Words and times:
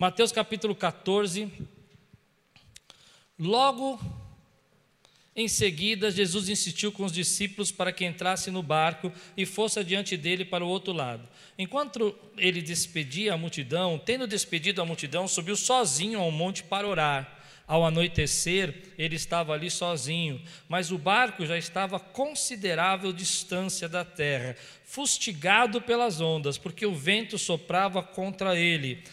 Mateus 0.00 0.32
capítulo 0.32 0.74
14. 0.74 1.52
Logo 3.38 4.00
em 5.36 5.46
seguida, 5.46 6.10
Jesus 6.10 6.48
insistiu 6.48 6.90
com 6.90 7.04
os 7.04 7.12
discípulos 7.12 7.70
para 7.70 7.92
que 7.92 8.06
entrasse 8.06 8.50
no 8.50 8.62
barco 8.62 9.12
e 9.36 9.44
fosse 9.44 9.78
adiante 9.78 10.16
dele 10.16 10.42
para 10.42 10.64
o 10.64 10.68
outro 10.68 10.94
lado. 10.94 11.28
Enquanto 11.58 12.18
ele 12.38 12.62
despedia 12.62 13.34
a 13.34 13.36
multidão, 13.36 13.98
tendo 14.02 14.26
despedido 14.26 14.80
a 14.80 14.86
multidão, 14.86 15.28
subiu 15.28 15.54
sozinho 15.54 16.18
ao 16.18 16.30
monte 16.30 16.62
para 16.62 16.88
orar. 16.88 17.36
Ao 17.66 17.84
anoitecer, 17.84 18.94
ele 18.96 19.16
estava 19.16 19.52
ali 19.52 19.70
sozinho, 19.70 20.40
mas 20.66 20.90
o 20.90 20.96
barco 20.96 21.44
já 21.44 21.58
estava 21.58 21.98
a 21.98 22.00
considerável 22.00 23.12
distância 23.12 23.86
da 23.86 24.02
terra, 24.02 24.56
fustigado 24.82 25.78
pelas 25.80 26.22
ondas, 26.22 26.56
porque 26.56 26.86
o 26.86 26.94
vento 26.94 27.36
soprava 27.36 28.02
contra 28.02 28.58
ele. 28.58 29.04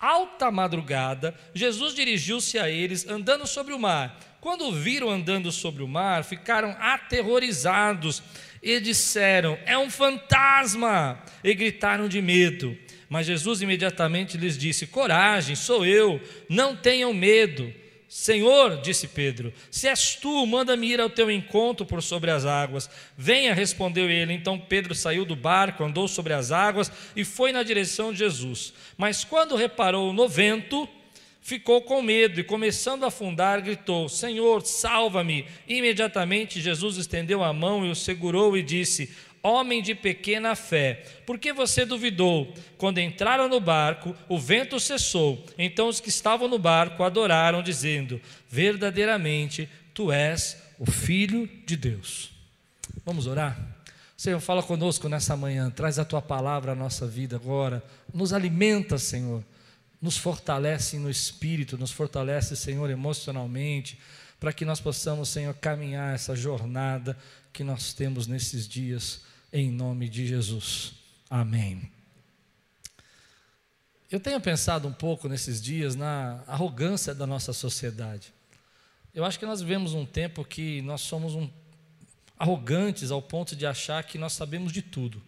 Alta 0.00 0.50
madrugada, 0.50 1.34
Jesus 1.54 1.94
dirigiu-se 1.94 2.58
a 2.58 2.70
eles, 2.70 3.06
andando 3.06 3.46
sobre 3.46 3.74
o 3.74 3.78
mar. 3.78 4.18
Quando 4.40 4.64
o 4.68 4.72
viram 4.72 5.10
andando 5.10 5.52
sobre 5.52 5.82
o 5.82 5.88
mar, 5.88 6.24
ficaram 6.24 6.74
aterrorizados 6.80 8.22
e 8.62 8.80
disseram: 8.80 9.58
É 9.66 9.76
um 9.76 9.90
fantasma! 9.90 11.22
E 11.44 11.54
gritaram 11.54 12.08
de 12.08 12.22
medo. 12.22 12.74
Mas 13.10 13.26
Jesus 13.26 13.60
imediatamente 13.60 14.38
lhes 14.38 14.56
disse: 14.56 14.86
Coragem, 14.86 15.54
sou 15.54 15.84
eu, 15.84 16.18
não 16.48 16.74
tenham 16.74 17.12
medo. 17.12 17.70
Senhor, 18.12 18.80
disse 18.80 19.06
Pedro, 19.06 19.54
se 19.70 19.86
és 19.86 20.16
tu, 20.16 20.44
manda-me 20.44 20.84
ir 20.88 21.00
ao 21.00 21.08
teu 21.08 21.30
encontro 21.30 21.86
por 21.86 22.02
sobre 22.02 22.32
as 22.32 22.44
águas. 22.44 22.90
Venha, 23.16 23.54
respondeu 23.54 24.10
ele. 24.10 24.32
Então 24.32 24.58
Pedro 24.58 24.96
saiu 24.96 25.24
do 25.24 25.36
barco, 25.36 25.84
andou 25.84 26.08
sobre 26.08 26.32
as 26.32 26.50
águas 26.50 26.90
e 27.14 27.24
foi 27.24 27.52
na 27.52 27.62
direção 27.62 28.12
de 28.12 28.18
Jesus. 28.18 28.74
Mas 28.98 29.22
quando 29.22 29.54
reparou 29.54 30.12
no 30.12 30.28
vento, 30.28 30.88
ficou 31.40 31.82
com 31.82 32.02
medo 32.02 32.40
e, 32.40 32.44
começando 32.44 33.04
a 33.04 33.08
afundar, 33.08 33.62
gritou: 33.62 34.08
Senhor, 34.08 34.62
salva-me. 34.62 35.46
Imediatamente 35.68 36.60
Jesus 36.60 36.96
estendeu 36.96 37.44
a 37.44 37.52
mão 37.52 37.86
e 37.86 37.90
o 37.90 37.94
segurou 37.94 38.56
e 38.56 38.62
disse: 38.64 39.08
Homem 39.42 39.82
de 39.82 39.94
pequena 39.94 40.54
fé, 40.54 41.02
por 41.24 41.38
que 41.38 41.50
você 41.50 41.86
duvidou? 41.86 42.52
Quando 42.76 42.98
entraram 42.98 43.48
no 43.48 43.58
barco, 43.58 44.14
o 44.28 44.38
vento 44.38 44.78
cessou. 44.78 45.42
Então 45.56 45.88
os 45.88 45.98
que 45.98 46.10
estavam 46.10 46.46
no 46.46 46.58
barco 46.58 47.02
adoraram, 47.02 47.62
dizendo: 47.62 48.20
Verdadeiramente, 48.50 49.66
tu 49.94 50.12
és 50.12 50.60
o 50.78 50.90
Filho 50.90 51.48
de 51.64 51.74
Deus. 51.74 52.32
Vamos 53.04 53.26
orar? 53.26 53.58
Senhor, 54.14 54.38
fala 54.40 54.62
conosco 54.62 55.08
nessa 55.08 55.34
manhã, 55.34 55.70
traz 55.70 55.98
a 55.98 56.04
tua 56.04 56.20
palavra 56.20 56.72
à 56.72 56.74
nossa 56.74 57.06
vida 57.06 57.36
agora, 57.36 57.82
nos 58.12 58.34
alimenta, 58.34 58.98
Senhor, 58.98 59.42
nos 60.02 60.18
fortalece 60.18 60.98
no 60.98 61.08
espírito, 61.08 61.78
nos 61.78 61.90
fortalece, 61.90 62.54
Senhor, 62.54 62.90
emocionalmente, 62.90 63.98
para 64.38 64.52
que 64.52 64.66
nós 64.66 64.78
possamos, 64.78 65.30
Senhor, 65.30 65.54
caminhar 65.54 66.14
essa 66.14 66.36
jornada 66.36 67.16
que 67.50 67.64
nós 67.64 67.94
temos 67.94 68.26
nesses 68.26 68.68
dias 68.68 69.22
em 69.52 69.70
nome 69.70 70.08
de 70.08 70.26
Jesus. 70.26 70.92
Amém. 71.28 71.90
Eu 74.10 74.18
tenho 74.18 74.40
pensado 74.40 74.88
um 74.88 74.92
pouco 74.92 75.28
nesses 75.28 75.60
dias 75.62 75.94
na 75.94 76.42
arrogância 76.46 77.14
da 77.14 77.26
nossa 77.26 77.52
sociedade. 77.52 78.32
Eu 79.14 79.24
acho 79.24 79.38
que 79.38 79.46
nós 79.46 79.60
vivemos 79.60 79.94
um 79.94 80.04
tempo 80.04 80.44
que 80.44 80.82
nós 80.82 81.00
somos 81.00 81.34
um, 81.34 81.48
arrogantes 82.38 83.10
ao 83.10 83.22
ponto 83.22 83.54
de 83.54 83.66
achar 83.66 84.02
que 84.04 84.18
nós 84.18 84.32
sabemos 84.32 84.72
de 84.72 84.82
tudo. 84.82 85.22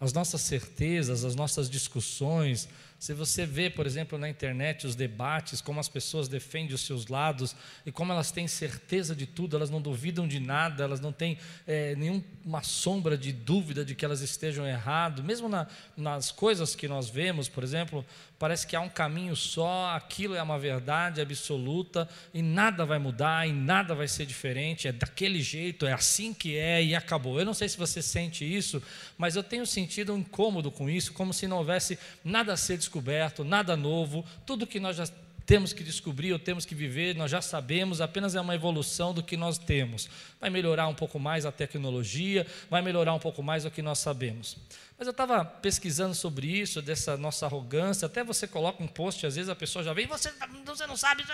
As 0.00 0.12
nossas 0.12 0.40
certezas, 0.40 1.24
as 1.24 1.34
nossas 1.34 1.70
discussões, 1.70 2.68
se 3.04 3.12
você 3.12 3.44
vê, 3.44 3.68
por 3.68 3.84
exemplo, 3.84 4.16
na 4.16 4.30
internet 4.30 4.86
os 4.86 4.96
debates, 4.96 5.60
como 5.60 5.78
as 5.78 5.90
pessoas 5.90 6.26
defendem 6.26 6.74
os 6.74 6.80
seus 6.80 7.06
lados 7.06 7.54
e 7.84 7.92
como 7.92 8.10
elas 8.10 8.30
têm 8.30 8.48
certeza 8.48 9.14
de 9.14 9.26
tudo, 9.26 9.56
elas 9.56 9.68
não 9.68 9.78
duvidam 9.78 10.26
de 10.26 10.40
nada, 10.40 10.84
elas 10.84 11.00
não 11.00 11.12
têm 11.12 11.36
é, 11.66 11.94
nenhuma 11.96 12.62
sombra 12.62 13.18
de 13.18 13.30
dúvida 13.30 13.84
de 13.84 13.94
que 13.94 14.06
elas 14.06 14.22
estejam 14.22 14.66
errado, 14.66 15.22
mesmo 15.22 15.50
na, 15.50 15.66
nas 15.94 16.32
coisas 16.32 16.74
que 16.74 16.88
nós 16.88 17.10
vemos, 17.10 17.46
por 17.46 17.62
exemplo, 17.62 18.06
parece 18.38 18.66
que 18.66 18.74
há 18.74 18.80
um 18.80 18.88
caminho 18.88 19.34
só, 19.36 19.94
aquilo 19.94 20.34
é 20.34 20.42
uma 20.42 20.58
verdade 20.58 21.20
absoluta 21.20 22.08
e 22.32 22.42
nada 22.42 22.84
vai 22.84 22.98
mudar 22.98 23.48
e 23.48 23.52
nada 23.52 23.94
vai 23.94 24.08
ser 24.08 24.26
diferente, 24.26 24.88
é 24.88 24.92
daquele 24.92 25.40
jeito, 25.40 25.86
é 25.86 25.92
assim 25.92 26.34
que 26.34 26.56
é 26.56 26.82
e 26.82 26.94
acabou. 26.94 27.38
Eu 27.38 27.46
não 27.46 27.54
sei 27.54 27.68
se 27.68 27.76
você 27.76 28.02
sente 28.02 28.44
isso, 28.44 28.82
mas 29.16 29.36
eu 29.36 29.42
tenho 29.42 29.66
sentido 29.66 30.12
um 30.12 30.18
incômodo 30.18 30.70
com 30.70 30.90
isso, 30.90 31.12
como 31.12 31.32
se 31.32 31.46
não 31.46 31.58
houvesse 31.58 31.98
nada 32.24 32.52
a 32.52 32.56
ser 32.56 32.76
descoberto, 32.76 33.44
nada 33.44 33.76
novo, 33.76 34.24
tudo 34.44 34.66
que 34.66 34.80
nós 34.80 34.96
já 34.96 35.06
temos 35.46 35.72
que 35.72 35.84
descobrir 35.84 36.32
ou 36.32 36.38
temos 36.38 36.64
que 36.64 36.74
viver, 36.74 37.14
nós 37.14 37.30
já 37.30 37.40
sabemos, 37.40 38.00
apenas 38.00 38.34
é 38.34 38.40
uma 38.40 38.54
evolução 38.54 39.12
do 39.12 39.22
que 39.22 39.36
nós 39.36 39.58
temos. 39.58 40.08
Vai 40.40 40.50
melhorar 40.50 40.88
um 40.88 40.94
pouco 40.94 41.18
mais 41.18 41.44
a 41.44 41.52
tecnologia, 41.52 42.46
vai 42.70 42.80
melhorar 42.80 43.12
um 43.14 43.18
pouco 43.18 43.42
mais 43.42 43.64
o 43.64 43.70
que 43.70 43.82
nós 43.82 43.98
sabemos. 43.98 44.56
Mas 44.96 45.08
eu 45.08 45.10
estava 45.10 45.44
pesquisando 45.44 46.14
sobre 46.14 46.46
isso, 46.46 46.80
dessa 46.80 47.16
nossa 47.16 47.46
arrogância, 47.46 48.06
até 48.06 48.22
você 48.22 48.46
coloca 48.46 48.80
um 48.80 48.86
post, 48.86 49.26
às 49.26 49.34
vezes 49.34 49.48
a 49.48 49.54
pessoa 49.56 49.82
já 49.82 49.92
vem, 49.92 50.06
você, 50.06 50.32
você 50.64 50.86
não 50.86 50.96
sabe, 50.96 51.24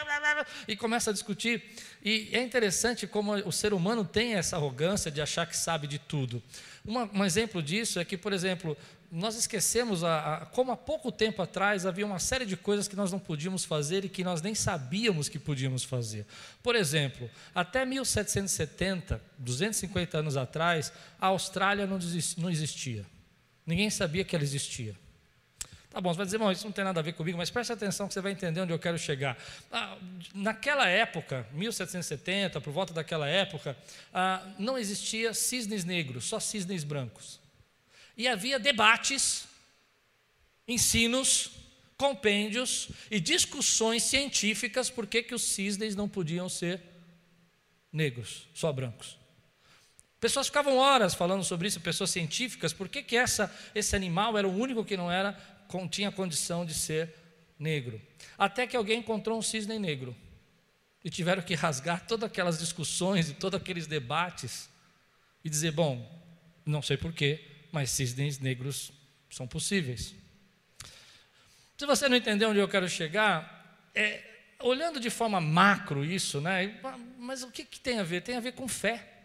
e 0.66 0.75
começa 0.75 1.10
a 1.10 1.12
discutir. 1.12 1.62
E 2.03 2.31
é 2.32 2.43
interessante 2.43 3.06
como 3.06 3.34
o 3.34 3.53
ser 3.53 3.75
humano 3.75 4.03
tem 4.03 4.34
essa 4.34 4.56
arrogância 4.56 5.10
de 5.10 5.20
achar 5.20 5.47
que 5.47 5.56
sabe 5.56 5.87
de 5.87 5.99
tudo. 5.99 6.43
Uma, 6.84 7.10
um 7.12 7.22
exemplo 7.22 7.62
disso 7.62 8.00
é 8.00 8.04
que, 8.04 8.16
por 8.16 8.32
exemplo, 8.32 8.75
nós 9.12 9.37
esquecemos 9.37 10.04
a, 10.04 10.37
a, 10.37 10.47
como 10.47 10.72
há 10.72 10.76
pouco 10.76 11.12
tempo 11.12 11.43
atrás 11.43 11.84
havia 11.84 12.06
uma 12.06 12.19
série 12.19 12.47
de 12.47 12.56
coisas 12.56 12.88
que 12.88 12.97
nós 12.97 13.12
não 13.12 13.19
podíamos 13.19 13.65
fazer 13.65 14.06
e 14.06 14.09
que 14.09 14.25
nós 14.25 14.41
nem 14.41 14.54
sabíamos 14.54 15.28
que 15.28 15.38
podíamos 15.38 15.84
fazer. 15.84 16.25
Por 16.62 16.75
exemplo, 16.75 17.28
até 17.54 17.84
1770, 17.84 19.20
250 19.37 20.16
anos 20.16 20.37
atrás, 20.38 20.91
a 21.20 21.26
Austrália 21.26 21.87
não, 21.87 21.99
desist, 21.99 22.38
não 22.38 22.49
existia. 22.49 23.04
Ninguém 23.70 23.88
sabia 23.88 24.25
que 24.25 24.36
ela 24.36 24.44
existia. 24.44 24.94
Tá 25.88 26.00
bom, 26.00 26.12
você 26.12 26.19
vai 26.19 26.26
dizer, 26.26 26.38
bom, 26.38 26.53
isso 26.53 26.64
não 26.64 26.72
tem 26.72 26.84
nada 26.84 27.00
a 27.00 27.03
ver 27.03 27.14
comigo, 27.14 27.36
mas 27.36 27.50
preste 27.50 27.72
atenção 27.72 28.06
que 28.06 28.14
você 28.14 28.20
vai 28.20 28.32
entender 28.32 28.60
onde 28.60 28.72
eu 28.72 28.78
quero 28.78 28.97
chegar. 28.98 29.36
Ah, 29.72 29.97
naquela 30.34 30.86
época, 30.86 31.47
1770, 31.53 32.60
por 32.60 32.72
volta 32.72 32.92
daquela 32.92 33.26
época, 33.26 33.76
ah, 34.14 34.47
não 34.58 34.78
existia 34.78 35.34
cisnes 35.34 35.84
negros, 35.84 36.25
só 36.25 36.38
cisnes 36.38 36.84
brancos 36.84 37.41
e 38.20 38.28
havia 38.28 38.58
debates, 38.58 39.48
ensinos, 40.69 41.52
compêndios 41.97 42.91
e 43.10 43.19
discussões 43.19 44.02
científicas 44.02 44.91
por 44.91 45.06
que, 45.06 45.22
que 45.22 45.34
os 45.34 45.41
cisnes 45.42 45.97
não 45.97 46.06
podiam 46.06 46.47
ser 46.47 46.82
negros, 47.91 48.47
só 48.52 48.70
brancos. 48.70 49.16
Pessoas 50.20 50.47
ficavam 50.47 50.76
horas 50.76 51.14
falando 51.14 51.42
sobre 51.42 51.66
isso, 51.66 51.81
pessoas 51.81 52.10
científicas, 52.10 52.75
por 52.75 52.88
que, 52.88 53.03
que 53.03 53.16
essa, 53.16 53.53
esse 53.75 53.97
animal 53.97 54.36
era 54.36 54.47
o 54.47 54.54
único 54.54 54.84
que 54.84 54.97
não 54.97 55.10
era, 55.10 55.36
tinha 55.91 56.12
condição 56.12 56.66
de 56.66 56.75
ser 56.75 57.14
negro. 57.58 58.00
Até 58.36 58.66
que 58.66 58.76
alguém 58.76 58.98
encontrou 58.98 59.38
um 59.38 59.42
cisne 59.42 59.78
negro. 59.78 60.14
E 61.03 61.08
tiveram 61.08 61.42
que 61.42 61.54
rasgar 61.54 62.06
todas 62.06 62.28
aquelas 62.28 62.58
discussões 62.58 63.31
e 63.31 63.34
todos 63.34 63.58
aqueles 63.58 63.86
debates 63.86 64.69
e 65.42 65.48
dizer: 65.48 65.70
bom, 65.70 66.06
não 66.66 66.82
sei 66.82 66.98
porquê, 66.98 67.42
mas 67.72 67.91
cisnes 67.91 68.38
negros 68.38 68.92
são 69.31 69.47
possíveis. 69.47 70.14
Se 71.78 71.87
você 71.87 72.06
não 72.08 72.16
entendeu 72.19 72.50
onde 72.50 72.58
eu 72.58 72.69
quero 72.69 72.87
chegar, 72.87 73.88
é, 73.94 74.22
olhando 74.58 75.00
de 75.00 75.08
forma 75.08 75.41
macro 75.41 76.04
isso, 76.04 76.38
né? 76.38 76.78
Mas 77.19 77.42
o 77.42 77.50
que, 77.50 77.64
que 77.64 77.81
tem 77.81 77.98
a 77.98 78.02
ver? 78.02 78.20
Tem 78.20 78.37
a 78.37 78.41
ver 78.41 78.52
com 78.52 78.69
fé. 78.69 79.19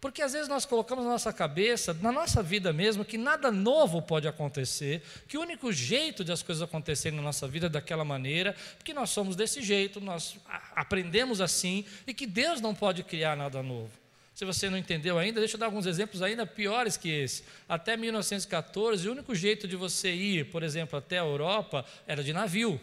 Porque 0.00 0.22
às 0.22 0.32
vezes 0.32 0.48
nós 0.48 0.64
colocamos 0.64 1.04
na 1.04 1.10
nossa 1.10 1.32
cabeça, 1.32 1.92
na 2.00 2.10
nossa 2.10 2.42
vida 2.42 2.72
mesmo, 2.72 3.04
que 3.04 3.18
nada 3.18 3.50
novo 3.50 4.00
pode 4.00 4.26
acontecer, 4.26 5.02
que 5.28 5.36
o 5.36 5.42
único 5.42 5.70
jeito 5.72 6.24
de 6.24 6.32
as 6.32 6.42
coisas 6.42 6.62
acontecerem 6.62 7.16
na 7.16 7.22
nossa 7.22 7.46
vida 7.46 7.66
é 7.66 7.68
daquela 7.68 8.04
maneira, 8.04 8.56
porque 8.78 8.94
nós 8.94 9.10
somos 9.10 9.36
desse 9.36 9.60
jeito, 9.60 10.00
nós 10.00 10.36
aprendemos 10.74 11.40
assim, 11.40 11.84
e 12.06 12.14
que 12.14 12.26
Deus 12.26 12.60
não 12.60 12.74
pode 12.74 13.02
criar 13.02 13.36
nada 13.36 13.62
novo. 13.62 13.90
Se 14.34 14.44
você 14.46 14.70
não 14.70 14.78
entendeu 14.78 15.18
ainda, 15.18 15.38
deixa 15.38 15.56
eu 15.56 15.60
dar 15.60 15.66
alguns 15.66 15.84
exemplos 15.84 16.22
ainda 16.22 16.46
piores 16.46 16.96
que 16.96 17.10
esse. 17.10 17.44
Até 17.68 17.94
1914, 17.94 19.06
o 19.06 19.12
único 19.12 19.34
jeito 19.34 19.68
de 19.68 19.76
você 19.76 20.14
ir, 20.14 20.46
por 20.46 20.62
exemplo, 20.62 20.98
até 20.98 21.18
a 21.18 21.24
Europa 21.24 21.84
era 22.06 22.24
de 22.24 22.32
navio. 22.32 22.80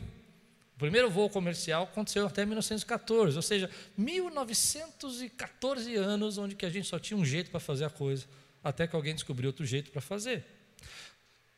O 0.77 0.79
primeiro 0.79 1.09
voo 1.09 1.27
comercial 1.27 1.85
aconteceu 1.85 2.27
até 2.27 2.45
1914, 2.45 3.35
ou 3.35 3.41
seja, 3.41 3.67
1914 3.97 5.95
anos 5.95 6.37
onde 6.37 6.53
que 6.53 6.67
a 6.67 6.69
gente 6.69 6.87
só 6.87 6.99
tinha 6.99 7.17
um 7.17 7.25
jeito 7.25 7.49
para 7.49 7.59
fazer 7.59 7.85
a 7.85 7.89
coisa, 7.89 8.27
até 8.63 8.85
que 8.85 8.95
alguém 8.95 9.15
descobriu 9.15 9.49
outro 9.49 9.65
jeito 9.65 9.89
para 9.89 10.01
fazer. 10.01 10.45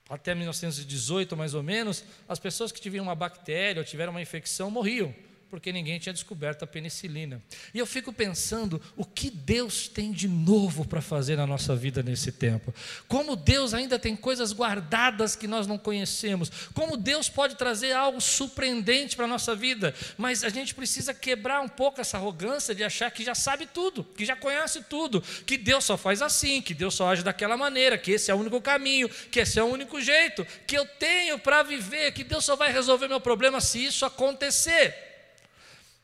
Até 0.07 0.33
1918, 0.33 1.35
mais 1.35 1.53
ou 1.53 1.61
menos, 1.61 2.01
as 2.29 2.39
pessoas 2.39 2.71
que 2.71 2.79
tiveram 2.79 3.03
uma 3.03 3.13
bactéria 3.13 3.81
ou 3.81 3.85
tiveram 3.85 4.13
uma 4.13 4.21
infecção 4.21 4.71
morriam. 4.71 5.13
Porque 5.49 5.71
ninguém 5.71 5.99
tinha 5.99 6.13
descoberto 6.13 6.63
a 6.63 6.67
penicilina. 6.67 7.41
E 7.73 7.79
eu 7.79 7.85
fico 7.85 8.13
pensando 8.13 8.81
o 8.95 9.03
que 9.03 9.29
Deus 9.29 9.87
tem 9.87 10.11
de 10.11 10.27
novo 10.27 10.85
para 10.85 11.01
fazer 11.01 11.35
na 11.35 11.47
nossa 11.47 11.75
vida 11.75 12.03
nesse 12.03 12.31
tempo. 12.31 12.73
Como 13.07 13.35
Deus 13.35 13.73
ainda 13.73 13.97
tem 13.97 14.15
coisas 14.15 14.53
guardadas 14.53 15.35
que 15.35 15.47
nós 15.47 15.65
não 15.65 15.77
conhecemos. 15.77 16.49
Como 16.73 16.95
Deus 16.95 17.27
pode 17.29 17.55
trazer 17.55 17.93
algo 17.93 18.21
surpreendente 18.21 19.15
para 19.15 19.25
a 19.25 19.27
nossa 19.27 19.55
vida. 19.55 19.93
Mas 20.17 20.43
a 20.43 20.49
gente 20.49 20.75
precisa 20.75 21.13
quebrar 21.13 21.61
um 21.61 21.67
pouco 21.67 21.99
essa 21.99 22.17
arrogância 22.17 22.75
de 22.75 22.83
achar 22.83 23.09
que 23.11 23.23
já 23.23 23.33
sabe 23.33 23.65
tudo, 23.65 24.03
que 24.03 24.25
já 24.25 24.35
conhece 24.35 24.83
tudo, 24.83 25.21
que 25.45 25.57
Deus 25.57 25.83
só 25.83 25.97
faz 25.97 26.21
assim, 26.21 26.61
que 26.61 26.73
Deus 26.73 26.93
só 26.93 27.11
age 27.11 27.23
daquela 27.23 27.57
maneira, 27.57 27.97
que 27.97 28.11
esse 28.11 28.29
é 28.29 28.33
o 28.33 28.37
único 28.37 28.61
caminho, 28.61 29.09
que 29.09 29.39
esse 29.39 29.59
é 29.59 29.63
o 29.63 29.67
único 29.67 29.99
jeito, 29.99 30.45
que 30.67 30.77
eu 30.77 30.85
tenho 30.85 31.39
para 31.39 31.63
viver, 31.63 32.11
que 32.11 32.23
Deus 32.23 32.45
só 32.45 32.55
vai 32.55 32.71
resolver 32.71 33.07
meu 33.07 33.19
problema 33.19 33.59
se 33.59 33.83
isso 33.83 34.05
acontecer. 34.05 35.08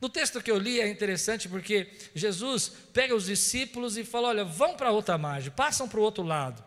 No 0.06 0.10
texto 0.10 0.40
que 0.40 0.52
eu 0.52 0.60
li 0.60 0.80
é 0.80 0.88
interessante 0.88 1.50
porque 1.50 1.88
Jesus 2.14 2.72
pega 2.94 3.16
os 3.16 3.26
discípulos 3.26 3.98
e 3.98 4.04
fala: 4.04 4.28
Olha, 4.28 4.46
vão 4.46 4.78
para 4.78 4.92
outra 4.92 5.18
margem, 5.18 5.50
passam 5.50 5.90
para 5.90 6.00
o 6.00 6.04
outro 6.04 6.24
lado. 6.24 6.64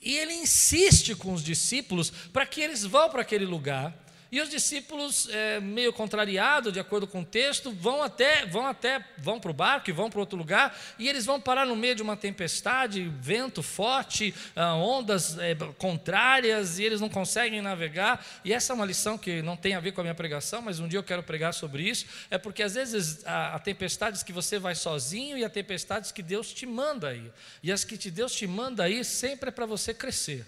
E 0.00 0.16
ele 0.16 0.34
insiste 0.34 1.16
com 1.16 1.32
os 1.32 1.42
discípulos 1.42 2.08
para 2.32 2.46
que 2.46 2.60
eles 2.60 2.84
vão 2.84 3.10
para 3.10 3.22
aquele 3.22 3.44
lugar. 3.44 3.92
E 4.32 4.40
os 4.40 4.48
discípulos, 4.48 5.28
é, 5.30 5.58
meio 5.58 5.92
contrariados, 5.92 6.72
de 6.72 6.78
acordo 6.78 7.06
com 7.06 7.22
o 7.22 7.24
texto, 7.24 7.72
vão 7.72 8.00
até, 8.00 8.46
vão 8.46 8.66
até, 8.66 9.04
vão 9.18 9.40
para 9.40 9.50
o 9.50 9.54
barco 9.54 9.90
e 9.90 9.92
vão 9.92 10.08
para 10.08 10.20
outro 10.20 10.38
lugar, 10.38 10.78
e 10.98 11.08
eles 11.08 11.26
vão 11.26 11.40
parar 11.40 11.66
no 11.66 11.74
meio 11.74 11.96
de 11.96 12.02
uma 12.02 12.16
tempestade, 12.16 13.10
vento 13.20 13.60
forte, 13.60 14.32
ah, 14.54 14.76
ondas 14.76 15.36
é, 15.38 15.56
contrárias, 15.78 16.78
e 16.78 16.84
eles 16.84 17.00
não 17.00 17.08
conseguem 17.08 17.60
navegar. 17.60 18.24
E 18.44 18.52
essa 18.52 18.72
é 18.72 18.74
uma 18.74 18.86
lição 18.86 19.18
que 19.18 19.42
não 19.42 19.56
tem 19.56 19.74
a 19.74 19.80
ver 19.80 19.92
com 19.92 20.00
a 20.00 20.04
minha 20.04 20.14
pregação, 20.14 20.62
mas 20.62 20.78
um 20.78 20.86
dia 20.86 20.98
eu 20.98 21.04
quero 21.04 21.22
pregar 21.22 21.52
sobre 21.52 21.82
isso. 21.82 22.06
É 22.30 22.38
porque 22.38 22.62
às 22.62 22.74
vezes 22.74 23.26
há, 23.26 23.56
há 23.56 23.58
tempestades 23.58 24.22
que 24.22 24.32
você 24.32 24.58
vai 24.58 24.76
sozinho 24.76 25.36
e 25.36 25.44
há 25.44 25.50
tempestades 25.50 26.12
que 26.12 26.22
Deus 26.22 26.52
te 26.52 26.66
manda 26.66 27.08
aí. 27.08 27.32
E 27.62 27.72
as 27.72 27.82
que 27.82 27.96
Deus 28.10 28.32
te 28.32 28.46
manda 28.46 28.84
aí 28.84 29.04
sempre 29.04 29.48
é 29.48 29.52
para 29.52 29.66
você 29.66 29.92
crescer. 29.92 30.46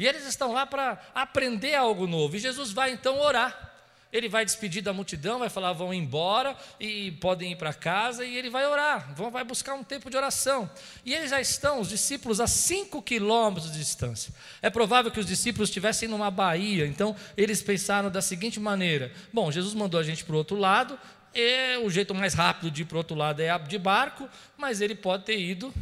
E 0.00 0.06
eles 0.06 0.24
estão 0.24 0.50
lá 0.50 0.64
para 0.64 0.98
aprender 1.14 1.74
algo 1.74 2.06
novo. 2.06 2.34
E 2.34 2.38
Jesus 2.38 2.72
vai 2.72 2.90
então 2.90 3.20
orar. 3.20 3.70
Ele 4.10 4.30
vai 4.30 4.46
despedir 4.46 4.82
da 4.82 4.94
multidão, 4.94 5.38
vai 5.38 5.50
falar, 5.50 5.74
vão 5.74 5.92
embora 5.92 6.56
e 6.80 7.10
podem 7.20 7.52
ir 7.52 7.56
para 7.56 7.74
casa, 7.74 8.24
e 8.24 8.34
ele 8.34 8.48
vai 8.48 8.66
orar, 8.66 9.14
vão, 9.14 9.30
vai 9.30 9.44
buscar 9.44 9.74
um 9.74 9.84
tempo 9.84 10.08
de 10.08 10.16
oração. 10.16 10.68
E 11.04 11.14
eles 11.14 11.28
já 11.28 11.38
estão, 11.38 11.80
os 11.80 11.90
discípulos, 11.90 12.40
a 12.40 12.46
cinco 12.46 13.02
quilômetros 13.02 13.70
de 13.70 13.78
distância. 13.78 14.32
É 14.62 14.70
provável 14.70 15.10
que 15.10 15.20
os 15.20 15.26
discípulos 15.26 15.68
estivessem 15.68 16.08
numa 16.08 16.30
baía, 16.30 16.86
então 16.86 17.14
eles 17.36 17.62
pensaram 17.62 18.10
da 18.10 18.22
seguinte 18.22 18.58
maneira: 18.58 19.12
bom, 19.30 19.52
Jesus 19.52 19.74
mandou 19.74 20.00
a 20.00 20.02
gente 20.02 20.24
para 20.24 20.34
o 20.34 20.38
outro 20.38 20.56
lado, 20.56 20.98
e 21.34 21.76
o 21.84 21.90
jeito 21.90 22.14
mais 22.14 22.32
rápido 22.32 22.70
de 22.70 22.82
ir 22.82 22.84
para 22.86 22.96
o 22.96 22.98
outro 22.98 23.14
lado 23.14 23.42
é 23.42 23.56
de 23.58 23.78
barco, 23.78 24.26
mas 24.56 24.80
ele 24.80 24.94
pode 24.94 25.24
ter 25.24 25.38
ido 25.38 25.72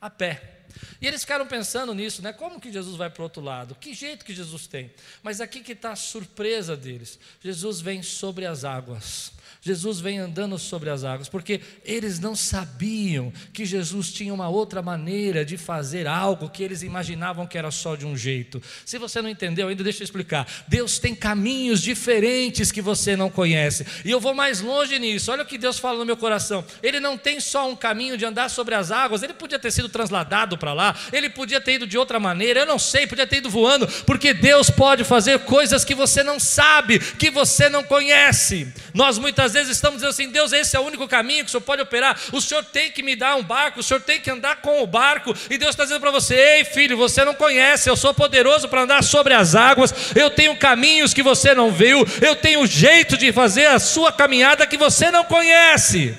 a 0.00 0.08
pé. 0.08 0.55
E 1.00 1.06
eles 1.06 1.22
ficaram 1.22 1.46
pensando 1.46 1.94
nisso, 1.94 2.22
né? 2.22 2.32
Como 2.32 2.60
que 2.60 2.72
Jesus 2.72 2.96
vai 2.96 3.10
para 3.10 3.20
o 3.20 3.24
outro 3.24 3.42
lado? 3.42 3.74
Que 3.74 3.94
jeito 3.94 4.24
que 4.24 4.34
Jesus 4.34 4.66
tem? 4.66 4.92
Mas 5.22 5.40
aqui 5.40 5.60
que 5.60 5.72
está 5.72 5.92
a 5.92 5.96
surpresa 5.96 6.76
deles. 6.76 7.18
Jesus 7.40 7.80
vem 7.80 8.02
sobre 8.02 8.46
as 8.46 8.64
águas. 8.64 9.32
Jesus 9.66 9.98
vem 9.98 10.20
andando 10.20 10.56
sobre 10.60 10.90
as 10.90 11.02
águas, 11.02 11.28
porque 11.28 11.60
eles 11.84 12.20
não 12.20 12.36
sabiam 12.36 13.32
que 13.52 13.64
Jesus 13.64 14.12
tinha 14.12 14.32
uma 14.32 14.48
outra 14.48 14.80
maneira 14.80 15.44
de 15.44 15.56
fazer 15.56 16.06
algo 16.06 16.48
que 16.48 16.62
eles 16.62 16.82
imaginavam 16.82 17.48
que 17.48 17.58
era 17.58 17.72
só 17.72 17.96
de 17.96 18.06
um 18.06 18.16
jeito. 18.16 18.62
Se 18.84 18.96
você 18.96 19.20
não 19.20 19.28
entendeu 19.28 19.66
ainda, 19.66 19.82
deixa 19.82 20.02
eu 20.02 20.04
explicar. 20.04 20.46
Deus 20.68 21.00
tem 21.00 21.16
caminhos 21.16 21.82
diferentes 21.82 22.70
que 22.70 22.80
você 22.80 23.16
não 23.16 23.28
conhece. 23.28 23.84
E 24.04 24.10
eu 24.12 24.20
vou 24.20 24.32
mais 24.32 24.60
longe 24.60 25.00
nisso. 25.00 25.32
Olha 25.32 25.42
o 25.42 25.46
que 25.46 25.58
Deus 25.58 25.80
fala 25.80 25.98
no 25.98 26.04
meu 26.04 26.16
coração. 26.16 26.64
Ele 26.80 27.00
não 27.00 27.18
tem 27.18 27.40
só 27.40 27.68
um 27.68 27.74
caminho 27.74 28.16
de 28.16 28.24
andar 28.24 28.48
sobre 28.48 28.76
as 28.76 28.92
águas, 28.92 29.24
ele 29.24 29.34
podia 29.34 29.58
ter 29.58 29.72
sido 29.72 29.88
transladado 29.88 30.56
para 30.56 30.72
lá, 30.72 30.94
ele 31.12 31.28
podia 31.28 31.60
ter 31.60 31.72
ido 31.72 31.88
de 31.88 31.98
outra 31.98 32.20
maneira, 32.20 32.60
eu 32.60 32.66
não 32.66 32.78
sei, 32.78 33.04
podia 33.04 33.26
ter 33.26 33.38
ido 33.38 33.50
voando, 33.50 33.88
porque 34.04 34.32
Deus 34.32 34.70
pode 34.70 35.02
fazer 35.02 35.40
coisas 35.40 35.84
que 35.84 35.94
você 35.94 36.22
não 36.22 36.38
sabe, 36.38 37.00
que 37.00 37.32
você 37.32 37.68
não 37.68 37.82
conhece. 37.82 38.72
Nós 38.94 39.18
muitas 39.18 39.55
vezes 39.56 39.76
estamos 39.76 39.96
dizendo 39.96 40.10
assim: 40.10 40.30
Deus, 40.30 40.52
esse 40.52 40.76
é 40.76 40.80
o 40.80 40.84
único 40.84 41.08
caminho 41.08 41.44
que 41.44 41.48
o 41.48 41.50
Senhor 41.50 41.62
pode 41.62 41.82
operar. 41.82 42.18
O 42.32 42.40
Senhor 42.40 42.64
tem 42.64 42.90
que 42.90 43.02
me 43.02 43.16
dar 43.16 43.36
um 43.36 43.42
barco, 43.42 43.80
o 43.80 43.82
Senhor 43.82 44.00
tem 44.00 44.20
que 44.20 44.30
andar 44.30 44.56
com 44.56 44.82
o 44.82 44.86
barco. 44.86 45.34
E 45.50 45.58
Deus 45.58 45.70
está 45.70 45.82
dizendo 45.82 46.00
para 46.00 46.10
você: 46.10 46.34
Ei, 46.34 46.64
filho, 46.64 46.96
você 46.96 47.24
não 47.24 47.34
conhece, 47.34 47.90
eu 47.90 47.96
sou 47.96 48.14
poderoso 48.14 48.68
para 48.68 48.82
andar 48.82 49.02
sobre 49.02 49.34
as 49.34 49.54
águas. 49.54 49.92
Eu 50.14 50.30
tenho 50.30 50.56
caminhos 50.56 51.12
que 51.12 51.22
você 51.22 51.54
não 51.54 51.72
viu, 51.72 52.06
eu 52.20 52.36
tenho 52.36 52.66
jeito 52.66 53.16
de 53.16 53.32
fazer 53.32 53.66
a 53.66 53.78
sua 53.78 54.12
caminhada 54.12 54.66
que 54.66 54.76
você 54.76 55.10
não 55.10 55.24
conhece. 55.24 56.16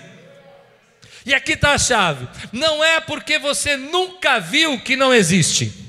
E 1.26 1.34
aqui 1.34 1.54
está 1.54 1.74
a 1.74 1.78
chave: 1.78 2.28
não 2.52 2.84
é 2.84 3.00
porque 3.00 3.38
você 3.38 3.78
nunca 3.78 4.40
viu 4.40 4.80
que 4.80 4.96
não 4.96 5.14
existe. 5.14 5.87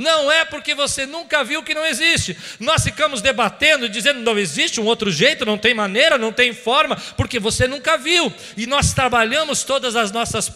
Não 0.00 0.32
é 0.32 0.46
porque 0.46 0.74
você 0.74 1.04
nunca 1.04 1.44
viu 1.44 1.62
que 1.62 1.74
não 1.74 1.84
existe. 1.84 2.34
Nós 2.58 2.82
ficamos 2.82 3.20
debatendo, 3.20 3.86
dizendo 3.86 4.20
não 4.20 4.38
existe 4.38 4.80
um 4.80 4.86
outro 4.86 5.10
jeito, 5.10 5.44
não 5.44 5.58
tem 5.58 5.74
maneira, 5.74 6.16
não 6.16 6.32
tem 6.32 6.54
forma, 6.54 6.96
porque 7.18 7.38
você 7.38 7.68
nunca 7.68 7.98
viu. 7.98 8.32
E 8.56 8.66
nós 8.66 8.94
trabalhamos 8.94 9.62
todas 9.62 9.94
as 9.96 10.10
nossas 10.10 10.48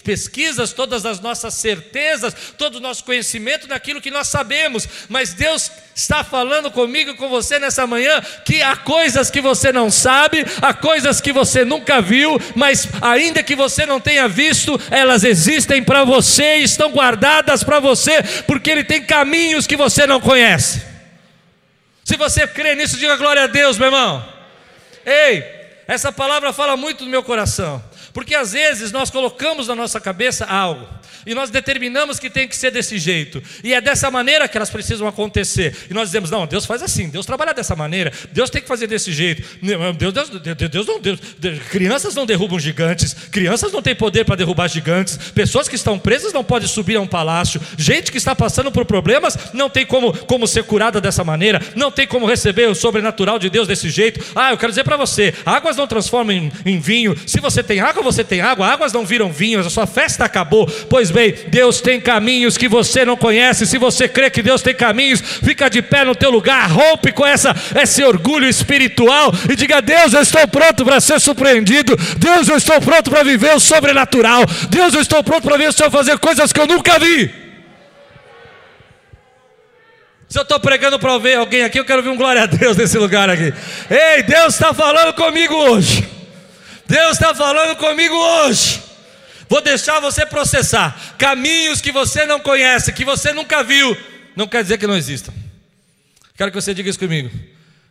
pesquisas, 0.00 0.72
todas 0.72 1.06
as 1.06 1.20
nossas 1.20 1.54
certezas, 1.54 2.34
todo 2.56 2.76
o 2.76 2.80
nosso 2.80 3.04
conhecimento 3.04 3.68
naquilo 3.68 4.00
que 4.00 4.10
nós 4.10 4.28
sabemos. 4.28 4.88
Mas 5.08 5.34
Deus 5.34 5.70
está 5.94 6.24
falando 6.24 6.70
comigo 6.70 7.10
e 7.10 7.16
com 7.16 7.28
você 7.28 7.58
nessa 7.58 7.86
manhã 7.86 8.20
que 8.44 8.62
há 8.62 8.76
coisas 8.76 9.30
que 9.30 9.40
você 9.40 9.72
não 9.72 9.90
sabe, 9.90 10.44
há 10.62 10.72
coisas 10.72 11.20
que 11.20 11.32
você 11.32 11.64
nunca 11.64 12.00
viu, 12.00 12.38
mas 12.54 12.88
ainda 13.00 13.42
que 13.42 13.54
você 13.54 13.84
não 13.84 14.00
tenha 14.00 14.26
visto, 14.28 14.80
elas 14.90 15.24
existem 15.24 15.82
para 15.82 16.04
você, 16.04 16.56
estão 16.56 16.90
guardadas 16.90 17.62
para 17.62 17.80
você, 17.80 18.22
porque 18.46 18.70
Ele 18.70 18.84
tem 18.84 19.04
caminhos 19.04 19.66
que 19.66 19.76
você 19.76 20.06
não 20.06 20.20
conhece. 20.20 20.82
Se 22.04 22.16
você 22.16 22.46
crê 22.46 22.74
nisso, 22.74 22.96
diga 22.96 23.16
glória 23.16 23.44
a 23.44 23.46
Deus, 23.46 23.78
meu 23.78 23.88
irmão. 23.88 24.26
Ei, 25.04 25.44
essa 25.86 26.12
palavra 26.12 26.52
fala 26.52 26.76
muito 26.76 27.04
no 27.04 27.10
meu 27.10 27.22
coração, 27.22 27.82
porque 28.12 28.34
às 28.34 28.52
vezes 28.52 28.92
nós 28.92 29.10
colocamos 29.10 29.68
na 29.68 29.74
nossa 29.74 30.00
cabeça 30.00 30.44
algo 30.44 30.86
e 31.26 31.34
nós 31.34 31.50
determinamos 31.50 32.18
que 32.18 32.30
tem 32.30 32.48
que 32.48 32.56
ser 32.56 32.70
desse 32.70 32.98
jeito, 32.98 33.42
e 33.62 33.74
é 33.74 33.80
dessa 33.80 34.10
maneira 34.10 34.48
que 34.48 34.56
elas 34.56 34.70
precisam 34.70 35.06
acontecer, 35.06 35.76
e 35.90 35.94
nós 35.94 36.08
dizemos: 36.08 36.30
não, 36.30 36.46
Deus 36.46 36.64
faz 36.64 36.82
assim, 36.82 37.08
Deus 37.08 37.26
trabalha 37.26 37.52
dessa 37.52 37.76
maneira, 37.76 38.12
Deus 38.32 38.50
tem 38.50 38.62
que 38.62 38.68
fazer 38.68 38.86
desse 38.86 39.12
jeito. 39.12 39.42
Deus, 39.96 40.12
Deus, 40.12 40.28
Deus, 40.30 40.70
Deus 40.70 40.86
não, 40.86 41.00
Deus, 41.00 41.20
crianças 41.70 42.14
não 42.14 42.26
derrubam 42.26 42.58
gigantes, 42.58 43.14
crianças 43.30 43.72
não 43.72 43.82
têm 43.82 43.94
poder 43.94 44.24
para 44.24 44.36
derrubar 44.36 44.68
gigantes, 44.68 45.16
pessoas 45.34 45.68
que 45.68 45.74
estão 45.74 45.98
presas 45.98 46.32
não 46.32 46.44
podem 46.44 46.68
subir 46.68 46.96
a 46.96 47.00
um 47.00 47.06
palácio, 47.06 47.60
gente 47.76 48.10
que 48.10 48.18
está 48.18 48.34
passando 48.34 48.72
por 48.72 48.84
problemas 48.84 49.36
não 49.52 49.68
tem 49.68 49.84
como, 49.84 50.16
como 50.26 50.46
ser 50.46 50.64
curada 50.64 51.00
dessa 51.00 51.24
maneira, 51.24 51.60
não 51.76 51.90
tem 51.90 52.06
como 52.06 52.26
receber 52.26 52.68
o 52.68 52.74
sobrenatural 52.74 53.38
de 53.38 53.50
Deus 53.50 53.68
desse 53.68 53.90
jeito. 53.90 54.24
Ah, 54.34 54.50
eu 54.52 54.58
quero 54.58 54.72
dizer 54.72 54.84
para 54.84 54.96
você: 54.96 55.34
águas 55.44 55.76
não 55.76 55.86
transformam 55.86 56.34
em, 56.34 56.52
em 56.64 56.80
vinho, 56.80 57.16
se 57.26 57.40
você 57.40 57.62
tem 57.62 57.80
água, 57.80 57.99
você 58.02 58.24
tem 58.24 58.40
água, 58.40 58.66
águas 58.66 58.92
não 58.92 59.04
viram 59.04 59.32
vinho, 59.32 59.60
a 59.60 59.70
sua 59.70 59.86
festa 59.86 60.24
acabou, 60.24 60.66
pois 60.88 61.10
bem, 61.10 61.34
Deus 61.48 61.80
tem 61.80 62.00
caminhos 62.00 62.56
que 62.56 62.68
você 62.68 63.04
não 63.04 63.16
conhece. 63.16 63.66
Se 63.66 63.78
você 63.78 64.08
crê 64.08 64.30
que 64.30 64.42
Deus 64.42 64.62
tem 64.62 64.74
caminhos, 64.74 65.20
fica 65.20 65.68
de 65.68 65.82
pé 65.82 66.04
no 66.04 66.14
teu 66.14 66.30
lugar, 66.30 66.70
rompe 66.70 67.12
com 67.12 67.26
essa, 67.26 67.54
esse 67.80 68.02
orgulho 68.02 68.48
espiritual 68.48 69.32
e 69.50 69.56
diga: 69.56 69.80
Deus, 69.80 70.12
eu 70.12 70.22
estou 70.22 70.46
pronto 70.48 70.84
para 70.84 71.00
ser 71.00 71.20
surpreendido. 71.20 71.96
Deus, 72.18 72.48
eu 72.48 72.56
estou 72.56 72.80
pronto 72.80 73.10
para 73.10 73.22
viver 73.22 73.54
o 73.54 73.60
sobrenatural. 73.60 74.44
Deus, 74.68 74.94
eu 74.94 75.00
estou 75.00 75.22
pronto 75.22 75.42
para 75.42 75.56
ver 75.56 75.68
o 75.68 75.72
Senhor 75.72 75.90
fazer 75.90 76.18
coisas 76.18 76.52
que 76.52 76.60
eu 76.60 76.66
nunca 76.66 76.98
vi. 76.98 77.50
Se 80.28 80.38
eu 80.38 80.42
estou 80.42 80.60
pregando 80.60 80.96
para 80.96 81.18
ver 81.18 81.38
alguém 81.38 81.64
aqui, 81.64 81.80
eu 81.80 81.84
quero 81.84 82.04
ver 82.04 82.10
um 82.10 82.16
glória 82.16 82.44
a 82.44 82.46
Deus 82.46 82.76
nesse 82.76 82.96
lugar 82.96 83.28
aqui. 83.28 83.52
Ei, 83.90 84.22
Deus 84.22 84.54
está 84.54 84.72
falando 84.72 85.12
comigo 85.14 85.54
hoje. 85.54 86.19
Deus 86.90 87.12
está 87.12 87.32
falando 87.32 87.76
comigo 87.76 88.16
hoje. 88.16 88.82
Vou 89.48 89.62
deixar 89.62 90.00
você 90.00 90.26
processar. 90.26 91.14
Caminhos 91.16 91.80
que 91.80 91.92
você 91.92 92.26
não 92.26 92.40
conhece, 92.40 92.92
que 92.92 93.04
você 93.04 93.32
nunca 93.32 93.62
viu, 93.62 93.96
não 94.34 94.48
quer 94.48 94.64
dizer 94.64 94.76
que 94.76 94.88
não 94.88 94.96
existam. 94.96 95.32
Quero 96.36 96.50
que 96.50 96.60
você 96.60 96.74
diga 96.74 96.90
isso 96.90 96.98
comigo. 96.98 97.30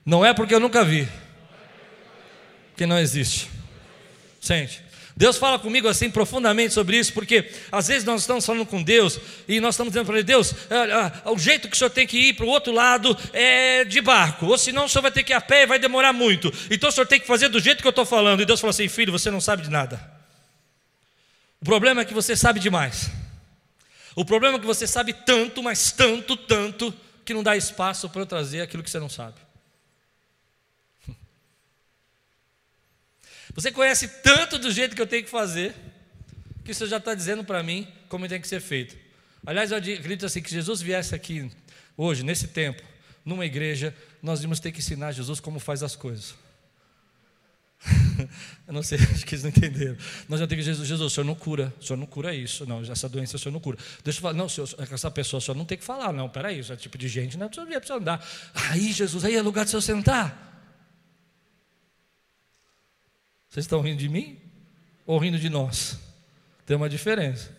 Não 0.05 0.25
é 0.25 0.33
porque 0.33 0.53
eu 0.53 0.59
nunca 0.59 0.83
vi 0.83 1.07
que 2.75 2.85
não 2.85 2.99
existe. 2.99 3.49
Sente. 4.41 4.83
Deus 5.19 5.35
fala 5.35 5.59
comigo 5.59 5.85
assim 5.89 6.09
profundamente 6.09 6.73
sobre 6.73 6.97
isso, 6.97 7.11
porque 7.11 7.51
às 7.69 7.89
vezes 7.89 8.05
nós 8.05 8.21
estamos 8.21 8.45
falando 8.45 8.65
com 8.65 8.81
Deus 8.81 9.19
e 9.49 9.59
nós 9.59 9.75
estamos 9.75 9.91
dizendo 9.91 10.05
para 10.05 10.15
Ele: 10.15 10.23
Deus, 10.23 10.55
é, 10.69 10.75
é, 11.27 11.29
o 11.29 11.37
jeito 11.37 11.67
que 11.67 11.75
o 11.75 11.77
Senhor 11.77 11.89
tem 11.89 12.07
que 12.07 12.17
ir 12.29 12.35
para 12.35 12.45
o 12.45 12.47
outro 12.47 12.71
lado 12.71 13.17
é 13.33 13.83
de 13.83 13.99
barco, 13.99 14.45
ou 14.45 14.57
senão 14.57 14.85
o 14.85 14.87
Senhor 14.87 15.01
vai 15.01 15.11
ter 15.11 15.23
que 15.23 15.33
ir 15.33 15.35
a 15.35 15.41
pé 15.41 15.63
e 15.63 15.65
vai 15.65 15.77
demorar 15.77 16.13
muito. 16.13 16.49
Então 16.71 16.87
o 16.87 16.91
Senhor 16.93 17.05
tem 17.05 17.19
que 17.19 17.27
fazer 17.27 17.49
do 17.49 17.59
jeito 17.59 17.81
que 17.81 17.87
eu 17.87 17.89
estou 17.89 18.05
falando. 18.05 18.41
E 18.41 18.45
Deus 18.45 18.61
fala 18.61 18.71
assim: 18.71 18.87
Filho, 18.87 19.11
você 19.11 19.29
não 19.29 19.41
sabe 19.41 19.61
de 19.61 19.69
nada. 19.69 19.99
O 21.59 21.65
problema 21.65 21.99
é 21.99 22.05
que 22.05 22.13
você 22.13 22.33
sabe 22.33 22.61
demais. 22.61 23.11
O 24.15 24.23
problema 24.23 24.55
é 24.55 24.59
que 24.61 24.65
você 24.65 24.87
sabe 24.87 25.11
tanto, 25.11 25.61
mas 25.61 25.91
tanto, 25.91 26.37
tanto, 26.37 26.93
que 27.25 27.33
não 27.33 27.43
dá 27.43 27.57
espaço 27.57 28.07
para 28.07 28.21
eu 28.21 28.25
trazer 28.25 28.61
aquilo 28.61 28.81
que 28.81 28.89
você 28.89 28.99
não 28.99 29.09
sabe. 29.09 29.48
Você 33.53 33.71
conhece 33.71 34.07
tanto 34.23 34.57
do 34.57 34.71
jeito 34.71 34.95
que 34.95 35.01
eu 35.01 35.07
tenho 35.07 35.23
que 35.23 35.29
fazer, 35.29 35.75
que 36.63 36.73
você 36.73 36.87
já 36.87 36.97
está 36.97 37.13
dizendo 37.13 37.43
para 37.43 37.63
mim 37.63 37.87
como 38.07 38.27
tem 38.27 38.39
que 38.39 38.47
ser 38.47 38.61
feito. 38.61 38.95
Aliás, 39.45 39.71
eu 39.71 39.77
acredito 39.77 40.25
assim 40.25 40.41
que 40.41 40.51
Jesus 40.51 40.81
viesse 40.81 41.15
aqui 41.15 41.49
hoje, 41.97 42.23
nesse 42.23 42.47
tempo, 42.47 42.83
numa 43.25 43.45
igreja, 43.45 43.95
nós 44.21 44.41
vamos 44.41 44.59
ter 44.59 44.71
que 44.71 44.79
ensinar 44.79 45.11
Jesus 45.11 45.39
como 45.39 45.59
faz 45.59 45.81
as 45.81 45.95
coisas. 45.95 46.35
eu 48.67 48.73
não 48.73 48.83
sei, 48.83 48.97
acho 49.13 49.25
que 49.25 49.33
eles 49.33 49.43
não 49.43 49.49
entenderam. 49.49 49.97
Nós 50.27 50.39
já 50.39 50.47
temos 50.47 50.65
Jesus, 50.65 50.87
Jesus, 50.87 51.11
o 51.11 51.13
senhor 51.13 51.25
não 51.25 51.35
cura, 51.35 51.73
o 51.79 51.83
senhor 51.83 51.97
não 51.97 52.05
cura 52.05 52.33
isso, 52.33 52.65
não, 52.65 52.81
essa 52.81 53.07
doença 53.07 53.37
o 53.37 53.39
senhor 53.39 53.53
não 53.53 53.59
cura. 53.59 53.77
Deixa 54.03 54.19
eu 54.19 54.21
falar, 54.21 54.33
não, 54.33 54.49
senhor, 54.49 54.69
essa 54.77 55.09
pessoa 55.09 55.39
o 55.39 55.41
senhor 55.41 55.55
não 55.55 55.65
tem 55.65 55.77
que 55.77 55.83
falar, 55.83 56.11
não, 56.11 56.29
peraí, 56.29 56.59
esse 56.59 56.75
tipo 56.75 56.97
de 56.97 57.07
gente 57.07 57.37
não 57.37 57.47
é 57.47 57.49
senhor 57.51 57.97
andar. 57.97 58.25
Aí, 58.53 58.91
Jesus, 58.91 59.23
aí 59.23 59.35
é 59.35 59.41
lugar 59.41 59.63
de 59.63 59.69
o 59.69 59.81
senhor 59.81 59.81
sentar. 59.81 60.48
Vocês 63.49 63.65
estão 63.65 63.81
rindo 63.81 63.97
de 63.97 64.07
mim 64.07 64.39
ou 65.05 65.17
rindo 65.17 65.39
de 65.39 65.49
nós? 65.49 65.97
Tem 66.65 66.77
uma 66.77 66.87
diferença. 66.87 67.57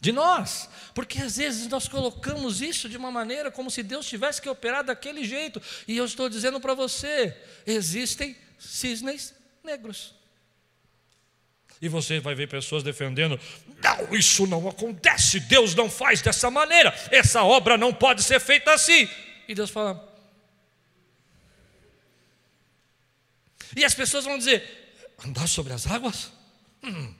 De 0.00 0.10
nós, 0.10 0.68
porque 0.94 1.20
às 1.20 1.36
vezes 1.36 1.68
nós 1.68 1.86
colocamos 1.86 2.60
isso 2.60 2.88
de 2.88 2.96
uma 2.96 3.10
maneira 3.10 3.52
como 3.52 3.70
se 3.70 3.84
Deus 3.84 4.04
tivesse 4.04 4.42
que 4.42 4.48
operar 4.48 4.82
daquele 4.82 5.22
jeito, 5.22 5.62
e 5.86 5.96
eu 5.96 6.04
estou 6.04 6.28
dizendo 6.28 6.58
para 6.58 6.74
você: 6.74 7.36
existem 7.64 8.36
cisnes 8.58 9.32
negros. 9.62 10.12
E 11.80 11.88
você 11.88 12.18
vai 12.18 12.34
ver 12.34 12.48
pessoas 12.48 12.82
defendendo: 12.82 13.38
não, 13.80 14.12
isso 14.12 14.44
não 14.44 14.68
acontece, 14.68 15.38
Deus 15.38 15.72
não 15.72 15.88
faz 15.88 16.20
dessa 16.20 16.50
maneira, 16.50 16.92
essa 17.12 17.44
obra 17.44 17.78
não 17.78 17.94
pode 17.94 18.24
ser 18.24 18.40
feita 18.40 18.72
assim. 18.72 19.08
E 19.46 19.54
Deus 19.54 19.70
fala. 19.70 20.12
E 23.76 23.84
as 23.84 23.94
pessoas 23.94 24.24
vão 24.24 24.36
dizer: 24.36 24.81
andar 25.24 25.48
sobre 25.48 25.72
as 25.72 25.86
águas? 25.86 26.32
Hum, 26.82 27.14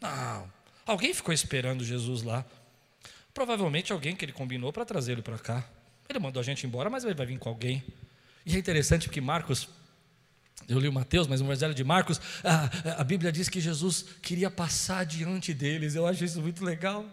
não. 0.00 0.52
Alguém 0.86 1.12
ficou 1.12 1.34
esperando 1.34 1.84
Jesus 1.84 2.22
lá. 2.22 2.44
Provavelmente 3.34 3.92
alguém 3.92 4.16
que 4.16 4.24
ele 4.24 4.32
combinou 4.32 4.72
para 4.72 4.84
trazer 4.84 5.12
ele 5.12 5.22
para 5.22 5.38
cá. 5.38 5.64
Ele 6.08 6.18
mandou 6.18 6.40
a 6.40 6.44
gente 6.44 6.66
embora, 6.66 6.88
mas 6.88 7.04
ele 7.04 7.14
vai 7.14 7.26
vir 7.26 7.38
com 7.38 7.48
alguém. 7.48 7.84
E 8.46 8.56
é 8.56 8.58
interessante 8.58 9.06
porque 9.06 9.20
Marcos, 9.20 9.68
eu 10.66 10.78
li 10.78 10.88
o 10.88 10.92
Mateus, 10.92 11.26
mas 11.26 11.40
no 11.40 11.46
Evangelho 11.46 11.74
de 11.74 11.84
Marcos, 11.84 12.20
a, 12.42 13.00
a 13.00 13.04
Bíblia 13.04 13.30
diz 13.30 13.48
que 13.48 13.60
Jesus 13.60 14.06
queria 14.22 14.50
passar 14.50 15.04
diante 15.04 15.52
deles. 15.52 15.94
Eu 15.94 16.06
acho 16.06 16.24
isso 16.24 16.40
muito 16.40 16.64
legal. 16.64 17.04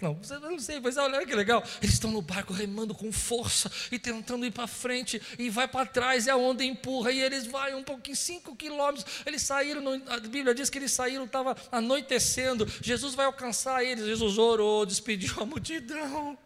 Não, 0.00 0.18
eu 0.30 0.40
não 0.40 0.58
sei, 0.58 0.80
mas 0.80 0.96
olha 0.96 1.26
que 1.26 1.34
legal. 1.34 1.62
Eles 1.82 1.94
estão 1.94 2.10
no 2.10 2.22
barco 2.22 2.52
remando 2.52 2.94
com 2.94 3.12
força 3.12 3.70
e 3.92 3.98
tentando 3.98 4.46
ir 4.46 4.50
para 4.50 4.66
frente 4.66 5.20
e 5.38 5.50
vai 5.50 5.68
para 5.68 5.84
trás 5.84 6.26
e 6.26 6.30
a 6.30 6.36
onda 6.36 6.64
empurra 6.64 7.12
e 7.12 7.20
eles 7.20 7.46
vão 7.46 7.78
um 7.78 7.84
pouquinho, 7.84 8.16
cinco 8.16 8.56
quilômetros. 8.56 9.04
Eles 9.26 9.42
saíram, 9.42 9.82
a 10.08 10.18
Bíblia 10.18 10.54
diz 10.54 10.70
que 10.70 10.78
eles 10.78 10.92
saíram, 10.92 11.24
estava 11.24 11.54
anoitecendo. 11.70 12.66
Jesus 12.80 13.14
vai 13.14 13.26
alcançar 13.26 13.84
eles. 13.84 14.06
Jesus 14.06 14.38
orou, 14.38 14.86
despediu 14.86 15.34
a 15.42 15.44
multidão. 15.44 16.38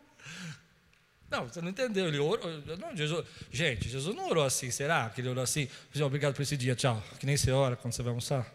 Não, 1.30 1.49
você 1.49 1.61
não 1.61 1.68
entendeu. 1.68 2.08
Ele 2.08 2.18
orou. 2.18 2.49
Não, 2.78 2.96
Jesus, 2.96 3.25
gente, 3.52 3.88
Jesus 3.88 4.14
não 4.16 4.28
orou 4.28 4.44
assim, 4.44 4.70
será 4.70 5.08
que 5.11 5.20
ele 5.20 5.28
orou 5.28 5.42
assim? 5.42 5.68
Obrigado 6.04 6.34
por 6.34 6.42
esse 6.42 6.56
dia, 6.56 6.75
tchau. 6.75 7.02
Que 7.20 7.26
nem 7.26 7.37
você 7.37 7.52
ora 7.52 7.76
quando 7.76 7.92
você 7.92 8.02
vai 8.02 8.11
almoçar. 8.11 8.52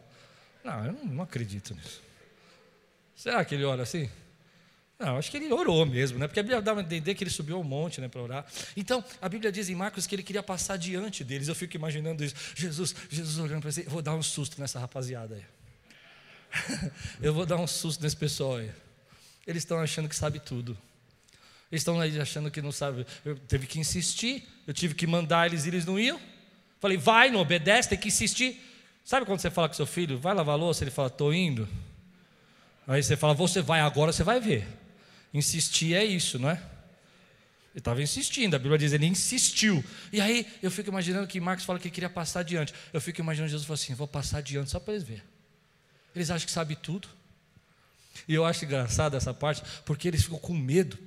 Não, 0.63 0.86
eu 0.86 0.91
não, 0.91 1.06
não 1.06 1.24
acredito 1.24 1.74
nisso. 1.74 2.01
Será 3.15 3.44
que 3.46 3.56
ele 3.56 3.63
ora 3.63 3.84
assim? 3.84 4.10
Não, 5.00 5.18
acho 5.18 5.32
que 5.32 5.38
ele 5.38 5.51
orou 5.53 5.86
mesmo, 5.86 6.20
né? 6.20 6.27
Porque 6.27 6.41
a 6.41 6.44
Bíblia 6.44 6.62
dá 6.62 6.74
a 6.74 6.82
entender 6.82 7.15
que 7.15 7.24
ele 7.24 7.32
subiu 7.32 7.56
ao 7.56 7.63
monte 7.63 8.01
né, 8.01 8.10
para 8.10 8.22
orar. 8.22 8.46
Então, 8.75 9.01
a 9.22 9.29
Bíblia 9.29 9.50
diz 9.50 9.70
em 9.70 9.75
Marcos 9.75 10.06
que 10.06 10.13
ele 10.13 10.24
queria 10.24 10.44
passar 10.44 10.77
diante 10.77 11.24
deles. 11.24 11.48
Eu 11.48 11.56
fico 11.56 11.77
imaginando 11.77 12.22
isso. 12.22 12.36
Jesus, 12.53 12.94
Jesus 13.10 13.38
olhando 13.38 13.62
para 13.62 13.72
eu 13.82 13.89
vou 13.89 14.01
dar 14.01 14.13
um 14.13 14.22
susto 14.22 14.60
nessa 14.60 14.77
rapaziada 14.77 15.36
aí. 15.36 16.91
eu 17.22 17.34
vou 17.34 17.46
dar 17.46 17.56
um 17.56 17.65
susto 17.65 18.03
nesse 18.03 18.18
pessoal 18.18 18.58
aí. 18.58 18.70
Eles 19.48 19.63
estão 19.63 19.79
achando 19.79 20.10
que 20.10 20.15
sabe 20.15 20.38
tudo. 20.38 20.77
Eles 21.72 21.82
estão 21.82 22.01
achando 22.01 22.51
que 22.51 22.62
não 22.62 22.72
sabe. 22.72 23.06
Eu 23.24 23.38
teve 23.38 23.68
que 23.68 23.79
insistir, 23.79 24.46
eu 24.68 24.74
tive 24.74 24.96
que 24.96 25.08
mandar 25.08 25.48
eles 25.48 25.65
e 25.65 25.70
eles 25.70 25.86
não 25.86 25.98
iam. 25.98 26.20
Falei, 26.82 26.98
vai, 26.98 27.32
não 27.32 27.39
obedece, 27.39 27.88
tem 27.88 27.98
que 27.98 28.10
insistir. 28.10 28.62
Sabe 29.06 29.25
quando 29.25 29.39
você 29.39 29.50
fala 29.50 29.70
com 29.70 29.75
seu 29.75 29.86
filho, 29.86 30.20
vai 30.20 30.34
lavar 30.34 30.58
louça? 30.58 30.84
Ele 30.84 30.91
fala, 30.91 31.08
estou 31.08 31.34
indo. 31.34 31.70
Aí 32.86 33.01
você 33.01 33.15
fala, 33.15 33.34
você 33.34 33.62
vai 33.62 33.79
agora, 33.79 34.12
você 34.12 34.24
vai 34.24 34.41
ver. 34.41 34.68
Insistir 35.33 35.93
é 35.93 36.03
isso, 36.03 36.39
não 36.39 36.50
é? 36.50 36.62
Ele 37.71 37.81
estava 37.81 38.01
insistindo, 38.01 38.55
a 38.55 38.59
Bíblia 38.59 38.77
diz, 38.77 38.93
ele 38.93 39.05
insistiu. 39.05 39.83
E 40.12 40.19
aí 40.19 40.45
eu 40.62 40.71
fico 40.71 40.89
imaginando 40.89 41.27
que 41.27 41.39
Marcos 41.39 41.65
fala 41.65 41.79
que 41.79 41.89
queria 41.89 42.09
passar 42.09 42.39
adiante. 42.39 42.74
Eu 42.91 43.00
fico 43.00 43.21
imaginando 43.21 43.50
Jesus 43.51 43.65
falou 43.65 43.75
assim: 43.75 43.93
vou 43.93 44.07
passar 44.07 44.39
adiante 44.39 44.71
só 44.71 44.79
para 44.79 44.93
eles 44.93 45.05
verem. 45.05 45.24
Eles 46.15 46.31
acham 46.31 46.45
que 46.45 46.51
sabe 46.51 46.75
tudo. 46.75 47.07
E 48.27 48.33
eu 48.33 48.43
acho 48.43 48.65
engraçado 48.65 49.15
essa 49.15 49.33
parte, 49.33 49.62
porque 49.86 50.07
eles 50.07 50.24
ficam 50.24 50.39
com 50.39 50.53
medo 50.53 50.98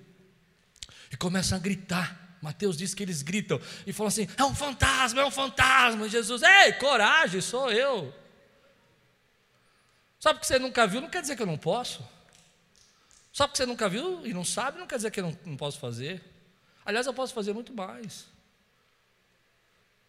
e 1.10 1.16
começam 1.16 1.58
a 1.58 1.60
gritar. 1.60 2.38
Mateus 2.40 2.76
diz 2.76 2.94
que 2.94 3.02
eles 3.02 3.22
gritam 3.22 3.60
e 3.86 3.92
falam 3.92 4.08
assim: 4.08 4.28
é 4.36 4.44
um 4.44 4.54
fantasma, 4.54 5.20
é 5.20 5.24
um 5.24 5.30
fantasma. 5.30 6.06
E 6.06 6.10
Jesus, 6.10 6.42
ei, 6.42 6.72
coragem, 6.74 7.40
sou 7.40 7.70
eu. 7.70 8.14
Só 10.18 10.32
porque 10.32 10.46
você 10.46 10.58
nunca 10.58 10.86
viu, 10.86 11.00
não 11.00 11.10
quer 11.10 11.20
dizer 11.20 11.34
que 11.34 11.42
eu 11.42 11.46
não 11.46 11.58
posso. 11.58 12.02
Só 13.32 13.46
porque 13.46 13.56
você 13.56 13.66
nunca 13.66 13.88
viu 13.88 14.26
e 14.26 14.34
não 14.34 14.44
sabe, 14.44 14.78
não 14.78 14.86
quer 14.86 14.96
dizer 14.96 15.10
que 15.10 15.20
eu 15.20 15.24
não, 15.24 15.38
não 15.46 15.56
posso 15.56 15.80
fazer. 15.80 16.22
Aliás, 16.84 17.06
eu 17.06 17.14
posso 17.14 17.32
fazer 17.32 17.54
muito 17.54 17.72
mais. 17.74 18.26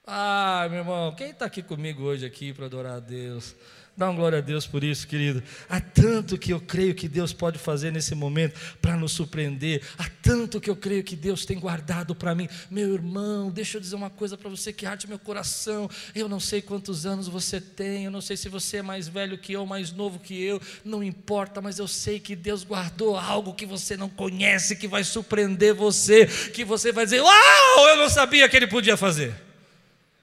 Ah, 0.05 0.67
meu 0.69 0.79
irmão, 0.79 1.15
quem 1.15 1.29
está 1.29 1.45
aqui 1.45 1.63
comigo 1.63 2.03
hoje 2.03 2.25
aqui 2.25 2.51
para 2.53 2.65
adorar 2.65 2.97
a 2.97 2.99
Deus? 2.99 3.55
Dá 3.95 4.09
uma 4.09 4.15
glória 4.15 4.39
a 4.39 4.41
Deus 4.41 4.65
por 4.65 4.83
isso, 4.83 5.07
querido. 5.07 5.43
Há 5.69 5.79
tanto 5.79 6.35
que 6.35 6.51
eu 6.51 6.59
creio 6.59 6.95
que 6.95 7.07
Deus 7.07 7.31
pode 7.31 7.59
fazer 7.59 7.91
nesse 7.91 8.15
momento 8.15 8.59
para 8.81 8.95
nos 8.97 9.11
surpreender. 9.11 9.83
Há 9.99 10.05
tanto 10.19 10.59
que 10.59 10.67
eu 10.67 10.75
creio 10.75 11.03
que 11.03 11.15
Deus 11.15 11.45
tem 11.45 11.59
guardado 11.59 12.15
para 12.15 12.33
mim. 12.33 12.49
Meu 12.71 12.91
irmão, 12.91 13.51
deixa 13.51 13.77
eu 13.77 13.81
dizer 13.81 13.95
uma 13.95 14.09
coisa 14.09 14.35
para 14.35 14.49
você 14.49 14.73
que 14.73 14.87
arde 14.87 15.07
meu 15.07 15.19
coração. 15.19 15.87
Eu 16.15 16.27
não 16.27 16.39
sei 16.39 16.59
quantos 16.59 17.05
anos 17.05 17.27
você 17.27 17.61
tem, 17.61 18.05
eu 18.05 18.11
não 18.11 18.19
sei 18.19 18.35
se 18.35 18.49
você 18.49 18.77
é 18.77 18.81
mais 18.81 19.07
velho 19.07 19.37
que 19.37 19.53
eu, 19.53 19.63
mais 19.63 19.91
novo 19.91 20.17
que 20.17 20.41
eu, 20.41 20.59
não 20.83 21.03
importa, 21.03 21.61
mas 21.61 21.77
eu 21.77 21.87
sei 21.87 22.19
que 22.19 22.35
Deus 22.35 22.63
guardou 22.63 23.15
algo 23.15 23.53
que 23.53 23.65
você 23.65 23.95
não 23.95 24.09
conhece, 24.09 24.75
que 24.75 24.87
vai 24.87 25.03
surpreender 25.03 25.75
você, 25.75 26.25
que 26.25 26.65
você 26.65 26.91
vai 26.91 27.05
dizer: 27.05 27.21
Uau, 27.21 27.89
eu 27.89 27.97
não 27.97 28.09
sabia 28.09 28.49
que 28.49 28.57
Ele 28.57 28.65
podia 28.65 28.97
fazer. 28.97 29.35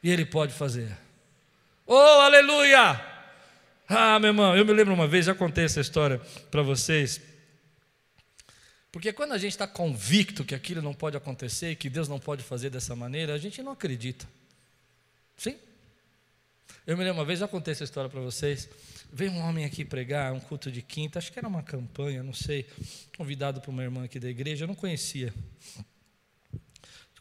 E 0.03 0.11
Ele 0.11 0.25
pode 0.25 0.53
fazer. 0.53 0.91
Oh, 1.87 1.95
aleluia! 1.95 3.10
Ah, 3.93 4.21
meu 4.21 4.29
irmão, 4.29 4.57
eu 4.57 4.65
me 4.65 4.73
lembro 4.73 4.95
uma 4.95 5.09
vez, 5.09 5.27
já 5.27 5.35
contei 5.35 5.65
essa 5.65 5.81
história 5.81 6.21
para 6.49 6.63
vocês. 6.63 7.21
Porque 8.93 9.13
quando 9.13 9.33
a 9.33 9.39
gente 9.39 9.51
está 9.51 9.67
convicto 9.67 10.45
que 10.45 10.55
aquilo 10.55 10.81
não 10.81 10.95
pode 10.95 11.17
acontecer, 11.17 11.75
que 11.75 11.91
Deus 11.91 12.07
não 12.07 12.21
pode 12.21 12.45
fazer 12.45 12.71
dessa 12.71 12.95
maneira, 12.95 13.35
a 13.35 13.39
gente 13.39 13.61
não 13.65 13.73
acredita. 13.73 14.29
Sim? 15.37 15.57
Eu 16.87 16.97
me 16.97 17.03
lembro 17.03 17.19
uma 17.19 17.25
vez, 17.25 17.41
já 17.41 17.49
contei 17.49 17.73
essa 17.73 17.83
história 17.83 18.09
para 18.09 18.21
vocês. 18.21 18.69
Veio 19.13 19.33
um 19.33 19.41
homem 19.41 19.65
aqui 19.65 19.85
pregar, 19.85 20.33
um 20.33 20.39
culto 20.39 20.71
de 20.71 20.83
quinta, 20.83 21.19
acho 21.19 21.33
que 21.33 21.39
era 21.41 21.49
uma 21.49 21.65
campanha, 21.65 22.23
não 22.23 22.33
sei, 22.33 22.69
convidado 23.17 23.61
por 23.61 23.71
uma 23.73 23.83
irmã 23.83 24.05
aqui 24.05 24.21
da 24.21 24.31
igreja, 24.31 24.63
eu 24.63 24.69
não 24.69 24.77
conhecia. 24.77 25.35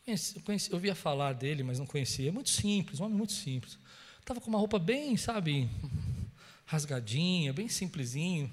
Eu, 0.06 0.42
conhecia, 0.46 0.72
eu 0.72 0.76
ouvia 0.76 0.94
falar 0.94 1.34
dele, 1.34 1.64
mas 1.64 1.80
não 1.80 1.88
conhecia. 1.88 2.30
É 2.30 2.32
muito 2.32 2.52
simples, 2.52 3.00
um 3.00 3.06
homem 3.06 3.18
muito 3.18 3.34
simples. 3.34 3.80
Estava 4.20 4.40
com 4.40 4.50
uma 4.52 4.60
roupa 4.60 4.78
bem, 4.78 5.18
sabe, 5.18 5.68
rasgadinha, 6.70 7.52
bem 7.52 7.68
simplesinho. 7.68 8.52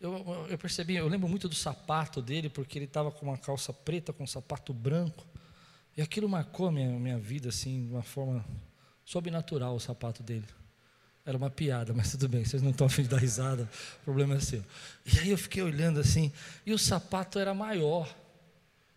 Eu, 0.00 0.46
eu 0.48 0.58
percebi, 0.58 0.96
eu 0.96 1.06
lembro 1.06 1.28
muito 1.28 1.48
do 1.48 1.54
sapato 1.54 2.22
dele, 2.22 2.48
porque 2.48 2.78
ele 2.78 2.86
estava 2.86 3.12
com 3.12 3.26
uma 3.26 3.36
calça 3.36 3.72
preta, 3.74 4.12
com 4.12 4.24
um 4.24 4.26
sapato 4.26 4.72
branco. 4.72 5.26
E 5.94 6.00
aquilo 6.00 6.26
marcou 6.28 6.68
a 6.68 6.72
minha, 6.72 6.88
minha 6.98 7.18
vida, 7.18 7.50
assim, 7.50 7.86
de 7.86 7.92
uma 7.92 8.02
forma 8.02 8.42
sobrenatural, 9.04 9.76
o 9.76 9.80
sapato 9.80 10.22
dele. 10.22 10.46
Era 11.26 11.36
uma 11.36 11.50
piada, 11.50 11.92
mas 11.94 12.10
tudo 12.10 12.26
bem, 12.26 12.42
vocês 12.42 12.62
não 12.62 12.70
estão 12.70 12.86
afim 12.86 13.02
de 13.02 13.08
dar 13.08 13.18
risada, 13.18 13.68
o 14.00 14.04
problema 14.04 14.34
é 14.36 14.40
seu. 14.40 14.64
E 15.04 15.18
aí 15.18 15.28
eu 15.28 15.38
fiquei 15.38 15.62
olhando 15.62 16.00
assim, 16.00 16.32
e 16.64 16.72
o 16.72 16.78
sapato 16.78 17.38
era 17.38 17.52
maior 17.52 18.12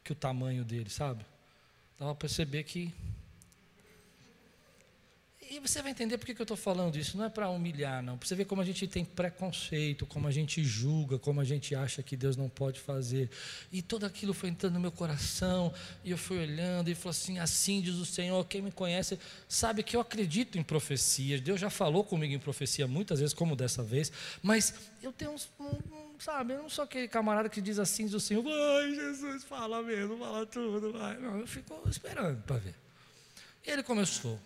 que 0.01 0.13
o 0.13 0.15
tamanho 0.15 0.63
dele, 0.63 0.89
sabe? 0.89 1.25
Dava 1.99 2.15
para 2.15 2.21
perceber 2.21 2.63
que 2.63 2.93
e 5.55 5.59
você 5.59 5.81
vai 5.81 5.91
entender 5.91 6.17
por 6.17 6.25
que 6.25 6.33
eu 6.33 6.43
estou 6.43 6.57
falando 6.57 6.97
isso. 6.97 7.17
Não 7.17 7.23
é 7.23 7.29
para 7.29 7.49
humilhar, 7.49 8.03
não. 8.03 8.17
Para 8.17 8.27
você 8.27 8.35
ver 8.35 8.43
como 8.43 8.61
a 8.61 8.65
gente 8.65 8.85
tem 8.87 9.05
preconceito, 9.05 10.05
como 10.05 10.27
a 10.27 10.31
gente 10.31 10.61
julga, 10.63 11.17
como 11.17 11.39
a 11.39 11.45
gente 11.45 11.73
acha 11.73 12.03
que 12.03 12.17
Deus 12.17 12.35
não 12.35 12.49
pode 12.49 12.81
fazer. 12.81 13.29
E 13.71 13.81
tudo 13.81 14.05
aquilo 14.05 14.33
foi 14.33 14.49
entrando 14.49 14.73
no 14.73 14.81
meu 14.81 14.91
coração. 14.91 15.73
E 16.03 16.11
eu 16.11 16.17
fui 16.17 16.39
olhando 16.39 16.89
e 16.89 16.95
falou 16.95 17.11
assim: 17.11 17.39
assim 17.39 17.79
diz 17.79 17.95
o 17.95 18.05
Senhor. 18.05 18.45
Quem 18.47 18.61
me 18.61 18.71
conhece 18.71 19.17
sabe 19.47 19.81
que 19.81 19.95
eu 19.95 20.01
acredito 20.01 20.57
em 20.57 20.63
profecias. 20.63 21.39
Deus 21.39 21.59
já 21.59 21.69
falou 21.69 22.03
comigo 22.03 22.33
em 22.33 22.39
profecia 22.39 22.85
muitas 22.85 23.21
vezes, 23.21 23.33
como 23.33 23.55
dessa 23.55 23.81
vez. 23.81 24.11
Mas 24.43 24.73
eu 25.01 25.13
tenho 25.13 25.31
uns. 25.31 25.49
Um, 25.57 26.19
sabe, 26.19 26.53
eu 26.53 26.63
não 26.63 26.69
sou 26.69 26.83
aquele 26.83 27.07
camarada 27.07 27.47
que 27.47 27.61
diz 27.61 27.79
assim 27.79 28.03
diz 28.03 28.13
o 28.13 28.19
Senhor. 28.19 28.43
Vai, 28.43 28.93
Jesus, 28.93 29.45
fala 29.45 29.81
mesmo, 29.81 30.17
fala 30.17 30.45
tudo. 30.45 30.91
Vai. 30.91 31.17
Não, 31.17 31.39
eu 31.39 31.47
fico 31.47 31.81
esperando 31.87 32.41
para 32.43 32.57
ver. 32.57 32.75
E 33.65 33.71
ele 33.71 33.83
começou. 33.83 34.37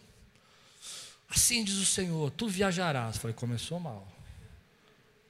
Assim 1.29 1.63
diz 1.63 1.75
o 1.75 1.85
Senhor, 1.85 2.31
tu 2.31 2.47
viajarás. 2.47 3.17
falei, 3.17 3.35
começou 3.35 3.79
mal. 3.79 4.07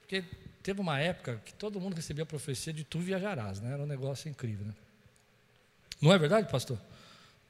Porque 0.00 0.24
teve 0.62 0.80
uma 0.80 0.98
época 0.98 1.40
que 1.44 1.52
todo 1.52 1.80
mundo 1.80 1.94
recebia 1.94 2.22
a 2.22 2.26
profecia 2.26 2.72
de 2.72 2.84
tu 2.84 2.98
viajarás, 2.98 3.60
né? 3.60 3.72
Era 3.72 3.82
um 3.82 3.86
negócio 3.86 4.28
incrível, 4.28 4.66
né? 4.66 4.74
Não 6.00 6.12
é 6.12 6.18
verdade, 6.18 6.50
pastor? 6.50 6.80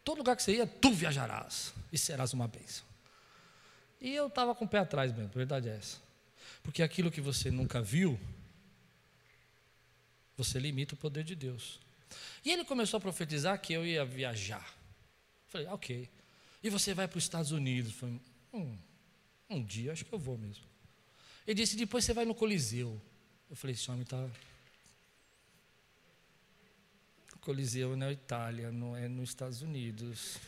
Todo 0.03 0.19
lugar 0.19 0.35
que 0.35 0.43
você 0.43 0.57
ia, 0.57 0.67
tu 0.67 0.93
viajarás 0.93 1.73
e 1.93 1.99
serás 1.99 2.33
uma 2.33 2.49
bênção. 2.49 2.85
E 4.01 4.15
eu 4.15 4.27
estava 4.27 4.55
com 4.55 4.65
o 4.65 4.69
pé 4.69 4.79
atrás 4.79 5.13
mesmo, 5.13 5.31
a 5.33 5.37
verdade 5.37 5.69
é 5.69 5.77
essa. 5.77 5.99
Porque 6.63 6.83
aquilo 6.83 7.11
que 7.11 7.21
você 7.21 7.51
nunca 7.51 7.81
viu, 7.81 8.19
você 10.37 10.59
limita 10.59 10.95
o 10.95 10.99
poder 10.99 11.23
de 11.23 11.37
Deus. 11.37 11.79
E 12.45 12.51
ele 12.51 12.65
começou 12.65 12.99
a 12.99 13.01
profetizar 13.01 13.61
que 13.61 13.73
eu 13.73 13.87
ia 13.87 14.05
viajar. 14.05 14.75
Falei, 15.49 15.67
ok. 15.69 16.09
E 16.63 16.71
você 16.71 16.95
vai 16.95 17.07
para 17.07 17.19
os 17.19 17.25
Estados 17.25 17.53
Unidos? 17.53 17.93
Falei, 17.93 18.21
hum, 18.53 18.77
um 19.49 19.63
dia 19.65 19.93
acho 19.93 20.05
que 20.05 20.13
eu 20.13 20.19
vou 20.19 20.39
mesmo. 20.39 20.65
Ele 21.47 21.55
disse, 21.55 21.77
depois 21.77 22.05
você 22.05 22.13
vai 22.13 22.25
no 22.25 22.35
Coliseu. 22.35 23.01
Eu 23.49 23.57
falei, 23.57 23.75
esse 23.75 23.91
homem 23.91 24.03
está. 24.03 24.29
Coliseu 27.41 27.97
na 27.97 28.13
Itália, 28.13 28.71
não 28.71 28.97
é 28.97 29.09
nos 29.09 29.31
Estados 29.31 29.63
Unidos. 29.63 30.39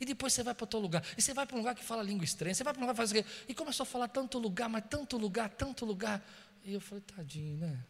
E 0.00 0.04
depois 0.04 0.32
você 0.32 0.42
vai 0.42 0.54
para 0.54 0.64
outro 0.64 0.80
lugar. 0.80 1.04
E 1.16 1.22
você 1.22 1.32
vai 1.32 1.46
para 1.46 1.54
um 1.54 1.60
lugar 1.60 1.74
que 1.74 1.84
fala 1.84 2.02
língua 2.02 2.24
estranha. 2.24 2.54
Você 2.54 2.64
vai 2.64 2.72
para 2.72 2.80
um 2.82 2.86
lugar 2.86 3.06
que 3.06 3.14
faz 3.14 3.44
E 3.48 3.54
começou 3.54 3.84
a 3.84 3.86
falar 3.86 4.08
tanto 4.08 4.38
lugar, 4.38 4.68
mas 4.68 4.84
tanto 4.90 5.16
lugar, 5.16 5.50
tanto 5.50 5.84
lugar. 5.84 6.26
E 6.64 6.72
eu 6.72 6.80
falei, 6.80 7.02
tadinho, 7.02 7.56
né? 7.58 7.84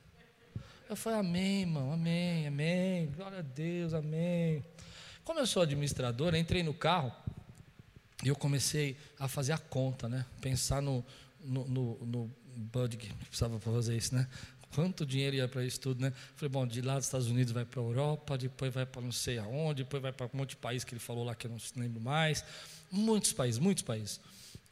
Eu 0.88 0.96
falei, 0.96 1.20
amém, 1.20 1.60
irmão, 1.62 1.92
amém, 1.92 2.46
amém. 2.46 3.10
Glória 3.12 3.38
a 3.38 3.42
Deus, 3.42 3.94
amém. 3.94 4.62
Como 5.24 5.40
eu 5.40 5.46
sou 5.46 5.62
administrador, 5.62 6.34
entrei 6.34 6.62
no 6.62 6.74
carro 6.74 7.10
e 8.24 8.28
eu 8.28 8.34
comecei 8.34 8.96
a 9.18 9.28
fazer 9.28 9.52
a 9.52 9.58
conta, 9.58 10.08
né? 10.08 10.24
Pensar 10.40 10.80
no, 10.80 11.04
no, 11.44 11.68
no, 11.68 12.06
no 12.06 12.30
budget 12.56 12.96
que 12.96 13.14
precisava 13.26 13.58
para 13.58 13.72
fazer 13.72 13.96
isso, 13.96 14.14
né? 14.14 14.26
Quanto 14.74 15.04
dinheiro 15.04 15.36
ia 15.36 15.46
para 15.46 15.64
isso 15.64 15.78
tudo, 15.78 16.00
né? 16.00 16.12
Falei, 16.34 16.48
bom, 16.48 16.66
de 16.66 16.80
lá 16.80 16.96
dos 16.96 17.04
Estados 17.04 17.28
Unidos 17.28 17.52
vai 17.52 17.64
para 17.64 17.80
a 17.80 17.84
Europa, 17.84 18.38
depois 18.38 18.72
vai 18.72 18.86
para 18.86 19.02
não 19.02 19.12
sei 19.12 19.38
aonde, 19.38 19.84
depois 19.84 20.02
vai 20.02 20.10
para 20.10 20.26
um 20.26 20.38
monte 20.38 20.50
de 20.50 20.56
país 20.56 20.82
que 20.82 20.94
ele 20.94 21.00
falou 21.00 21.22
lá 21.22 21.34
que 21.34 21.46
eu 21.46 21.50
não 21.50 21.58
lembro 21.76 22.00
mais. 22.00 22.42
Muitos 22.90 23.32
países, 23.32 23.60
muitos 23.60 23.82
países. 23.84 24.18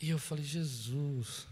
E 0.00 0.08
eu 0.08 0.18
falei, 0.18 0.44
Jesus. 0.44 1.46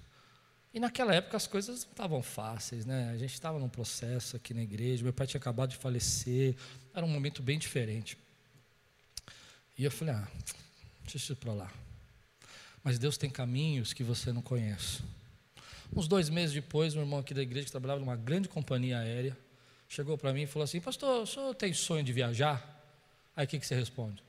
E 0.72 0.80
naquela 0.80 1.14
época 1.14 1.36
as 1.36 1.46
coisas 1.46 1.84
não 1.84 1.90
estavam 1.90 2.22
fáceis, 2.22 2.86
né? 2.86 3.10
A 3.10 3.16
gente 3.18 3.34
estava 3.34 3.58
num 3.58 3.68
processo 3.68 4.36
aqui 4.36 4.54
na 4.54 4.62
igreja, 4.62 5.04
meu 5.04 5.12
pai 5.12 5.26
tinha 5.26 5.38
acabado 5.38 5.70
de 5.70 5.76
falecer, 5.76 6.56
era 6.94 7.04
um 7.04 7.08
momento 7.08 7.42
bem 7.42 7.58
diferente. 7.58 8.16
E 9.76 9.84
eu 9.84 9.90
falei, 9.90 10.14
ah, 10.14 10.28
deixa 11.02 11.18
isso 11.18 11.36
para 11.36 11.52
lá. 11.52 11.70
Mas 12.82 12.98
Deus 12.98 13.16
tem 13.16 13.28
caminhos 13.28 13.92
que 13.92 14.02
você 14.02 14.32
não 14.32 14.42
conhece. 14.42 15.02
Uns 15.94 16.06
dois 16.06 16.28
meses 16.28 16.54
depois, 16.54 16.94
um 16.94 17.00
irmão 17.00 17.18
aqui 17.18 17.34
da 17.34 17.42
igreja 17.42 17.66
que 17.66 17.70
trabalhava 17.72 18.00
numa 18.00 18.16
grande 18.16 18.48
companhia 18.48 18.98
aérea 18.98 19.36
chegou 19.90 20.16
para 20.16 20.32
mim 20.32 20.42
e 20.42 20.46
falou 20.46 20.64
assim: 20.64 20.80
Pastor, 20.80 21.22
o 21.22 21.26
senhor 21.26 21.54
tem 21.54 21.74
sonho 21.74 22.04
de 22.04 22.12
viajar? 22.12 22.64
Aí 23.36 23.44
o 23.44 23.48
que, 23.48 23.58
que 23.58 23.66
você 23.66 23.74
responde? 23.74 24.22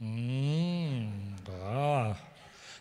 Hum, 0.00 1.36
ah. 1.62 2.16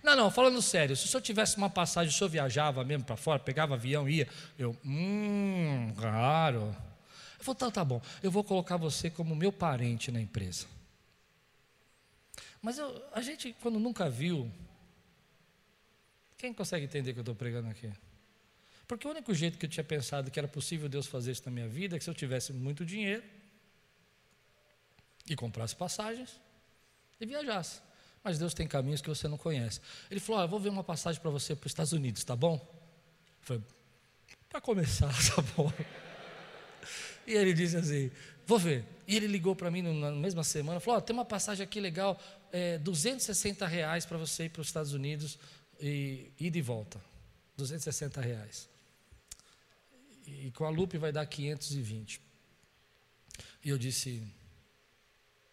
Não, 0.02 0.16
não, 0.16 0.32
falando 0.32 0.62
sério, 0.62 0.96
se 0.96 1.06
o 1.06 1.08
senhor 1.08 1.22
tivesse 1.22 1.56
uma 1.56 1.70
passagem, 1.70 2.14
o 2.14 2.18
senhor 2.18 2.30
viajava 2.30 2.84
mesmo 2.84 3.06
para 3.06 3.16
fora, 3.16 3.40
pegava 3.40 3.76
avião 3.76 4.08
e 4.10 4.16
ia? 4.16 4.28
Eu, 4.58 4.76
hum, 4.84 5.94
claro. 5.98 6.76
Eu 7.40 7.46
falei, 7.46 7.60
tá, 7.60 7.72
tá 7.72 7.86
bom, 7.86 8.02
eu 8.22 8.32
vou 8.32 8.44
colocar 8.44 8.78
você 8.78 9.10
como 9.10 9.36
meu 9.36 9.52
parente 9.52 10.12
na 10.12 10.20
empresa. 10.20 10.66
Mas 12.62 12.78
eu, 12.78 13.04
a 13.14 13.22
gente, 13.22 13.56
quando 13.62 13.80
nunca 13.80 14.10
viu, 14.10 14.52
quem 16.44 16.54
consegue 16.54 16.84
entender 16.84 17.12
o 17.12 17.14
que 17.14 17.20
eu 17.22 17.22
estou 17.22 17.36
pregando 17.36 17.70
aqui? 17.70 17.90
Porque 18.86 19.08
o 19.08 19.12
único 19.12 19.34
jeito 19.34 19.58
que 19.58 19.66
eu 19.66 19.70
tinha 19.70 19.84
pensado 19.84 20.30
que 20.30 20.38
era 20.38 20.46
possível 20.46 20.90
Deus 20.90 21.08
fazer 21.08 21.32
isso 21.32 21.44
na 21.46 21.52
minha 21.52 21.70
vida 21.70 21.96
é 21.96 21.98
que 21.98 22.04
se 22.04 22.10
eu 22.10 22.14
tivesse 22.14 22.52
muito 22.52 22.86
dinheiro 22.86 23.24
e 25.26 25.38
comprasse 25.38 25.74
passagens 25.74 26.38
e 27.18 27.26
viajasse. 27.26 27.80
Mas 28.22 28.38
Deus 28.38 28.54
tem 28.54 28.68
caminhos 28.68 29.02
que 29.02 29.08
você 29.08 29.26
não 29.26 29.38
conhece. 29.38 29.80
Ele 30.12 30.20
falou: 30.20 30.42
ah, 30.42 30.44
Eu 30.44 30.50
vou 30.50 30.60
ver 30.60 30.68
uma 30.68 30.84
passagem 30.84 31.22
para 31.22 31.32
você 31.32 31.56
para 31.56 31.66
os 31.66 31.72
Estados 31.72 31.94
Unidos, 31.94 32.26
tá 32.26 32.36
bom? 32.36 32.60
Falei: 33.40 33.64
Para 34.50 34.60
começar, 34.60 35.14
tá 35.34 35.42
bom. 35.56 35.72
E 37.26 37.36
ele 37.36 37.54
disse 37.54 37.78
assim: 37.78 38.12
Vou 38.46 38.60
ver. 38.60 38.84
E 39.08 39.16
ele 39.16 39.28
ligou 39.28 39.56
para 39.56 39.72
mim 39.72 39.82
na 39.82 40.12
mesma 40.12 40.44
semana, 40.44 40.82
falou: 40.82 41.00
oh, 41.00 41.02
tem 41.02 41.14
uma 41.14 41.24
passagem 41.24 41.64
aqui 41.64 41.80
legal, 41.80 42.22
é, 42.52 42.78
260 42.80 43.66
reais 43.66 44.06
para 44.06 44.18
você 44.18 44.44
ir 44.44 44.50
para 44.50 44.62
os 44.62 44.68
Estados 44.68 44.92
Unidos 44.92 45.40
e 45.84 46.32
ir 46.40 46.50
de 46.50 46.62
volta. 46.62 47.00
260 47.58 48.22
reais 48.22 48.74
e 50.28 50.52
com 50.52 50.66
a 50.66 50.70
Lupe 50.70 50.98
vai 50.98 51.12
dar 51.12 51.26
520. 51.26 52.22
E 53.64 53.70
eu 53.70 53.78
disse, 53.78 54.22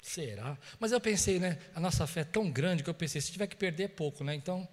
será? 0.03 0.59
Mas 0.79 0.93
eu 0.93 1.01
pensei, 1.01 1.39
né? 1.39 1.59
A 1.75 1.81
nossa 1.81 2.07
fé 2.07 2.21
é 2.21 2.25
tão 2.25 2.51
grande 2.51 2.83
que 2.83 2.91
eu 2.91 2.95
pensei, 2.95 3.21
se 3.21 3.33
tiver 3.33 3.47
que 3.47 3.57
perder 3.57 3.85
é 3.85 3.89
pouco, 3.89 4.25
né? 4.25 4.35
Então. 4.35 4.69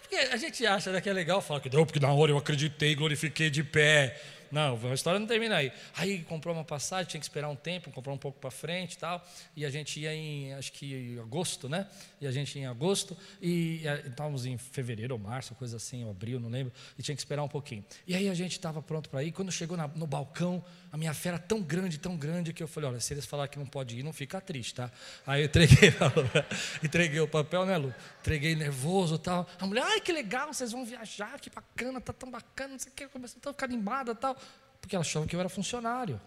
Porque 0.00 0.16
a 0.16 0.36
gente 0.36 0.66
acha 0.66 0.90
né, 0.90 1.00
que 1.00 1.08
é 1.08 1.12
legal 1.12 1.40
falar 1.40 1.60
que 1.60 1.68
deu, 1.68 1.86
porque 1.86 2.00
na 2.00 2.12
hora 2.12 2.32
eu 2.32 2.38
acreditei, 2.38 2.94
glorifiquei 2.94 3.48
de 3.48 3.62
pé. 3.62 4.20
Não, 4.50 4.78
a 4.90 4.94
história 4.94 5.18
não 5.18 5.26
termina 5.26 5.56
aí. 5.56 5.72
Aí 5.96 6.22
comprou 6.22 6.54
uma 6.54 6.64
passagem, 6.64 7.06
tinha 7.06 7.20
que 7.20 7.26
esperar 7.26 7.48
um 7.48 7.56
tempo, 7.56 7.90
comprar 7.90 8.12
um 8.12 8.18
pouco 8.18 8.38
para 8.38 8.50
frente 8.50 8.94
e 8.94 8.98
tal. 8.98 9.26
E 9.56 9.64
a 9.64 9.70
gente 9.70 10.00
ia 10.00 10.14
em, 10.14 10.52
acho 10.54 10.72
que 10.72 10.94
em 10.94 11.18
agosto, 11.20 11.68
né? 11.68 11.86
E 12.20 12.26
a 12.26 12.32
gente 12.32 12.56
ia 12.56 12.64
em 12.64 12.66
agosto. 12.66 13.16
E 13.40 13.82
estávamos 14.06 14.46
em 14.46 14.58
fevereiro 14.58 15.14
ou 15.14 15.20
março, 15.20 15.54
coisa 15.54 15.76
assim, 15.76 16.04
ou 16.04 16.10
abril, 16.10 16.40
não 16.40 16.48
lembro. 16.48 16.72
E 16.98 17.02
tinha 17.02 17.14
que 17.14 17.20
esperar 17.20 17.42
um 17.42 17.48
pouquinho. 17.48 17.84
E 18.06 18.14
aí 18.14 18.28
a 18.28 18.34
gente 18.34 18.52
estava 18.52 18.82
pronto 18.82 19.08
para 19.08 19.22
ir. 19.22 19.32
Quando 19.32 19.52
chegou 19.52 19.76
na, 19.76 19.88
no 19.88 20.06
balcão, 20.06 20.64
a 20.92 20.96
minha 20.96 21.14
fé 21.14 21.30
era 21.30 21.38
tão 21.38 21.62
grande, 21.62 21.98
tão 21.98 22.16
grande, 22.16 22.52
que 22.52 22.62
eu 22.62 22.68
falei: 22.68 22.90
olha, 22.90 23.00
se 23.00 23.14
eles 23.14 23.24
falar 23.24 23.46
que 23.48 23.58
não 23.58 23.66
pode 23.66 23.98
ir, 23.98 24.02
não 24.02 24.12
fica 24.12 24.40
triste, 24.40 24.74
tá? 24.74 24.90
Aí 25.26 25.42
eu 25.42 25.46
entreguei, 25.46 25.94
entreguei 26.82 27.20
o 27.20 27.28
papel, 27.28 27.64
né, 27.64 27.76
Lu? 27.76 27.94
Entreguei 28.20 28.54
nervoso 28.54 29.14
e 29.14 29.18
tal. 29.18 29.48
A 29.58 29.66
mulher, 29.66 29.84
ai, 29.86 30.00
que 30.00 30.12
legal, 30.12 30.52
vocês 30.52 30.72
vão 30.72 30.84
viajar, 30.84 31.38
que 31.38 31.48
bacana, 31.50 32.00
tá 32.00 32.12
tão 32.12 32.30
bacana, 32.30 32.72
não 32.72 32.78
sei 32.78 32.90
o 32.90 32.94
que. 32.94 33.06
Começou 33.08 33.38
a 33.44 33.52
ficar 33.52 33.66
animada 33.66 34.12
e 34.12 34.16
tal. 34.16 34.36
Porque 34.80 34.96
ela 34.96 35.04
achava 35.04 35.26
que 35.26 35.36
eu 35.36 35.40
era 35.40 35.48
funcionário. 35.48 36.20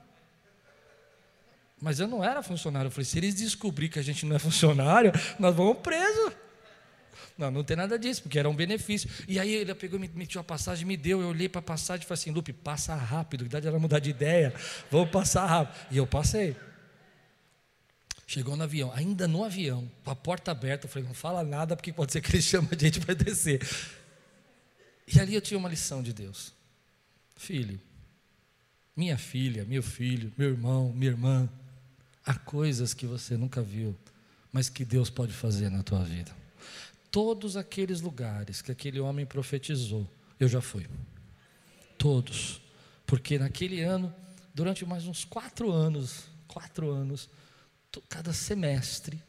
Mas 1.81 1.99
eu 1.99 2.07
não 2.07 2.23
era 2.23 2.41
funcionário. 2.41 2.87
Eu 2.87 2.91
falei: 2.91 3.05
se 3.05 3.17
eles 3.17 3.35
descobrirem 3.35 3.91
que 3.91 3.99
a 3.99 4.03
gente 4.03 4.25
não 4.25 4.35
é 4.35 4.39
funcionário, 4.39 5.11
nós 5.37 5.53
vamos 5.55 5.79
preso. 5.79 6.31
Não, 7.37 7.49
não 7.49 7.63
tem 7.63 7.75
nada 7.75 7.97
disso, 7.97 8.21
porque 8.21 8.37
era 8.37 8.49
um 8.49 8.55
benefício. 8.55 9.09
E 9.27 9.39
aí 9.39 9.53
ele 9.53 9.73
pegou, 9.75 9.99
me 9.99 10.07
metiu 10.07 10.39
a 10.39 10.43
passagem, 10.43 10.85
me 10.85 10.95
deu, 10.95 11.21
eu 11.21 11.29
olhei 11.29 11.49
para 11.49 11.59
a 11.59 11.63
passagem 11.63 12.03
e 12.03 12.07
falei 12.07 12.21
assim, 12.21 12.31
Lupe, 12.31 12.53
passa 12.53 12.95
rápido, 12.95 13.45
idade 13.45 13.67
era 13.67 13.79
mudar 13.79 13.99
de 13.99 14.11
ideia, 14.11 14.53
vamos 14.89 15.09
passar 15.09 15.45
rápido. 15.45 15.75
E 15.91 15.97
eu 15.97 16.05
passei. 16.05 16.55
Chegou 18.25 18.55
no 18.55 18.63
avião, 18.63 18.91
ainda 18.95 19.27
no 19.27 19.43
avião, 19.43 19.91
com 20.03 20.11
a 20.11 20.15
porta 20.15 20.51
aberta, 20.51 20.85
eu 20.85 20.89
falei, 20.89 21.07
não 21.07 21.13
fala 21.13 21.43
nada, 21.43 21.75
porque 21.75 21.91
pode 21.91 22.13
ser 22.13 22.21
que 22.21 22.31
ele 22.31 22.41
chame 22.41 22.67
a 22.71 22.75
gente 22.77 22.99
para 22.99 23.13
descer. 23.13 23.61
E 25.07 25.19
ali 25.19 25.35
eu 25.35 25.41
tinha 25.41 25.57
uma 25.57 25.69
lição 25.69 26.01
de 26.01 26.13
Deus. 26.13 26.53
Filho, 27.35 27.79
minha 28.95 29.17
filha, 29.17 29.65
meu 29.65 29.81
filho, 29.81 30.31
meu 30.37 30.49
irmão, 30.51 30.91
minha 30.93 31.11
irmã, 31.11 31.49
há 32.25 32.35
coisas 32.35 32.93
que 32.93 33.05
você 33.05 33.35
nunca 33.35 33.61
viu, 33.61 33.95
mas 34.51 34.69
que 34.69 34.85
Deus 34.85 35.09
pode 35.09 35.33
fazer 35.33 35.69
na 35.69 35.83
tua 35.83 36.03
vida. 36.03 36.31
Todos 37.09 37.57
aqueles 37.57 38.01
lugares 38.01 38.61
que 38.61 38.71
aquele 38.71 38.99
homem 38.99 39.25
profetizou, 39.25 40.09
eu 40.39 40.47
já 40.47 40.61
fui. 40.61 40.87
Todos. 41.97 42.61
Porque 43.05 43.37
naquele 43.37 43.81
ano, 43.81 44.13
durante 44.53 44.85
mais 44.85 45.05
uns 45.05 45.23
quatro 45.25 45.71
anos, 45.71 46.25
quatro 46.47 46.91
anos, 46.91 47.29
cada 48.09 48.33
semestre, 48.33 49.21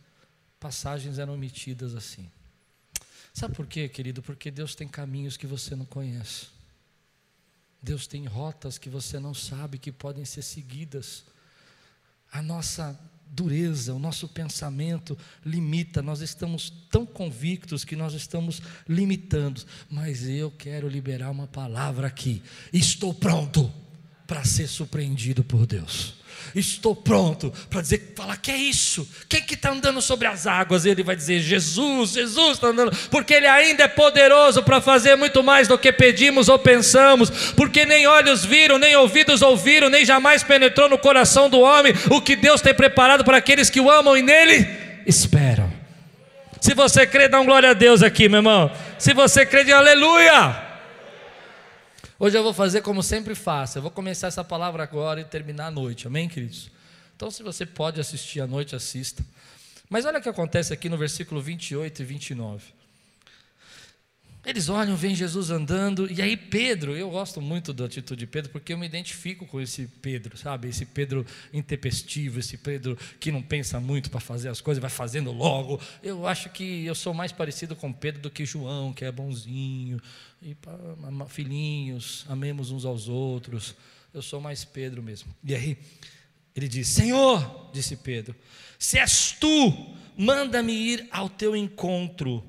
passagens 0.58 1.18
eram 1.18 1.34
omitidas 1.34 1.94
assim. 1.94 2.30
Sabe 3.32 3.54
por 3.54 3.66
quê, 3.66 3.88
querido? 3.88 4.22
Porque 4.22 4.50
Deus 4.50 4.74
tem 4.74 4.86
caminhos 4.86 5.36
que 5.36 5.46
você 5.46 5.74
não 5.74 5.84
conhece. 5.84 6.53
Deus 7.84 8.06
tem 8.06 8.24
rotas 8.24 8.78
que 8.78 8.88
você 8.88 9.20
não 9.20 9.34
sabe 9.34 9.78
que 9.78 9.92
podem 9.92 10.24
ser 10.24 10.40
seguidas. 10.40 11.22
A 12.32 12.40
nossa 12.40 12.98
dureza, 13.30 13.92
o 13.92 13.98
nosso 13.98 14.26
pensamento 14.26 15.18
limita, 15.44 16.00
nós 16.00 16.20
estamos 16.20 16.72
tão 16.90 17.04
convictos 17.04 17.84
que 17.84 17.94
nós 17.94 18.14
estamos 18.14 18.62
limitando, 18.88 19.62
mas 19.90 20.26
eu 20.26 20.50
quero 20.50 20.88
liberar 20.88 21.30
uma 21.30 21.46
palavra 21.46 22.06
aqui. 22.06 22.42
Estou 22.72 23.12
pronto 23.12 23.70
para 24.26 24.44
ser 24.44 24.66
surpreendido 24.66 25.44
por 25.44 25.66
Deus. 25.66 26.14
Estou 26.54 26.94
pronto 26.94 27.52
para 27.68 27.80
dizer, 27.80 28.12
falar 28.16 28.36
que 28.36 28.50
é 28.50 28.56
isso. 28.56 29.08
Quem 29.28 29.42
que 29.42 29.54
está 29.54 29.70
andando 29.70 30.00
sobre 30.00 30.26
as 30.26 30.46
águas? 30.46 30.86
Ele 30.86 31.02
vai 31.02 31.16
dizer, 31.16 31.40
Jesus, 31.40 32.12
Jesus 32.12 32.52
está 32.52 32.68
andando, 32.68 32.96
porque 33.10 33.34
Ele 33.34 33.46
ainda 33.46 33.84
é 33.84 33.88
poderoso 33.88 34.62
para 34.62 34.80
fazer 34.80 35.16
muito 35.16 35.42
mais 35.42 35.66
do 35.66 35.76
que 35.76 35.92
pedimos 35.92 36.48
ou 36.48 36.58
pensamos, 36.58 37.30
porque 37.54 37.84
nem 37.84 38.06
olhos 38.06 38.44
viram, 38.44 38.78
nem 38.78 38.96
ouvidos 38.96 39.42
ouviram, 39.42 39.90
nem 39.90 40.04
jamais 40.04 40.42
penetrou 40.42 40.88
no 40.88 40.98
coração 40.98 41.50
do 41.50 41.60
homem 41.60 41.92
o 42.10 42.20
que 42.20 42.36
Deus 42.36 42.60
tem 42.60 42.74
preparado 42.74 43.24
para 43.24 43.38
aqueles 43.38 43.68
que 43.68 43.80
o 43.80 43.90
amam 43.90 44.16
e 44.16 44.22
nele 44.22 44.66
esperam. 45.06 45.72
Se 46.60 46.72
você 46.72 47.06
crê, 47.06 47.28
dá 47.28 47.40
um 47.40 47.44
glória 47.44 47.70
a 47.70 47.74
Deus 47.74 48.02
aqui, 48.02 48.26
meu 48.26 48.38
irmão. 48.38 48.70
Se 48.98 49.12
você 49.12 49.44
crê, 49.44 49.70
aleluia. 49.70 50.63
Hoje 52.16 52.38
eu 52.38 52.44
vou 52.44 52.54
fazer 52.54 52.80
como 52.82 53.02
sempre 53.02 53.34
faço. 53.34 53.78
Eu 53.78 53.82
vou 53.82 53.90
começar 53.90 54.28
essa 54.28 54.44
palavra 54.44 54.84
agora 54.84 55.20
e 55.20 55.24
terminar 55.24 55.66
à 55.66 55.70
noite. 55.70 56.06
Amém, 56.06 56.28
queridos? 56.28 56.70
Então, 57.16 57.28
se 57.28 57.42
você 57.42 57.66
pode 57.66 58.00
assistir 58.00 58.40
à 58.40 58.46
noite, 58.46 58.76
assista. 58.76 59.24
Mas 59.90 60.04
olha 60.04 60.20
o 60.20 60.22
que 60.22 60.28
acontece 60.28 60.72
aqui 60.72 60.88
no 60.88 60.96
versículo 60.96 61.42
28 61.42 62.02
e 62.02 62.04
29. 62.04 62.64
Eles 64.46 64.68
olham, 64.68 64.94
vem 64.94 65.14
Jesus 65.14 65.50
andando, 65.50 66.10
e 66.12 66.20
aí 66.20 66.36
Pedro, 66.36 66.94
eu 66.94 67.08
gosto 67.08 67.40
muito 67.40 67.72
da 67.72 67.86
atitude 67.86 68.20
de 68.20 68.26
Pedro, 68.26 68.52
porque 68.52 68.74
eu 68.74 68.78
me 68.78 68.84
identifico 68.84 69.46
com 69.46 69.58
esse 69.58 69.86
Pedro, 70.02 70.36
sabe? 70.36 70.68
Esse 70.68 70.84
Pedro 70.84 71.24
intempestivo, 71.50 72.40
esse 72.40 72.58
Pedro 72.58 72.96
que 73.18 73.32
não 73.32 73.40
pensa 73.40 73.80
muito 73.80 74.10
para 74.10 74.20
fazer 74.20 74.50
as 74.50 74.60
coisas, 74.60 74.82
vai 74.82 74.90
fazendo 74.90 75.32
logo. 75.32 75.80
Eu 76.02 76.26
acho 76.26 76.50
que 76.50 76.84
eu 76.84 76.94
sou 76.94 77.14
mais 77.14 77.32
parecido 77.32 77.74
com 77.74 77.90
Pedro 77.90 78.20
do 78.20 78.30
que 78.30 78.44
João, 78.44 78.92
que 78.92 79.06
é 79.06 79.10
bonzinho, 79.10 79.98
e 80.44 80.54
filhinhos, 81.28 82.26
amemos 82.28 82.70
uns 82.70 82.84
aos 82.84 83.08
outros. 83.08 83.74
Eu 84.12 84.20
sou 84.20 84.40
mais 84.40 84.64
Pedro 84.64 85.02
mesmo. 85.02 85.34
E 85.42 85.54
aí, 85.54 85.78
ele 86.54 86.68
diz: 86.68 86.86
Senhor, 86.88 87.70
disse 87.72 87.96
Pedro, 87.96 88.36
se 88.78 88.98
és 88.98 89.32
tu, 89.32 89.96
manda-me 90.16 90.72
ir 90.72 91.08
ao 91.10 91.30
teu 91.30 91.56
encontro 91.56 92.44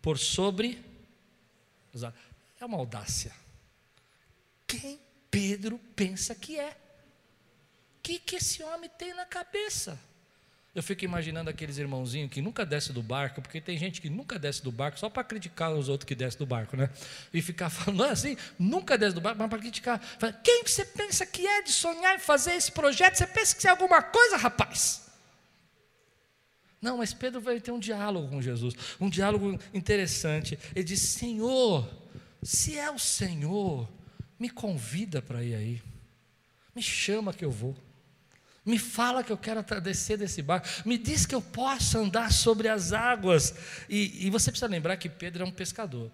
por 0.00 0.16
sobre 0.16 0.80
é 2.60 2.64
uma 2.64 2.78
audácia. 2.78 3.32
Quem 4.66 5.00
Pedro 5.30 5.78
pensa 5.96 6.34
que 6.34 6.58
é? 6.58 6.70
O 6.70 8.02
que, 8.02 8.18
que 8.18 8.36
esse 8.36 8.62
homem 8.62 8.88
tem 8.96 9.12
na 9.12 9.26
cabeça? 9.26 9.98
Eu 10.72 10.84
fico 10.84 11.04
imaginando 11.04 11.50
aqueles 11.50 11.78
irmãozinhos 11.78 12.30
que 12.30 12.40
nunca 12.40 12.64
desce 12.64 12.92
do 12.92 13.02
barco, 13.02 13.42
porque 13.42 13.60
tem 13.60 13.76
gente 13.76 14.00
que 14.00 14.08
nunca 14.08 14.38
desce 14.38 14.62
do 14.62 14.70
barco 14.70 14.98
só 15.00 15.10
para 15.10 15.24
criticar 15.24 15.72
os 15.72 15.88
outros 15.88 16.06
que 16.06 16.14
descem 16.14 16.38
do 16.38 16.46
barco, 16.46 16.76
né? 16.76 16.88
E 17.34 17.42
ficar 17.42 17.68
falando 17.70 18.04
assim, 18.04 18.36
nunca 18.56 18.96
desce 18.96 19.14
do 19.14 19.20
barco, 19.20 19.38
mas 19.40 19.50
para 19.50 19.58
criticar. 19.58 20.00
Quem 20.44 20.62
você 20.64 20.84
pensa 20.84 21.26
que 21.26 21.44
é 21.44 21.62
de 21.62 21.72
sonhar 21.72 22.14
em 22.14 22.20
fazer 22.20 22.52
esse 22.52 22.70
projeto? 22.70 23.16
Você 23.16 23.26
pensa 23.26 23.56
que 23.56 23.66
é 23.66 23.70
alguma 23.70 24.00
coisa, 24.00 24.36
rapaz? 24.36 25.10
Não, 26.80 26.98
mas 26.98 27.12
Pedro 27.12 27.40
vai 27.40 27.60
ter 27.60 27.72
um 27.72 27.78
diálogo 27.78 28.28
com 28.28 28.40
Jesus, 28.40 28.74
um 29.00 29.10
diálogo 29.10 29.58
interessante. 29.74 30.56
Ele 30.74 30.84
diz: 30.84 31.00
Senhor, 31.00 31.92
se 32.42 32.78
é 32.78 32.90
o 32.90 32.98
Senhor, 32.98 33.88
me 34.38 34.48
convida 34.48 35.20
para 35.20 35.42
ir 35.42 35.54
aí, 35.54 35.82
me 36.74 36.80
chama 36.80 37.34
que 37.34 37.44
eu 37.44 37.50
vou. 37.50 37.76
Me 38.64 38.78
fala 38.78 39.24
que 39.24 39.32
eu 39.32 39.38
quero 39.38 39.62
descer 39.80 40.18
desse 40.18 40.42
barco. 40.42 40.68
Me 40.84 40.98
diz 40.98 41.24
que 41.24 41.34
eu 41.34 41.40
posso 41.40 41.98
andar 41.98 42.30
sobre 42.30 42.68
as 42.68 42.92
águas. 42.92 43.54
E, 43.88 44.26
e 44.26 44.30
você 44.30 44.50
precisa 44.50 44.70
lembrar 44.70 44.96
que 44.96 45.08
Pedro 45.08 45.44
é 45.44 45.46
um 45.46 45.52
pescador. 45.52 46.10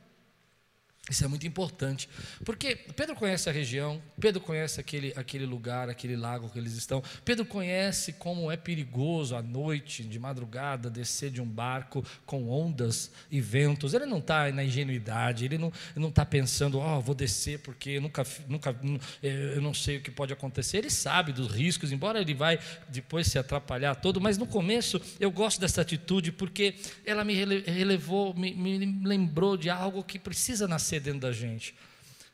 Isso 1.08 1.24
é 1.24 1.28
muito 1.28 1.46
importante, 1.46 2.08
porque 2.44 2.74
Pedro 2.74 3.14
conhece 3.14 3.48
a 3.48 3.52
região, 3.52 4.02
Pedro 4.20 4.40
conhece 4.40 4.80
aquele, 4.80 5.12
aquele 5.14 5.46
lugar, 5.46 5.88
aquele 5.88 6.16
lago 6.16 6.50
que 6.50 6.58
eles 6.58 6.72
estão, 6.72 7.00
Pedro 7.24 7.46
conhece 7.46 8.14
como 8.14 8.50
é 8.50 8.56
perigoso 8.56 9.36
à 9.36 9.40
noite, 9.40 10.02
de 10.02 10.18
madrugada, 10.18 10.90
descer 10.90 11.30
de 11.30 11.40
um 11.40 11.46
barco 11.46 12.04
com 12.24 12.48
ondas 12.48 13.12
e 13.30 13.40
ventos. 13.40 13.94
Ele 13.94 14.04
não 14.04 14.18
está 14.18 14.50
na 14.50 14.64
ingenuidade, 14.64 15.44
ele 15.44 15.58
não 15.58 15.70
está 16.08 16.26
pensando, 16.26 16.80
oh, 16.80 17.00
vou 17.00 17.14
descer 17.14 17.60
porque 17.60 17.90
eu 17.90 18.00
nunca, 18.00 18.26
nunca, 18.48 18.76
eh, 19.22 19.52
eu 19.54 19.62
não 19.62 19.72
sei 19.72 19.98
o 19.98 20.02
que 20.02 20.10
pode 20.10 20.32
acontecer. 20.32 20.78
Ele 20.78 20.90
sabe 20.90 21.32
dos 21.32 21.52
riscos, 21.52 21.92
embora 21.92 22.20
ele 22.20 22.34
vai 22.34 22.58
depois 22.88 23.28
se 23.28 23.38
atrapalhar 23.38 23.94
todo, 23.94 24.20
mas 24.20 24.36
no 24.36 24.46
começo 24.46 25.00
eu 25.20 25.30
gosto 25.30 25.60
dessa 25.60 25.82
atitude 25.82 26.32
porque 26.32 26.74
ela 27.04 27.24
me 27.24 27.34
relevou, 27.34 28.34
me, 28.34 28.52
me 28.52 29.06
lembrou 29.06 29.56
de 29.56 29.70
algo 29.70 30.02
que 30.02 30.18
precisa 30.18 30.66
nascer 30.66 30.95
dentro 31.00 31.20
da 31.20 31.32
gente. 31.32 31.74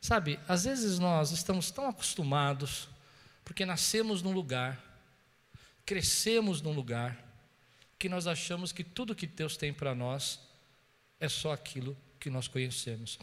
Sabe, 0.00 0.38
às 0.48 0.64
vezes 0.64 0.98
nós 0.98 1.30
estamos 1.30 1.70
tão 1.70 1.88
acostumados, 1.88 2.88
porque 3.44 3.64
nascemos 3.64 4.20
num 4.20 4.32
lugar, 4.32 4.82
crescemos 5.86 6.60
num 6.60 6.72
lugar, 6.72 7.16
que 7.98 8.08
nós 8.08 8.26
achamos 8.26 8.72
que 8.72 8.82
tudo 8.82 9.14
que 9.14 9.28
Deus 9.28 9.56
tem 9.56 9.72
para 9.72 9.94
nós 9.94 10.40
é 11.20 11.28
só 11.28 11.52
aquilo 11.52 11.96
que 12.18 12.28
nós 12.28 12.48
conhecemos. 12.48 13.16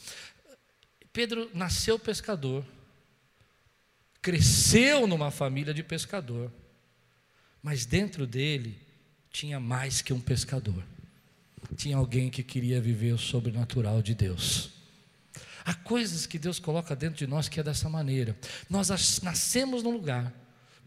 Pedro 1.12 1.52
nasceu 1.54 2.00
pescador, 2.00 2.66
cresceu 4.22 5.06
numa 5.06 5.32
família 5.32 5.74
de 5.74 5.84
pescador, 5.84 6.50
mas 7.62 7.86
dentro 7.86 8.26
dele 8.26 8.80
tinha 9.30 9.60
mais 9.60 10.02
que 10.02 10.14
um 10.14 10.22
pescador. 10.22 10.82
Tinha 11.76 11.98
alguém 11.98 12.30
que 12.30 12.42
queria 12.42 12.80
viver 12.80 13.12
o 13.12 13.18
sobrenatural 13.18 14.02
de 14.02 14.16
Deus. 14.16 14.79
Há 15.66 15.74
coisas 15.74 16.26
que 16.26 16.40
Deus 16.40 16.60
coloca 16.60 16.96
dentro 16.96 17.18
de 17.18 17.28
nós 17.28 17.48
que 17.48 17.60
é 17.60 17.64
dessa 17.64 17.90
maneira. 17.90 18.36
Nós 18.70 18.90
nascemos 19.22 19.84
num 19.84 19.92
lugar, 19.92 20.34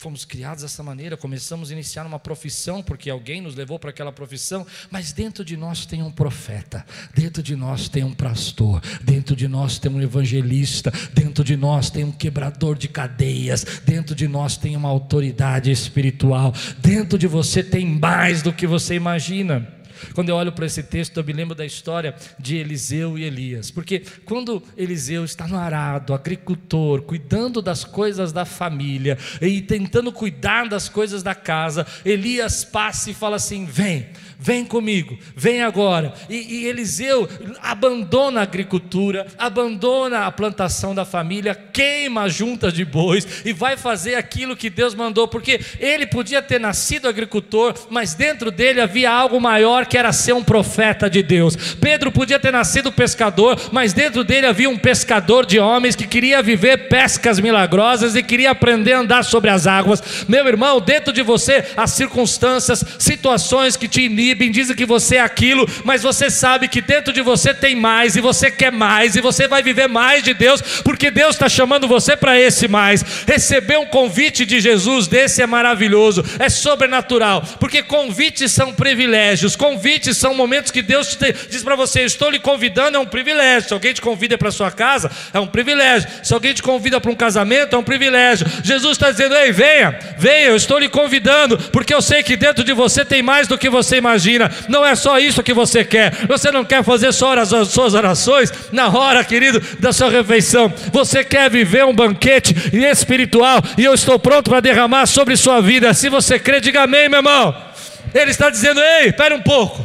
fomos 0.03 0.25
criados 0.25 0.63
dessa 0.63 0.83
maneira, 0.83 1.17
começamos 1.17 1.71
a 1.71 1.73
iniciar 1.73 2.05
uma 2.05 2.19
profissão 2.19 2.83
porque 2.83 3.09
alguém 3.09 3.41
nos 3.41 3.55
levou 3.55 3.79
para 3.79 3.91
aquela 3.91 4.11
profissão, 4.11 4.67
mas 4.91 5.13
dentro 5.13 5.45
de 5.45 5.57
nós 5.57 5.87
tem 5.87 6.03
um 6.03 6.11
profeta, 6.11 6.85
dentro 7.15 7.41
de 7.41 7.55
nós 7.55 7.89
tem 7.89 8.03
um 8.03 8.13
pastor, 8.13 8.83
dentro 9.01 9.37
de 9.37 9.47
nós 9.47 9.79
tem 9.79 9.93
um 9.93 10.03
evangelista, 10.03 10.93
dentro 11.15 11.45
de 11.45 11.57
nós 11.57 11.89
tem 11.89 12.03
um 12.03 12.11
quebrador 12.11 12.77
de 12.77 12.89
cadeias, 12.89 13.65
dentro 13.85 14.13
de 14.13 14.27
nós 14.27 14.57
tem 14.57 14.77
uma 14.77 14.89
autoridade 14.89 15.71
espiritual, 15.71 16.53
dentro 16.79 17.17
de 17.17 17.29
você 17.29 17.63
tem 17.63 17.87
mais 17.87 18.43
do 18.43 18.53
que 18.53 18.67
você 18.67 18.97
imagina. 18.97 19.82
Quando 20.15 20.29
eu 20.29 20.37
olho 20.37 20.53
para 20.53 20.67
esse 20.67 20.83
texto, 20.83 21.17
eu 21.17 21.25
me 21.25 21.33
lembro 21.33 21.55
da 21.55 21.65
história 21.65 22.15
de 22.39 22.57
Eliseu 22.57 23.19
e 23.19 23.25
Elias, 23.25 23.71
porque 23.71 24.03
quando 24.25 24.63
Eliseu 24.77 25.25
está 25.25 25.47
no 25.47 25.57
arado, 25.57 26.15
agricultor, 26.15 27.03
cuidando 27.03 27.63
das 27.63 27.85
coisas 27.85 28.33
da 28.33 28.45
família 28.45 29.19
e 29.41 29.61
tentando 29.61 30.13
cuidar 30.13 30.69
das 30.69 30.89
coisas 30.89 31.23
da 31.23 31.35
casa, 31.35 31.87
Elias 32.05 32.65
passa 32.65 33.11
e 33.11 33.15
fala 33.15 33.37
assim: 33.37 33.65
Vem, 33.65 34.09
vem 34.43 34.65
comigo, 34.65 35.17
vem 35.37 35.63
agora. 35.63 36.13
E, 36.29 36.63
e, 36.63 36.67
Eliseu 36.67 37.29
abandona 37.63 38.41
a 38.41 38.43
agricultura, 38.43 39.27
abandona 39.39 40.27
a 40.27 40.33
plantação 40.33 40.93
da 40.95 41.05
família, 41.05 41.55
queima 41.55 42.25
as 42.25 42.35
juntas 42.35 42.75
de 42.75 42.85
bois 42.85 43.43
e 43.45 43.53
vai 43.53 43.77
fazer 43.77 44.17
aquilo 44.17 44.57
que 44.57 44.69
Deus 44.69 44.97
mandou, 44.97 45.29
porque 45.29 45.61
ele 45.79 46.07
podia 46.07 46.43
ter 46.43 46.59
nascido 46.59 47.09
agricultor, 47.09 47.75
mas 47.89 48.15
dentro 48.15 48.51
dele 48.51 48.81
havia 48.81 49.13
algo 49.13 49.41
maior 49.41 49.87
que 49.87 49.97
era 49.97 50.13
ser 50.13 50.33
um 50.33 50.43
profeta 50.43 51.09
de 51.09 51.23
Deus. 51.23 51.75
Pedro 51.75 52.11
podia 52.11 52.41
ter 52.41 52.53
nascido 52.53 52.91
pescador, 52.91 53.57
mas 53.71 53.93
dentro 53.93 54.25
dele 54.25 54.47
havia 54.47 54.69
um 54.69 54.79
pescador 54.79 55.47
de 55.47 55.61
homens 55.61 55.95
que 55.95 56.07
queria 56.07 56.43
viver 56.43 56.89
pescas 56.89 57.39
milagrosas 57.39 58.17
e 58.17 58.23
queria 58.25 58.51
aprender 58.51 58.95
a 58.95 59.01
andar 59.01 59.25
sobre 59.25 59.51
as 59.51 59.69
águas. 59.69 60.27
Meu 60.27 60.47
irmão, 60.49 60.81
dentro 60.81 61.13
de 61.13 61.23
você 61.23 61.65
há 61.77 61.87
circunstâncias, 61.87 62.85
situações 62.99 63.77
que 63.77 63.87
te 63.87 64.03
inibem 64.03 64.32
inibem, 64.33 64.51
dizem 64.51 64.75
que 64.75 64.87
você 64.87 65.17
é 65.17 65.21
aquilo, 65.21 65.69
mas 65.85 66.03
você 66.03 66.31
sabe 66.31 66.69
que 66.69 66.81
dentro 66.81 67.13
de 67.13 67.21
você 67.21 67.55
tem 67.55 67.77
mais, 67.77 68.17
e 68.17 68.21
você 68.21 68.51
quer 68.51 68.73
mais, 68.73 69.15
e 69.15 69.21
você 69.21 69.47
vai 69.47 69.63
viver 69.63 69.89
mais 69.89 70.23
de 70.23 70.35
Deus, 70.35 70.61
porque 70.83 71.11
Deus 71.11 71.35
está 71.35 71.49
chamando 71.49 71.87
você 71.87 72.17
para 72.17 72.39
esse 72.39 72.67
mais. 72.67 73.03
Receber 73.27 73.79
um 73.79 73.87
convite 73.87 74.45
de 74.45 74.61
Jesus 74.61 75.07
desse 75.07 75.43
é 75.43 75.47
maravilhoso, 75.47 76.25
é 76.39 76.49
sobrenatural, 76.49 77.43
porque 77.61 77.83
convites 77.83 78.51
são 78.51 78.73
privilégios, 78.73 79.55
convites 79.55 80.17
são 80.17 80.35
momentos 80.35 80.71
que 80.71 80.83
Deus 80.83 81.15
te, 81.15 81.33
diz 81.51 81.63
para 81.63 81.77
você: 81.77 82.03
Estou 82.03 82.31
lhe 82.31 82.39
convidando, 82.39 82.97
é 82.97 83.01
um 83.01 83.07
privilégio. 83.07 83.69
Se 83.69 83.75
alguém 83.75 83.93
te 83.93 84.01
convida 84.01 84.39
para 84.39 84.51
sua 84.51 84.71
casa, 84.71 85.11
é 85.33 85.39
um 85.39 85.47
privilégio. 85.47 86.09
Se 86.23 86.33
alguém 86.33 86.55
te 86.55 86.63
convida 86.63 87.01
para 87.01 87.11
um 87.11 87.15
casamento, 87.15 87.77
é 87.77 87.79
um 87.79 87.85
privilégio. 87.85 88.47
Jesus 88.65 88.93
está 88.93 89.11
dizendo: 89.11 89.35
Ei, 89.35 89.53
venha, 89.53 89.99
venha, 90.19 90.49
eu 90.49 90.57
estou 90.57 90.79
lhe 90.79 90.89
convidando, 90.89 91.59
porque 91.71 91.95
eu 91.95 92.03
sei 92.03 92.23
que 92.23 92.37
dentro 92.37 92.65
de 92.65 92.73
você 92.73 93.05
tem 93.05 93.23
mais 93.23 93.47
do 93.47 93.59
que 93.59 93.69
você 93.69 93.97
imagina 93.97 94.22
imagina. 94.23 94.51
Não 94.69 94.85
é 94.85 94.95
só 94.95 95.19
isso 95.19 95.43
que 95.43 95.53
você 95.53 95.85
quer. 95.85 96.27
Você 96.27 96.51
não 96.51 96.65
quer 96.65 96.85
fazer 96.85 97.13
só 97.13 97.33
as 97.39 97.69
suas 97.69 97.95
orações 97.95 98.53
na 98.73 98.89
hora, 98.89 99.25
querido, 99.25 99.61
da 99.79 99.93
sua 99.93 100.11
refeição. 100.11 100.73
Você 100.93 101.25
quer 101.25 101.51
viver 101.51 101.85
um 101.85 101.95
banquete 101.95 102.55
espiritual 102.77 103.61
e 103.77 103.85
eu 103.85 103.95
estou 103.95 104.19
pronto 104.19 104.51
para 104.51 104.61
derramar 104.61 105.07
sobre 105.07 105.37
sua 105.37 105.61
vida. 105.61 105.93
Se 105.95 106.09
você 106.09 106.39
crê, 106.39 106.61
diga 106.61 106.83
amém, 106.83 107.09
meu 107.09 107.19
irmão. 107.19 107.73
Ele 108.15 108.31
está 108.31 108.49
dizendo: 108.51 108.81
Ei, 108.81 109.09
espere 109.09 109.35
um 109.35 109.43
pouco. 109.43 109.85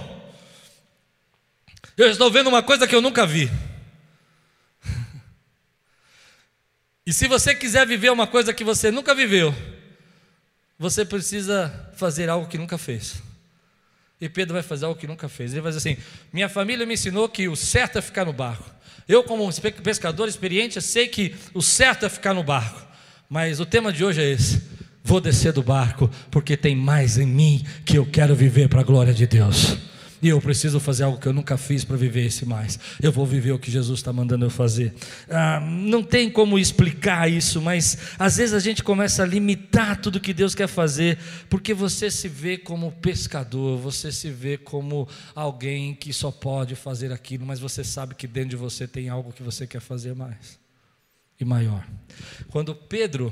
Eu 1.97 2.09
estou 2.09 2.29
vendo 2.29 2.47
uma 2.47 2.61
coisa 2.61 2.85
que 2.85 2.93
eu 2.93 3.01
nunca 3.01 3.25
vi. 3.25 3.49
E 7.05 7.13
se 7.13 7.27
você 7.27 7.55
quiser 7.55 7.87
viver 7.87 8.11
uma 8.11 8.27
coisa 8.27 8.53
que 8.53 8.65
você 8.65 8.91
nunca 8.91 9.15
viveu, 9.15 9.55
você 10.77 11.05
precisa 11.05 11.89
fazer 11.95 12.29
algo 12.29 12.47
que 12.47 12.57
nunca 12.57 12.77
fez. 12.77 13.23
E 14.19 14.27
Pedro 14.27 14.55
vai 14.55 14.63
fazer 14.63 14.85
algo 14.85 14.99
que 14.99 15.07
nunca 15.07 15.29
fez. 15.29 15.51
Ele 15.51 15.61
vai 15.61 15.71
dizer 15.71 15.91
assim: 15.91 16.01
Minha 16.33 16.49
família 16.49 16.85
me 16.85 16.95
ensinou 16.95 17.29
que 17.29 17.47
o 17.47 17.55
certo 17.55 17.97
é 17.97 18.01
ficar 18.01 18.25
no 18.25 18.33
barco. 18.33 18.65
Eu, 19.07 19.23
como 19.23 19.49
pescador 19.83 20.27
experiente, 20.27 20.81
sei 20.81 21.07
que 21.07 21.35
o 21.53 21.61
certo 21.61 22.05
é 22.05 22.09
ficar 22.09 22.33
no 22.33 22.43
barco. 22.43 22.85
Mas 23.29 23.59
o 23.59 23.65
tema 23.65 23.93
de 23.93 24.03
hoje 24.03 24.21
é 24.21 24.29
esse: 24.29 24.61
Vou 25.03 25.21
descer 25.21 25.53
do 25.53 25.61
barco, 25.61 26.09
porque 26.31 26.57
tem 26.57 26.75
mais 26.75 27.17
em 27.17 27.25
mim 27.25 27.65
que 27.85 27.97
eu 27.97 28.05
quero 28.05 28.35
viver 28.35 28.67
para 28.67 28.81
a 28.81 28.83
glória 28.83 29.13
de 29.13 29.27
Deus. 29.27 29.77
E 30.21 30.29
eu 30.29 30.41
preciso 30.41 30.79
fazer 30.79 31.03
algo 31.03 31.19
que 31.19 31.27
eu 31.27 31.33
nunca 31.33 31.57
fiz 31.57 31.85
para 31.85 31.95
viver 31.95 32.25
esse 32.25 32.45
mais. 32.45 32.79
Eu 33.01 33.11
vou 33.11 33.25
viver 33.25 33.51
o 33.51 33.59
que 33.59 33.69
Jesus 33.69 33.99
está 33.99 34.11
mandando 34.11 34.45
eu 34.45 34.49
fazer. 34.49 34.93
Ah, 35.29 35.59
não 35.59 36.01
tem 36.01 36.29
como 36.29 36.57
explicar 36.57 37.29
isso, 37.29 37.61
mas 37.61 37.97
às 38.17 38.37
vezes 38.37 38.53
a 38.53 38.59
gente 38.59 38.83
começa 38.83 39.21
a 39.21 39.25
limitar 39.25 40.01
tudo 40.01 40.19
que 40.19 40.33
Deus 40.33 40.55
quer 40.55 40.67
fazer, 40.67 41.19
porque 41.49 41.73
você 41.73 42.09
se 42.09 42.27
vê 42.27 42.57
como 42.57 42.91
pescador, 42.91 43.77
você 43.77 44.11
se 44.11 44.31
vê 44.31 44.57
como 44.57 45.07
alguém 45.35 45.93
que 45.93 46.11
só 46.11 46.31
pode 46.31 46.75
fazer 46.75 47.11
aquilo, 47.11 47.45
mas 47.45 47.59
você 47.59 47.83
sabe 47.83 48.15
que 48.15 48.25
dentro 48.25 48.49
de 48.49 48.55
você 48.55 48.87
tem 48.87 49.09
algo 49.09 49.31
que 49.31 49.43
você 49.43 49.67
quer 49.67 49.81
fazer 49.81 50.15
mais 50.15 50.57
e 51.39 51.45
maior. 51.45 51.87
Quando 52.49 52.73
Pedro 52.73 53.31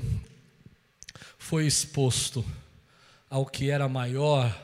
foi 1.37 1.65
exposto 1.65 2.45
ao 3.29 3.45
que 3.45 3.71
era 3.71 3.89
maior, 3.89 4.55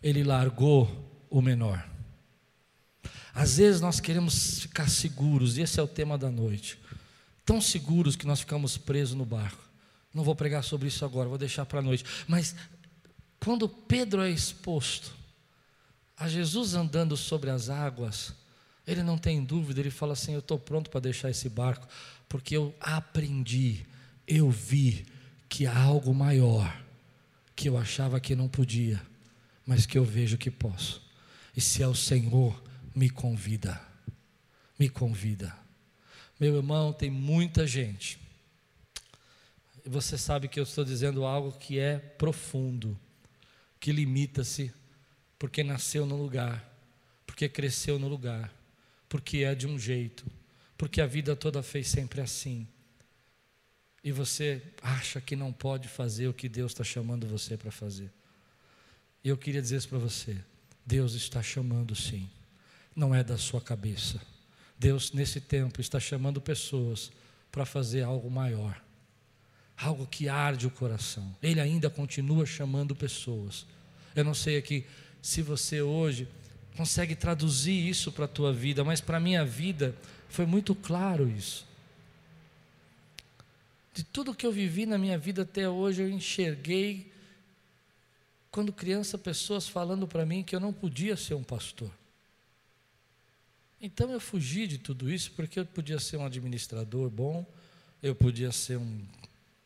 ele 0.00 0.22
largou 0.22 1.07
o 1.30 1.40
menor. 1.42 1.86
Às 3.34 3.56
vezes 3.58 3.80
nós 3.80 4.00
queremos 4.00 4.60
ficar 4.60 4.88
seguros, 4.88 5.56
e 5.56 5.62
esse 5.62 5.78
é 5.78 5.82
o 5.82 5.86
tema 5.86 6.18
da 6.18 6.30
noite. 6.30 6.78
Tão 7.44 7.60
seguros 7.60 8.16
que 8.16 8.26
nós 8.26 8.40
ficamos 8.40 8.76
presos 8.76 9.14
no 9.14 9.24
barco. 9.24 9.62
Não 10.12 10.24
vou 10.24 10.34
pregar 10.34 10.64
sobre 10.64 10.88
isso 10.88 11.04
agora, 11.04 11.28
vou 11.28 11.38
deixar 11.38 11.64
para 11.64 11.78
a 11.78 11.82
noite. 11.82 12.04
Mas 12.26 12.54
quando 13.38 13.68
Pedro 13.68 14.22
é 14.22 14.30
exposto 14.30 15.12
a 16.16 16.28
Jesus 16.28 16.74
andando 16.74 17.16
sobre 17.16 17.50
as 17.50 17.70
águas, 17.70 18.34
ele 18.86 19.02
não 19.02 19.16
tem 19.16 19.44
dúvida, 19.44 19.80
ele 19.80 19.90
fala 19.90 20.14
assim: 20.14 20.32
Eu 20.32 20.40
estou 20.40 20.58
pronto 20.58 20.90
para 20.90 21.00
deixar 21.00 21.30
esse 21.30 21.48
barco, 21.48 21.86
porque 22.28 22.56
eu 22.56 22.74
aprendi, 22.80 23.86
eu 24.26 24.50
vi 24.50 25.06
que 25.48 25.66
há 25.66 25.78
algo 25.78 26.14
maior 26.14 26.76
que 27.54 27.68
eu 27.68 27.76
achava 27.76 28.20
que 28.20 28.34
não 28.34 28.48
podia, 28.48 29.00
mas 29.64 29.86
que 29.86 29.98
eu 29.98 30.04
vejo 30.04 30.36
que 30.36 30.50
posso. 30.50 31.07
E 31.58 31.60
se 31.60 31.82
é 31.82 31.88
o 31.88 31.94
Senhor, 31.94 32.62
me 32.94 33.10
convida. 33.10 33.84
Me 34.78 34.88
convida. 34.88 35.58
Meu 36.38 36.54
irmão, 36.54 36.92
tem 36.92 37.10
muita 37.10 37.66
gente. 37.66 38.16
Você 39.84 40.16
sabe 40.16 40.46
que 40.46 40.60
eu 40.60 40.62
estou 40.62 40.84
dizendo 40.84 41.24
algo 41.24 41.50
que 41.50 41.76
é 41.76 41.98
profundo, 41.98 42.96
que 43.80 43.90
limita-se 43.90 44.72
porque 45.36 45.64
nasceu 45.64 46.06
no 46.06 46.16
lugar, 46.16 46.64
porque 47.26 47.48
cresceu 47.48 47.98
no 47.98 48.06
lugar, 48.06 48.54
porque 49.08 49.38
é 49.38 49.52
de 49.52 49.66
um 49.66 49.76
jeito, 49.76 50.24
porque 50.76 51.00
a 51.00 51.08
vida 51.08 51.34
toda 51.34 51.60
fez 51.60 51.88
sempre 51.88 52.20
assim. 52.20 52.68
E 54.04 54.12
você 54.12 54.62
acha 54.80 55.20
que 55.20 55.34
não 55.34 55.52
pode 55.52 55.88
fazer 55.88 56.28
o 56.28 56.32
que 56.32 56.48
Deus 56.48 56.70
está 56.70 56.84
chamando 56.84 57.26
você 57.26 57.56
para 57.56 57.72
fazer. 57.72 58.12
E 59.24 59.28
eu 59.28 59.36
queria 59.36 59.60
dizer 59.60 59.78
isso 59.78 59.88
para 59.88 59.98
você. 59.98 60.40
Deus 60.88 61.12
está 61.12 61.42
chamando 61.42 61.94
sim, 61.94 62.26
não 62.96 63.14
é 63.14 63.22
da 63.22 63.36
sua 63.36 63.60
cabeça. 63.60 64.18
Deus, 64.78 65.12
nesse 65.12 65.38
tempo, 65.38 65.82
está 65.82 66.00
chamando 66.00 66.40
pessoas 66.40 67.12
para 67.52 67.66
fazer 67.66 68.04
algo 68.04 68.30
maior, 68.30 68.80
algo 69.76 70.06
que 70.06 70.30
arde 70.30 70.66
o 70.66 70.70
coração. 70.70 71.36
Ele 71.42 71.60
ainda 71.60 71.90
continua 71.90 72.46
chamando 72.46 72.96
pessoas. 72.96 73.66
Eu 74.16 74.24
não 74.24 74.32
sei 74.32 74.56
aqui 74.56 74.86
se 75.20 75.42
você 75.42 75.82
hoje 75.82 76.26
consegue 76.74 77.14
traduzir 77.14 77.86
isso 77.86 78.10
para 78.10 78.24
a 78.24 78.28
tua 78.28 78.50
vida, 78.50 78.82
mas 78.82 78.98
para 78.98 79.18
a 79.18 79.20
minha 79.20 79.44
vida 79.44 79.94
foi 80.30 80.46
muito 80.46 80.74
claro 80.74 81.28
isso. 81.28 81.66
De 83.92 84.04
tudo 84.04 84.34
que 84.34 84.46
eu 84.46 84.52
vivi 84.52 84.86
na 84.86 84.96
minha 84.96 85.18
vida 85.18 85.42
até 85.42 85.68
hoje, 85.68 86.00
eu 86.00 86.08
enxerguei 86.08 87.12
quando 88.50 88.72
criança, 88.72 89.18
pessoas 89.18 89.68
falando 89.68 90.06
para 90.06 90.24
mim 90.24 90.42
que 90.42 90.56
eu 90.56 90.60
não 90.60 90.72
podia 90.72 91.16
ser 91.16 91.34
um 91.34 91.44
pastor. 91.44 91.90
Então 93.80 94.10
eu 94.10 94.18
fugi 94.18 94.66
de 94.66 94.78
tudo 94.78 95.10
isso 95.10 95.32
porque 95.32 95.60
eu 95.60 95.66
podia 95.66 96.00
ser 96.00 96.16
um 96.16 96.24
administrador 96.24 97.08
bom, 97.08 97.46
eu 98.02 98.14
podia 98.14 98.50
ser 98.50 98.76
um, 98.76 99.06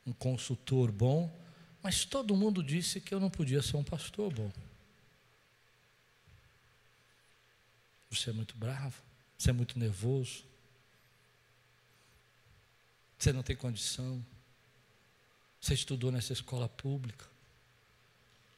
um 0.06 0.12
consultor 0.12 0.90
bom, 0.92 1.34
mas 1.82 2.04
todo 2.04 2.36
mundo 2.36 2.62
disse 2.62 3.00
que 3.00 3.14
eu 3.14 3.20
não 3.20 3.30
podia 3.30 3.62
ser 3.62 3.76
um 3.76 3.84
pastor 3.84 4.32
bom. 4.32 4.50
Você 8.10 8.30
é 8.30 8.32
muito 8.32 8.54
bravo, 8.56 9.02
você 9.38 9.50
é 9.50 9.52
muito 9.52 9.78
nervoso, 9.78 10.44
você 13.18 13.32
não 13.32 13.42
tem 13.42 13.56
condição, 13.56 14.24
você 15.58 15.72
estudou 15.74 16.12
nessa 16.12 16.32
escola 16.32 16.68
pública, 16.68 17.31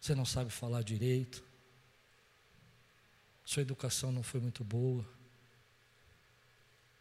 você 0.04 0.14
não 0.14 0.26
sabe 0.26 0.50
falar 0.50 0.82
direito. 0.82 1.42
Sua 3.42 3.62
educação 3.62 4.12
não 4.12 4.22
foi 4.22 4.38
muito 4.38 4.62
boa. 4.62 5.02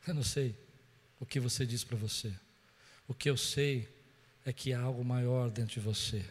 Eu 0.07 0.13
não 0.13 0.23
sei 0.23 0.55
o 1.19 1.25
que 1.25 1.37
você 1.37 1.65
diz 1.65 1.83
para 1.83 1.97
você. 1.97 2.33
O 3.05 3.13
que 3.13 3.29
eu 3.29 3.35
sei 3.35 3.93
é 4.45 4.53
que 4.53 4.71
há 4.71 4.79
algo 4.79 5.03
maior 5.03 5.51
dentro 5.51 5.73
de 5.73 5.79
você. 5.81 6.25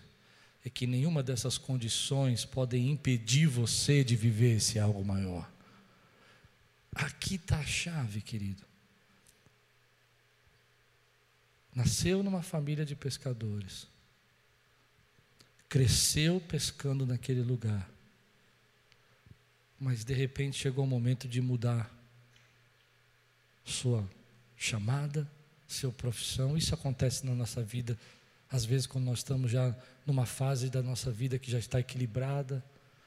É 0.65 0.71
que 0.71 0.87
nenhuma 0.87 1.23
dessas 1.23 1.59
condições 1.59 2.47
podem 2.47 2.91
impedir 2.91 3.47
você 3.47 4.03
de 4.03 4.17
viver 4.17 4.57
esse 4.57 4.79
algo 4.79 5.05
maior. 5.05 5.47
Aqui 6.95 7.35
está 7.35 7.59
a 7.59 7.67
chave, 7.67 8.23
querido. 8.23 8.63
Nasceu 11.75 12.23
numa 12.23 12.43
família 12.43 12.87
de 12.87 12.97
pescadores 12.97 13.92
cresceu 15.73 16.39
pescando 16.39 17.07
naquele 17.07 17.41
lugar. 17.41 17.89
Mas 19.81 20.05
de 20.05 20.13
repente 20.13 20.59
chegou 20.59 20.85
o 20.85 20.87
momento 20.87 21.27
de 21.27 21.41
mudar 21.41 21.91
sua 23.65 24.07
chamada, 24.55 25.27
sua 25.67 25.91
profissão. 25.91 26.59
Isso 26.59 26.75
acontece 26.75 27.25
na 27.25 27.35
nossa 27.35 27.63
vida, 27.63 27.99
às 28.51 28.67
vezes, 28.67 28.87
quando 28.87 29.07
nós 29.07 29.21
estamos 29.21 29.51
já 29.51 29.75
numa 30.07 30.27
fase 30.27 30.69
da 30.69 30.83
nossa 30.83 31.11
vida 31.11 31.39
que 31.39 31.51
já 31.51 31.59
está 31.59 31.81
equilibrada, 31.81 32.63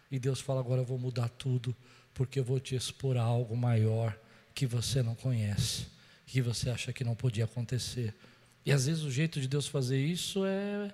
e 0.10 0.18
Deus 0.18 0.42
fala: 0.42 0.60
agora 0.60 0.82
eu 0.82 0.86
vou 0.86 0.98
mudar 0.98 1.30
tudo, 1.30 1.76
porque 2.16 2.40
eu 2.40 2.44
vou 2.44 2.60
te 2.60 2.74
expor 2.74 3.16
a 3.16 3.22
algo 3.22 3.56
maior 3.56 4.18
que 4.56 4.66
você 4.66 5.04
não 5.04 5.14
conhece, 5.14 5.86
que 6.26 6.42
você 6.42 6.72
acha 6.72 6.92
que 6.92 7.04
não 7.04 7.16
podia 7.16 7.46
acontecer. 7.46 8.12
E 8.66 8.72
às 8.72 8.88
vezes 8.88 9.04
o 9.04 9.12
jeito 9.12 9.40
de 9.40 9.48
Deus 9.48 9.68
fazer 9.68 10.04
isso 10.04 10.44
é 10.48 10.92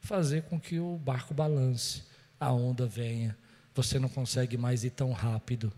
fazer 0.00 0.42
com 0.42 0.58
que 0.58 0.78
o 0.78 0.96
barco 0.96 1.34
balance, 1.34 2.02
a 2.38 2.52
onda 2.52 2.86
venha. 2.86 3.36
Você 3.74 3.98
não 3.98 4.08
consegue 4.08 4.56
mais 4.56 4.84
ir 4.84 4.90
tão 4.90 5.12
rápido. 5.12 5.72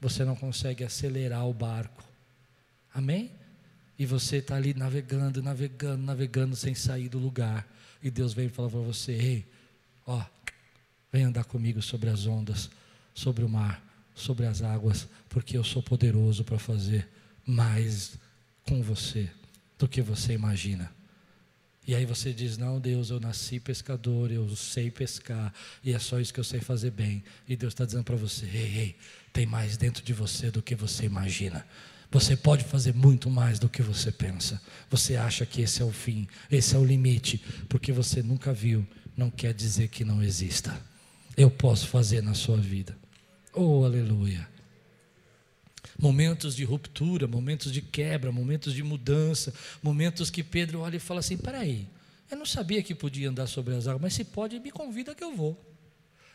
Você 0.00 0.24
não 0.24 0.36
consegue 0.36 0.84
acelerar 0.84 1.46
o 1.46 1.54
barco. 1.54 2.04
Amém? 2.92 3.30
E 3.98 4.04
você 4.04 4.36
está 4.36 4.56
ali 4.56 4.74
navegando, 4.74 5.42
navegando, 5.42 6.02
navegando 6.02 6.54
sem 6.54 6.74
sair 6.74 7.08
do 7.08 7.18
lugar. 7.18 7.66
E 8.02 8.10
Deus 8.10 8.32
vem 8.32 8.48
falar 8.48 8.70
para 8.70 8.80
você: 8.80 9.12
Ei, 9.12 9.46
ó, 10.06 10.22
vem 11.10 11.24
andar 11.24 11.44
comigo 11.44 11.80
sobre 11.80 12.10
as 12.10 12.26
ondas, 12.26 12.70
sobre 13.14 13.44
o 13.44 13.48
mar, 13.48 13.82
sobre 14.14 14.46
as 14.46 14.62
águas, 14.62 15.08
porque 15.28 15.56
eu 15.56 15.64
sou 15.64 15.82
poderoso 15.82 16.44
para 16.44 16.58
fazer 16.58 17.08
mais 17.44 18.18
com 18.64 18.82
você 18.82 19.30
do 19.78 19.88
que 19.88 20.02
você 20.02 20.32
imagina. 20.32 20.95
E 21.86 21.94
aí 21.94 22.04
você 22.04 22.32
diz: 22.32 22.58
Não, 22.58 22.80
Deus, 22.80 23.10
eu 23.10 23.20
nasci 23.20 23.60
pescador, 23.60 24.30
eu 24.32 24.48
sei 24.56 24.90
pescar, 24.90 25.52
e 25.84 25.92
é 25.92 25.98
só 25.98 26.18
isso 26.18 26.34
que 26.34 26.40
eu 26.40 26.44
sei 26.44 26.60
fazer 26.60 26.90
bem. 26.90 27.22
E 27.48 27.56
Deus 27.56 27.72
está 27.72 27.84
dizendo 27.84 28.04
para 28.04 28.16
você: 28.16 28.44
Ei, 28.46 28.78
ei, 28.78 28.96
tem 29.32 29.46
mais 29.46 29.76
dentro 29.76 30.02
de 30.02 30.12
você 30.12 30.50
do 30.50 30.62
que 30.62 30.74
você 30.74 31.04
imagina. 31.04 31.66
Você 32.10 32.36
pode 32.36 32.64
fazer 32.64 32.94
muito 32.94 33.28
mais 33.30 33.58
do 33.58 33.68
que 33.68 33.82
você 33.82 34.10
pensa. 34.10 34.60
Você 34.90 35.16
acha 35.16 35.44
que 35.44 35.60
esse 35.60 35.82
é 35.82 35.84
o 35.84 35.92
fim, 35.92 36.26
esse 36.50 36.74
é 36.74 36.78
o 36.78 36.84
limite, 36.84 37.42
porque 37.68 37.92
você 37.92 38.22
nunca 38.22 38.52
viu, 38.52 38.86
não 39.16 39.30
quer 39.30 39.52
dizer 39.52 39.88
que 39.88 40.04
não 40.04 40.22
exista. 40.22 40.80
Eu 41.36 41.50
posso 41.50 41.88
fazer 41.88 42.22
na 42.22 42.32
sua 42.32 42.56
vida. 42.56 42.96
Oh, 43.52 43.84
aleluia 43.84 44.55
momentos 45.98 46.54
de 46.54 46.64
ruptura, 46.64 47.26
momentos 47.26 47.72
de 47.72 47.80
quebra, 47.80 48.32
momentos 48.32 48.74
de 48.74 48.82
mudança, 48.82 49.52
momentos 49.82 50.30
que 50.30 50.42
Pedro 50.42 50.80
olha 50.80 50.96
e 50.96 51.00
fala 51.00 51.20
assim: 51.20 51.36
peraí, 51.36 51.88
eu 52.30 52.36
não 52.36 52.46
sabia 52.46 52.82
que 52.82 52.94
podia 52.94 53.28
andar 53.28 53.46
sobre 53.46 53.74
as 53.74 53.86
águas, 53.86 54.02
mas 54.02 54.14
se 54.14 54.24
pode, 54.24 54.58
me 54.60 54.70
convida 54.70 55.14
que 55.14 55.24
eu 55.24 55.34
vou. 55.34 55.62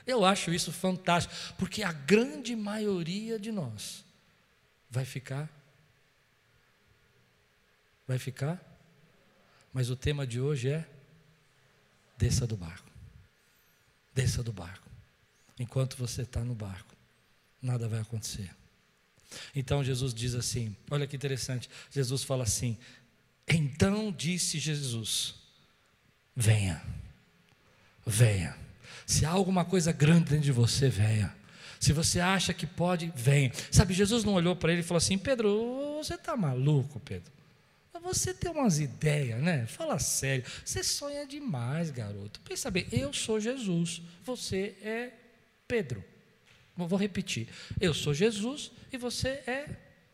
Eu 0.05 0.25
acho 0.25 0.51
isso 0.51 0.71
fantástico, 0.71 1.33
porque 1.57 1.83
a 1.83 1.91
grande 1.91 2.55
maioria 2.55 3.39
de 3.39 3.51
nós 3.51 4.03
vai 4.89 5.05
ficar. 5.05 5.49
Vai 8.07 8.17
ficar? 8.17 8.59
Mas 9.73 9.89
o 9.89 9.95
tema 9.95 10.25
de 10.25 10.39
hoje 10.41 10.69
é: 10.69 10.87
desça 12.17 12.47
do 12.47 12.57
barco. 12.57 12.89
desça 14.13 14.43
do 14.43 14.51
barco. 14.51 14.89
Enquanto 15.59 15.95
você 15.95 16.23
está 16.23 16.43
no 16.43 16.55
barco, 16.55 16.95
nada 17.61 17.87
vai 17.87 17.99
acontecer. 17.99 18.49
Então 19.55 19.83
Jesus 19.83 20.13
diz 20.13 20.35
assim: 20.35 20.75
olha 20.89 21.07
que 21.07 21.15
interessante. 21.15 21.69
Jesus 21.89 22.23
fala 22.23 22.43
assim: 22.43 22.77
Então 23.47 24.11
disse 24.11 24.59
Jesus: 24.59 25.35
Venha, 26.35 26.81
venha. 28.05 28.55
Se 29.05 29.25
há 29.25 29.29
alguma 29.29 29.65
coisa 29.65 29.91
grande 29.91 30.31
dentro 30.31 30.45
de 30.45 30.51
você, 30.51 30.89
venha. 30.89 31.35
Se 31.79 31.93
você 31.93 32.19
acha 32.19 32.53
que 32.53 32.67
pode, 32.67 33.11
venha. 33.15 33.51
Sabe, 33.71 33.93
Jesus 33.93 34.23
não 34.23 34.33
olhou 34.33 34.55
para 34.55 34.71
ele 34.71 34.81
e 34.81 34.83
falou 34.83 34.99
assim: 34.99 35.17
Pedro, 35.17 35.97
você 35.97 36.15
está 36.15 36.37
maluco, 36.37 36.99
Pedro? 36.99 37.31
Você 38.03 38.33
tem 38.33 38.51
umas 38.51 38.79
ideias, 38.79 39.41
né? 39.41 39.65
Fala 39.67 39.99
sério. 39.99 40.43
Você 40.65 40.83
sonha 40.83 41.25
demais, 41.25 41.91
garoto. 41.91 42.39
Pensa 42.41 42.71
bem, 42.71 42.87
eu 42.91 43.13
sou 43.13 43.39
Jesus, 43.39 44.01
você 44.23 44.75
é 44.81 45.11
Pedro. 45.67 46.03
Vou 46.75 46.97
repetir. 46.97 47.47
Eu 47.79 47.93
sou 47.93 48.13
Jesus 48.13 48.71
e 48.91 48.97
você 48.97 49.29
é 49.45 49.65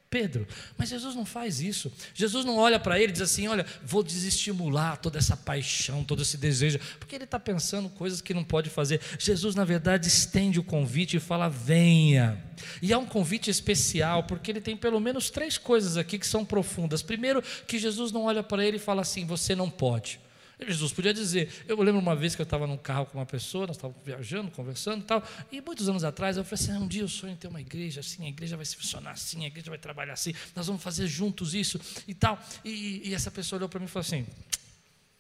Pedro. 0.10 0.48
Mas 0.78 0.90
Jesus 0.90 1.16
não 1.16 1.26
faz 1.26 1.60
isso. 1.60 1.92
Jesus 2.14 2.46
não 2.46 2.58
olha 2.58 2.80
para 2.80 2.98
ele 3.00 3.10
e 3.10 3.14
diz 3.14 3.22
assim: 3.22 3.48
Olha, 3.48 3.66
vou 3.84 4.02
desestimular 4.02 4.98
toda 4.98 5.18
essa 5.18 5.36
paixão, 5.36 6.04
todo 6.04 6.22
esse 6.22 6.38
desejo, 6.38 6.80
porque 6.98 7.16
ele 7.16 7.26
está 7.26 7.40
pensando 7.40 7.90
coisas 7.90 8.22
que 8.22 8.34
não 8.34 8.44
pode 8.44 8.70
fazer. 8.70 9.02
Jesus, 9.20 9.54
na 9.54 9.66
verdade, 9.66 10.08
estende 10.08 10.60
o 10.60 10.64
convite 10.64 11.18
e 11.18 11.20
fala: 11.20 11.50
Venha. 11.50 12.42
E 12.82 12.94
é 12.94 12.98
um 12.98 13.06
convite 13.06 13.50
especial, 13.50 14.24
porque 14.24 14.50
ele 14.50 14.62
tem 14.62 14.78
pelo 14.78 15.00
menos 15.00 15.30
três 15.30 15.58
coisas 15.58 15.98
aqui 15.98 16.18
que 16.18 16.28
são 16.28 16.46
profundas. 16.46 17.04
Primeiro, 17.04 17.44
que 17.68 17.78
Jesus 17.78 18.12
não 18.12 18.24
olha 18.24 18.42
para 18.42 18.66
ele 18.66 18.78
e 18.78 18.80
fala 18.80 19.02
assim: 19.02 19.26
Você 19.26 19.56
não 19.56 19.70
pode. 19.70 20.20
Jesus 20.60 20.92
podia 20.92 21.14
dizer. 21.14 21.52
Eu 21.68 21.80
lembro 21.82 22.02
uma 22.02 22.16
vez 22.16 22.36
que 22.36 22.42
eu 22.42 22.44
estava 22.44 22.66
num 22.66 22.78
carro 22.78 23.06
com 23.06 23.18
uma 23.18 23.26
pessoa, 23.26 23.68
nós 23.68 23.76
estávamos 23.76 24.02
viajando, 24.04 24.50
conversando 24.50 25.02
e 25.02 25.06
tal, 25.06 25.24
e 25.52 25.62
muitos 25.62 25.88
anos 25.88 26.04
atrás 26.04 26.36
eu 26.38 26.44
falei 26.44 26.64
assim: 26.64 26.72
ah, 26.72 26.80
um 26.80 26.88
dia 26.88 27.04
eu 27.04 27.08
sonho 27.08 27.34
em 27.34 27.36
ter 27.36 27.48
uma 27.48 27.62
igreja 27.62 28.00
assim, 28.00 28.26
a 28.26 28.30
igreja 28.30 28.56
vai 28.56 28.66
se 28.66 28.76
funcionar 28.76 29.12
assim, 29.12 29.44
a 29.44 29.48
igreja 29.48 29.70
vai 29.70 29.78
trabalhar 29.78 30.14
assim, 30.14 30.34
nós 30.56 30.66
vamos 30.66 30.82
fazer 30.82 31.08
juntos 31.08 31.54
isso 31.54 31.80
e 32.08 32.14
tal. 32.14 32.42
E, 32.66 33.08
e 33.08 33.14
essa 33.14 33.30
pessoa 33.30 33.58
olhou 33.58 33.70
para 33.70 33.80
mim 33.80 33.86
e 33.86 33.90
falou 33.90 34.06
assim: 34.06 34.26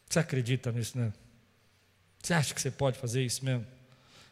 Você 0.09 0.19
acredita 0.19 0.71
nisso, 0.71 0.97
né? 0.97 1.13
Você 2.21 2.33
acha 2.33 2.53
que 2.53 2.61
você 2.61 2.71
pode 2.71 2.97
fazer 2.97 3.23
isso 3.23 3.45
mesmo? 3.45 3.65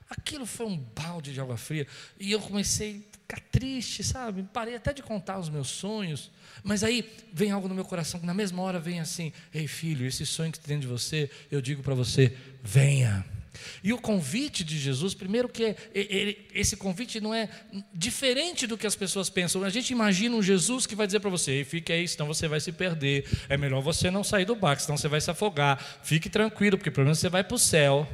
Aquilo 0.09 0.45
foi 0.45 0.65
um 0.65 0.77
balde 0.77 1.33
de 1.33 1.39
água 1.39 1.57
fria. 1.57 1.87
E 2.19 2.31
eu 2.31 2.39
comecei 2.39 3.07
ficar 3.27 3.41
triste, 3.51 4.03
sabe? 4.03 4.47
Parei 4.53 4.75
até 4.75 4.93
de 4.93 5.01
contar 5.01 5.39
os 5.39 5.49
meus 5.49 5.67
sonhos. 5.67 6.31
Mas 6.63 6.83
aí 6.83 7.11
vem 7.33 7.51
algo 7.51 7.67
no 7.67 7.75
meu 7.75 7.85
coração 7.85 8.19
que 8.19 8.25
na 8.25 8.33
mesma 8.33 8.61
hora 8.61 8.79
vem 8.79 8.99
assim: 8.99 9.33
Ei 9.53 9.67
filho, 9.67 10.05
esse 10.05 10.25
sonho 10.25 10.51
que 10.51 10.59
tem 10.59 10.75
dentro 10.75 10.87
de 10.87 10.93
você, 10.93 11.29
eu 11.51 11.61
digo 11.61 11.81
para 11.81 11.95
você, 11.95 12.35
venha. 12.63 13.25
E 13.81 13.93
o 13.93 13.97
convite 13.97 14.65
de 14.65 14.77
Jesus, 14.77 15.13
primeiro 15.13 15.47
que 15.47 15.63
é, 15.63 15.77
esse 16.53 16.75
convite 16.75 17.21
não 17.21 17.33
é 17.33 17.49
diferente 17.93 18.67
do 18.67 18.77
que 18.77 18.85
as 18.85 18.95
pessoas 18.95 19.29
pensam. 19.29 19.63
A 19.63 19.69
gente 19.69 19.91
imagina 19.91 20.35
um 20.35 20.43
Jesus 20.43 20.85
que 20.85 20.95
vai 20.95 21.07
dizer 21.07 21.19
para 21.19 21.29
você: 21.29 21.63
fique 21.63 21.91
aí, 21.91 22.07
senão 22.07 22.27
você 22.27 22.47
vai 22.47 22.59
se 22.59 22.71
perder. 22.71 23.25
É 23.49 23.57
melhor 23.57 23.81
você 23.81 24.11
não 24.11 24.23
sair 24.23 24.45
do 24.45 24.55
barco, 24.55 24.81
senão 24.81 24.97
você 24.97 25.07
vai 25.07 25.21
se 25.21 25.31
afogar. 25.31 26.01
Fique 26.03 26.29
tranquilo, 26.29 26.77
porque 26.77 26.91
pelo 26.91 27.05
menos 27.05 27.19
você 27.19 27.29
vai 27.29 27.43
para 27.43 27.55
o 27.55 27.59
céu. 27.59 28.07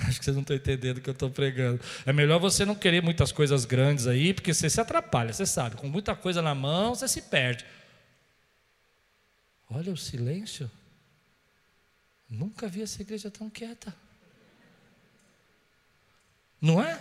Acho 0.06 0.18
que 0.18 0.24
vocês 0.24 0.34
não 0.34 0.42
estão 0.42 0.56
entendendo 0.56 0.98
o 0.98 1.00
que 1.00 1.08
eu 1.08 1.12
estou 1.12 1.30
pregando. 1.30 1.80
É 2.06 2.12
melhor 2.12 2.38
você 2.38 2.64
não 2.64 2.74
querer 2.74 3.02
muitas 3.02 3.32
coisas 3.32 3.64
grandes 3.64 4.06
aí, 4.06 4.32
porque 4.32 4.54
você 4.54 4.70
se 4.70 4.80
atrapalha, 4.80 5.32
você 5.32 5.46
sabe. 5.46 5.76
Com 5.76 5.88
muita 5.88 6.14
coisa 6.14 6.40
na 6.40 6.54
mão, 6.54 6.94
você 6.94 7.06
se 7.06 7.22
perde. 7.22 7.64
Olha 9.68 9.92
o 9.92 9.96
silêncio. 9.96 10.70
Nunca 12.28 12.68
vi 12.68 12.82
essa 12.82 13.02
igreja 13.02 13.30
tão 13.30 13.50
quieta. 13.50 13.94
Não 16.60 16.82
é? 16.82 17.00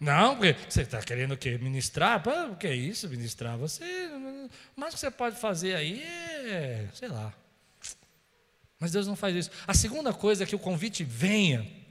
Não, 0.00 0.36
porque 0.36 0.56
você 0.68 0.82
está 0.82 1.00
querendo 1.00 1.32
o 1.32 1.36
quê? 1.36 1.58
Ministrar? 1.58 2.22
O 2.50 2.56
que 2.56 2.66
é 2.66 2.74
isso, 2.74 3.08
ministrar? 3.08 3.56
Você, 3.58 3.84
o 4.76 4.80
mais 4.80 4.94
que 4.94 5.00
você 5.00 5.10
pode 5.10 5.36
fazer 5.36 5.76
aí 5.76 6.02
é, 6.02 6.88
sei 6.92 7.08
lá. 7.08 7.32
Mas 8.80 8.90
Deus 8.90 9.06
não 9.06 9.14
faz 9.14 9.36
isso. 9.36 9.50
A 9.66 9.74
segunda 9.74 10.12
coisa 10.12 10.42
é 10.42 10.46
que 10.46 10.56
o 10.56 10.58
convite 10.58 11.04
venha 11.04 11.81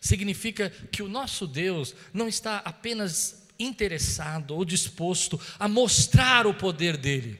significa 0.00 0.70
que 0.90 1.02
o 1.02 1.08
nosso 1.08 1.46
Deus 1.46 1.94
não 2.12 2.26
está 2.26 2.58
apenas 2.64 3.46
interessado 3.58 4.52
ou 4.52 4.64
disposto 4.64 5.38
a 5.58 5.68
mostrar 5.68 6.46
o 6.46 6.54
poder 6.54 6.96
dele. 6.96 7.38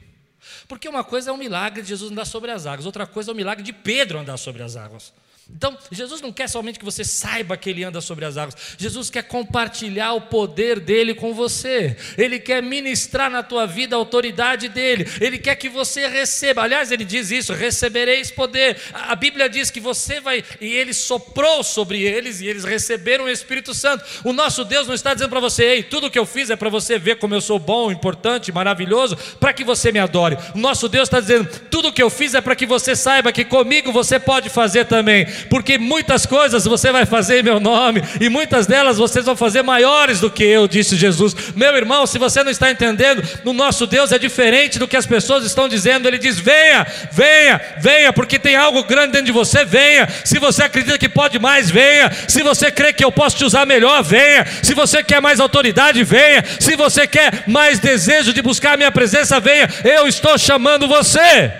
Porque 0.67 0.87
uma 0.87 1.03
coisa 1.03 1.31
é 1.31 1.33
o 1.33 1.37
milagre 1.37 1.81
de 1.81 1.89
Jesus 1.89 2.11
andar 2.11 2.25
sobre 2.25 2.51
as 2.51 2.65
águas, 2.65 2.85
outra 2.85 3.07
coisa 3.07 3.31
é 3.31 3.33
o 3.33 3.35
milagre 3.35 3.63
de 3.63 3.73
Pedro 3.73 4.19
andar 4.19 4.37
sobre 4.37 4.61
as 4.61 4.75
águas. 4.75 5.11
Então, 5.55 5.77
Jesus 5.91 6.21
não 6.21 6.31
quer 6.31 6.47
somente 6.47 6.79
que 6.79 6.85
você 6.85 7.03
saiba 7.03 7.57
que 7.57 7.69
ele 7.69 7.83
anda 7.83 7.99
sobre 8.01 8.25
as 8.25 8.37
águas. 8.37 8.55
Jesus 8.77 9.09
quer 9.09 9.23
compartilhar 9.23 10.13
o 10.13 10.21
poder 10.21 10.79
dele 10.79 11.13
com 11.13 11.33
você. 11.33 11.95
Ele 12.17 12.39
quer 12.39 12.63
ministrar 12.63 13.29
na 13.29 13.43
tua 13.43 13.67
vida 13.67 13.95
a 13.95 13.99
autoridade 13.99 14.69
dele. 14.69 15.05
Ele 15.19 15.37
quer 15.37 15.55
que 15.55 15.69
você 15.69 16.07
receba. 16.07 16.63
Aliás, 16.63 16.91
ele 16.91 17.03
diz 17.03 17.31
isso: 17.31 17.53
recebereis 17.53 18.31
poder. 18.31 18.77
A 18.93 19.15
Bíblia 19.15 19.49
diz 19.49 19.69
que 19.69 19.79
você 19.79 20.19
vai 20.19 20.43
e 20.59 20.73
ele 20.73 20.93
soprou 20.93 21.63
sobre 21.63 22.01
eles 22.01 22.39
e 22.39 22.47
eles 22.47 22.63
receberam 22.63 23.25
o 23.25 23.29
Espírito 23.29 23.73
Santo. 23.73 24.03
O 24.23 24.33
nosso 24.33 24.63
Deus 24.63 24.87
não 24.87 24.95
está 24.95 25.13
dizendo 25.13 25.29
para 25.29 25.39
você: 25.39 25.63
"Ei, 25.63 25.83
tudo 25.83 26.09
que 26.09 26.17
eu 26.19 26.25
fiz 26.25 26.49
é 26.49 26.55
para 26.55 26.69
você 26.69 26.97
ver 26.97 27.17
como 27.17 27.35
eu 27.35 27.41
sou 27.41 27.59
bom, 27.59 27.91
importante, 27.91 28.51
maravilhoso, 28.51 29.17
para 29.39 29.53
que 29.53 29.63
você 29.63 29.91
me 29.91 29.99
adore". 29.99 30.37
O 30.55 30.57
nosso 30.57 30.87
Deus 30.87 31.07
está 31.07 31.19
dizendo: 31.19 31.47
"Tudo 31.69 31.93
que 31.93 32.01
eu 32.01 32.09
fiz 32.09 32.33
é 32.33 32.41
para 32.41 32.55
que 32.55 32.65
você 32.65 32.95
saiba 32.95 33.31
que 33.31 33.43
comigo 33.43 33.91
você 33.91 34.19
pode 34.19 34.49
fazer 34.49 34.85
também" 34.85 35.27
porque 35.49 35.77
muitas 35.77 36.25
coisas 36.25 36.65
você 36.65 36.91
vai 36.91 37.05
fazer 37.05 37.39
em 37.39 37.43
meu 37.43 37.59
nome, 37.59 38.01
e 38.19 38.29
muitas 38.29 38.67
delas 38.67 38.97
vocês 38.97 39.25
vão 39.25 39.35
fazer 39.35 39.61
maiores 39.61 40.19
do 40.19 40.29
que 40.29 40.43
eu, 40.43 40.67
disse 40.67 40.95
Jesus. 40.95 41.35
Meu 41.55 41.75
irmão, 41.75 42.05
se 42.05 42.17
você 42.17 42.43
não 42.43 42.51
está 42.51 42.71
entendendo, 42.71 43.23
o 43.45 43.53
nosso 43.53 43.85
Deus 43.87 44.11
é 44.11 44.19
diferente 44.19 44.79
do 44.79 44.87
que 44.87 44.97
as 44.97 45.05
pessoas 45.05 45.45
estão 45.45 45.67
dizendo. 45.67 46.07
Ele 46.07 46.17
diz: 46.17 46.39
venha, 46.39 46.85
venha, 47.11 47.61
venha, 47.79 48.13
porque 48.13 48.39
tem 48.39 48.55
algo 48.55 48.83
grande 48.83 49.13
dentro 49.13 49.27
de 49.27 49.31
você, 49.31 49.65
venha. 49.65 50.07
Se 50.23 50.39
você 50.39 50.63
acredita 50.63 50.97
que 50.97 51.09
pode 51.09 51.39
mais, 51.39 51.69
venha. 51.69 52.11
Se 52.27 52.43
você 52.43 52.71
crê 52.71 52.93
que 52.93 53.03
eu 53.03 53.11
posso 53.11 53.37
te 53.37 53.45
usar 53.45 53.65
melhor, 53.65 54.03
venha. 54.03 54.45
Se 54.63 54.73
você 54.73 55.03
quer 55.03 55.21
mais 55.21 55.39
autoridade, 55.39 56.03
venha. 56.03 56.43
Se 56.59 56.75
você 56.75 57.07
quer 57.07 57.43
mais 57.47 57.79
desejo 57.79 58.33
de 58.33 58.41
buscar 58.41 58.73
a 58.73 58.77
minha 58.77 58.91
presença, 58.91 59.39
venha. 59.39 59.67
Eu 59.83 60.07
estou 60.07 60.37
chamando 60.37 60.87
você. 60.87 61.51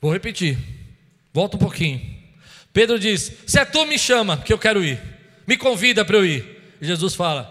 Vou 0.00 0.12
repetir. 0.12 0.73
Volta 1.34 1.56
um 1.56 1.58
pouquinho. 1.58 2.00
Pedro 2.72 2.96
diz: 2.96 3.32
Se 3.44 3.58
é 3.58 3.64
tu, 3.64 3.84
me 3.84 3.98
chama, 3.98 4.38
que 4.38 4.52
eu 4.52 4.58
quero 4.58 4.84
ir. 4.84 5.02
Me 5.48 5.56
convida 5.56 6.04
para 6.04 6.16
eu 6.16 6.24
ir. 6.24 6.76
E 6.80 6.86
Jesus 6.86 7.16
fala: 7.16 7.50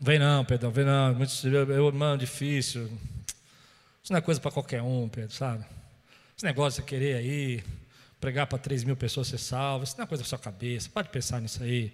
Vem 0.00 0.18
não, 0.18 0.42
Pedro, 0.42 0.70
vem 0.70 0.86
não. 0.86 1.14
Muito, 1.14 1.30
eu, 1.46 1.86
irmão, 1.86 2.16
difícil. 2.16 2.90
Isso 4.02 4.10
não 4.10 4.16
é 4.16 4.22
coisa 4.22 4.40
para 4.40 4.50
qualquer 4.50 4.80
um, 4.80 5.06
Pedro, 5.06 5.34
sabe? 5.34 5.62
Esse 6.34 6.46
negócio 6.46 6.82
de 6.82 6.88
querer 6.88 7.16
aí, 7.16 7.62
pregar 8.18 8.46
para 8.46 8.58
3 8.58 8.84
mil 8.84 8.96
pessoas 8.96 9.28
ser 9.28 9.36
salvo, 9.36 9.84
isso 9.84 9.94
não 9.98 10.04
é 10.04 10.06
coisa 10.06 10.22
para 10.22 10.28
sua 10.30 10.38
cabeça. 10.38 10.88
Pode 10.88 11.10
pensar 11.10 11.42
nisso 11.42 11.62
aí. 11.62 11.92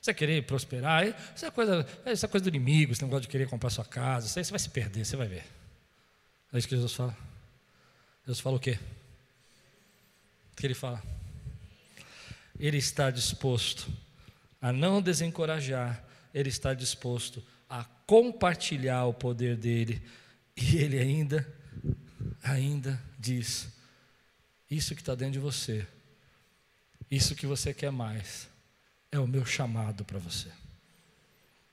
Você 0.00 0.14
querer 0.14 0.44
prosperar, 0.44 1.06
isso 1.34 1.44
é 1.44 1.50
coisa, 1.50 1.86
isso 2.06 2.24
é 2.24 2.28
coisa 2.28 2.44
do 2.44 2.48
inimigo, 2.48 2.92
esse 2.92 3.02
negócio 3.02 3.22
de 3.22 3.28
querer 3.28 3.48
comprar 3.48 3.70
sua 3.70 3.84
casa. 3.84 4.26
Isso 4.26 4.38
aí 4.38 4.44
você 4.44 4.50
vai 4.52 4.60
se 4.60 4.70
perder, 4.70 5.04
você 5.04 5.16
vai 5.16 5.26
ver. 5.26 5.44
É 6.52 6.58
isso 6.58 6.68
que 6.68 6.74
Jesus 6.76 6.92
fala. 6.92 7.16
Jesus 8.24 8.38
fala 8.38 8.56
o 8.56 8.60
quê? 8.60 8.78
Que 10.56 10.66
ele 10.66 10.74
fala? 10.74 11.02
Ele 12.58 12.78
está 12.78 13.10
disposto 13.10 13.90
a 14.60 14.72
não 14.72 15.02
desencorajar, 15.02 16.04
ele 16.32 16.48
está 16.48 16.72
disposto 16.72 17.42
a 17.68 17.84
compartilhar 18.06 19.06
o 19.06 19.14
poder 19.14 19.56
dele, 19.56 20.02
e 20.56 20.76
ele 20.76 20.98
ainda, 20.98 21.46
ainda 22.42 23.02
diz: 23.18 23.68
Isso 24.70 24.94
que 24.94 25.02
está 25.02 25.14
dentro 25.14 25.32
de 25.32 25.38
você, 25.38 25.86
isso 27.10 27.34
que 27.34 27.46
você 27.46 27.74
quer 27.74 27.90
mais, 27.90 28.48
é 29.10 29.18
o 29.18 29.26
meu 29.26 29.44
chamado 29.44 30.04
para 30.04 30.18
você. 30.18 30.48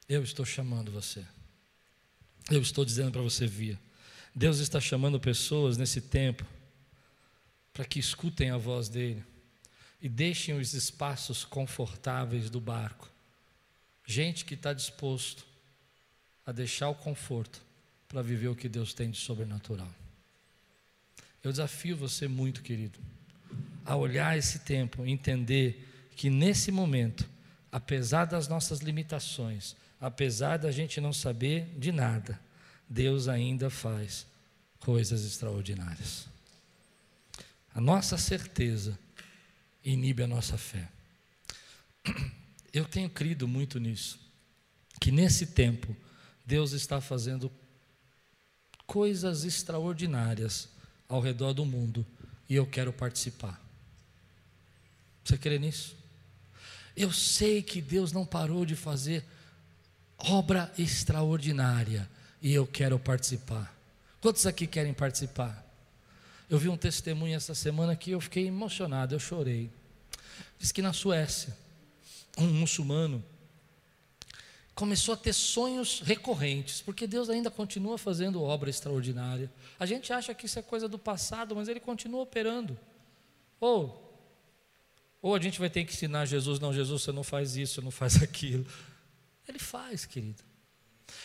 Eu 0.07 0.23
estou 0.23 0.45
chamando 0.45 0.91
você. 0.91 1.23
Eu 2.49 2.61
estou 2.61 2.83
dizendo 2.83 3.11
para 3.11 3.21
você, 3.21 3.45
via. 3.45 3.79
Deus 4.33 4.57
está 4.57 4.81
chamando 4.81 5.19
pessoas 5.19 5.77
nesse 5.77 6.01
tempo 6.01 6.43
para 7.79 7.85
que 7.85 7.97
escutem 7.97 8.49
a 8.49 8.57
voz 8.57 8.89
dele 8.89 9.23
e 10.01 10.09
deixem 10.09 10.53
os 10.53 10.73
espaços 10.73 11.45
confortáveis 11.45 12.49
do 12.49 12.59
barco. 12.59 13.09
Gente 14.05 14.43
que 14.43 14.53
está 14.53 14.73
disposto 14.73 15.45
a 16.45 16.51
deixar 16.51 16.89
o 16.89 16.95
conforto 16.95 17.61
para 18.09 18.21
viver 18.21 18.49
o 18.49 18.55
que 18.55 18.67
Deus 18.67 18.93
tem 18.93 19.09
de 19.09 19.17
sobrenatural. 19.17 19.89
Eu 21.41 21.51
desafio 21.51 21.95
você 21.95 22.27
muito, 22.27 22.61
querido, 22.61 22.99
a 23.85 23.95
olhar 23.95 24.37
esse 24.37 24.59
tempo 24.59 25.05
entender 25.05 25.87
que 26.17 26.29
nesse 26.29 26.73
momento, 26.73 27.29
apesar 27.71 28.25
das 28.25 28.49
nossas 28.49 28.81
limitações, 28.81 29.73
apesar 30.01 30.57
da 30.57 30.69
gente 30.69 30.99
não 30.99 31.13
saber 31.13 31.73
de 31.77 31.93
nada, 31.93 32.37
Deus 32.89 33.29
ainda 33.29 33.69
faz 33.69 34.27
coisas 34.81 35.23
extraordinárias. 35.23 36.27
A 37.73 37.81
nossa 37.81 38.17
certeza 38.17 38.97
inibe 39.83 40.23
a 40.23 40.27
nossa 40.27 40.57
fé. 40.57 40.89
Eu 42.71 42.85
tenho 42.85 43.09
crido 43.09 43.47
muito 43.47 43.79
nisso, 43.79 44.19
que 44.99 45.11
nesse 45.11 45.47
tempo 45.47 45.95
Deus 46.45 46.71
está 46.71 47.01
fazendo 47.01 47.51
coisas 48.85 49.43
extraordinárias 49.43 50.69
ao 51.07 51.19
redor 51.19 51.53
do 51.53 51.65
mundo 51.65 52.05
e 52.47 52.55
eu 52.55 52.65
quero 52.65 52.91
participar. 52.91 53.59
Você 55.23 55.37
crê 55.37 55.59
nisso? 55.59 55.95
Eu 56.95 57.11
sei 57.11 57.61
que 57.61 57.81
Deus 57.81 58.11
não 58.11 58.25
parou 58.25 58.65
de 58.65 58.75
fazer 58.75 59.23
obra 60.17 60.71
extraordinária 60.77 62.09
e 62.41 62.51
eu 62.51 62.65
quero 62.65 62.97
participar. 62.99 63.75
Quantos 64.19 64.45
aqui 64.45 64.67
querem 64.67 64.93
participar? 64.93 65.65
Eu 66.49 66.57
vi 66.57 66.67
um 66.67 66.77
testemunho 66.77 67.35
essa 67.35 67.53
semana 67.53 67.95
que 67.95 68.11
eu 68.11 68.19
fiquei 68.19 68.47
emocionado, 68.47 69.13
eu 69.13 69.19
chorei. 69.19 69.69
Diz 70.57 70.71
que 70.71 70.81
na 70.81 70.93
Suécia, 70.93 71.55
um 72.37 72.47
muçulmano 72.47 73.23
começou 74.73 75.13
a 75.13 75.17
ter 75.17 75.33
sonhos 75.33 75.99
recorrentes, 75.99 76.81
porque 76.81 77.05
Deus 77.05 77.29
ainda 77.29 77.51
continua 77.51 77.97
fazendo 77.97 78.41
obra 78.41 78.69
extraordinária. 78.69 79.51
A 79.77 79.85
gente 79.85 80.11
acha 80.13 80.33
que 80.33 80.45
isso 80.45 80.57
é 80.57 80.61
coisa 80.61 80.87
do 80.87 80.97
passado, 80.97 81.55
mas 81.55 81.67
ele 81.67 81.79
continua 81.79 82.21
operando. 82.21 82.79
Ou 83.59 84.07
ou 85.21 85.35
a 85.35 85.39
gente 85.39 85.59
vai 85.59 85.69
ter 85.69 85.83
que 85.83 85.93
ensinar 85.93 86.25
Jesus, 86.25 86.59
não, 86.59 86.73
Jesus, 86.73 87.01
você 87.01 87.11
não 87.11 87.23
faz 87.23 87.57
isso, 87.57 87.75
você 87.75 87.81
não 87.81 87.91
faz 87.91 88.21
aquilo. 88.23 88.65
Ele 89.47 89.59
faz, 89.59 90.05
querido. 90.05 90.41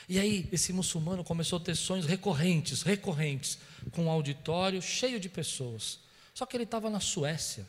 E 0.08 0.18
aí, 0.18 0.48
esse 0.52 0.72
muçulmano 0.72 1.24
começou 1.24 1.58
a 1.58 1.62
ter 1.62 1.74
sonhos 1.74 2.06
recorrentes, 2.06 2.82
recorrentes, 2.82 3.58
com 3.92 4.04
um 4.04 4.10
auditório 4.10 4.80
cheio 4.80 5.18
de 5.18 5.28
pessoas. 5.28 5.98
Só 6.34 6.44
que 6.46 6.56
ele 6.56 6.64
estava 6.64 6.90
na 6.90 7.00
Suécia. 7.00 7.66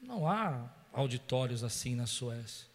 Não 0.00 0.28
há 0.28 0.68
auditórios 0.92 1.64
assim 1.64 1.94
na 1.94 2.06
Suécia. 2.06 2.66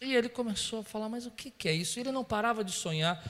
E 0.00 0.14
ele 0.14 0.28
começou 0.28 0.80
a 0.80 0.84
falar: 0.84 1.08
Mas 1.08 1.26
o 1.26 1.30
que, 1.30 1.68
é 1.68 1.72
isso? 1.72 2.00
Ele 2.00 2.10
não 2.10 2.24
parava 2.24 2.64
de 2.64 2.72
sonhar. 2.72 3.22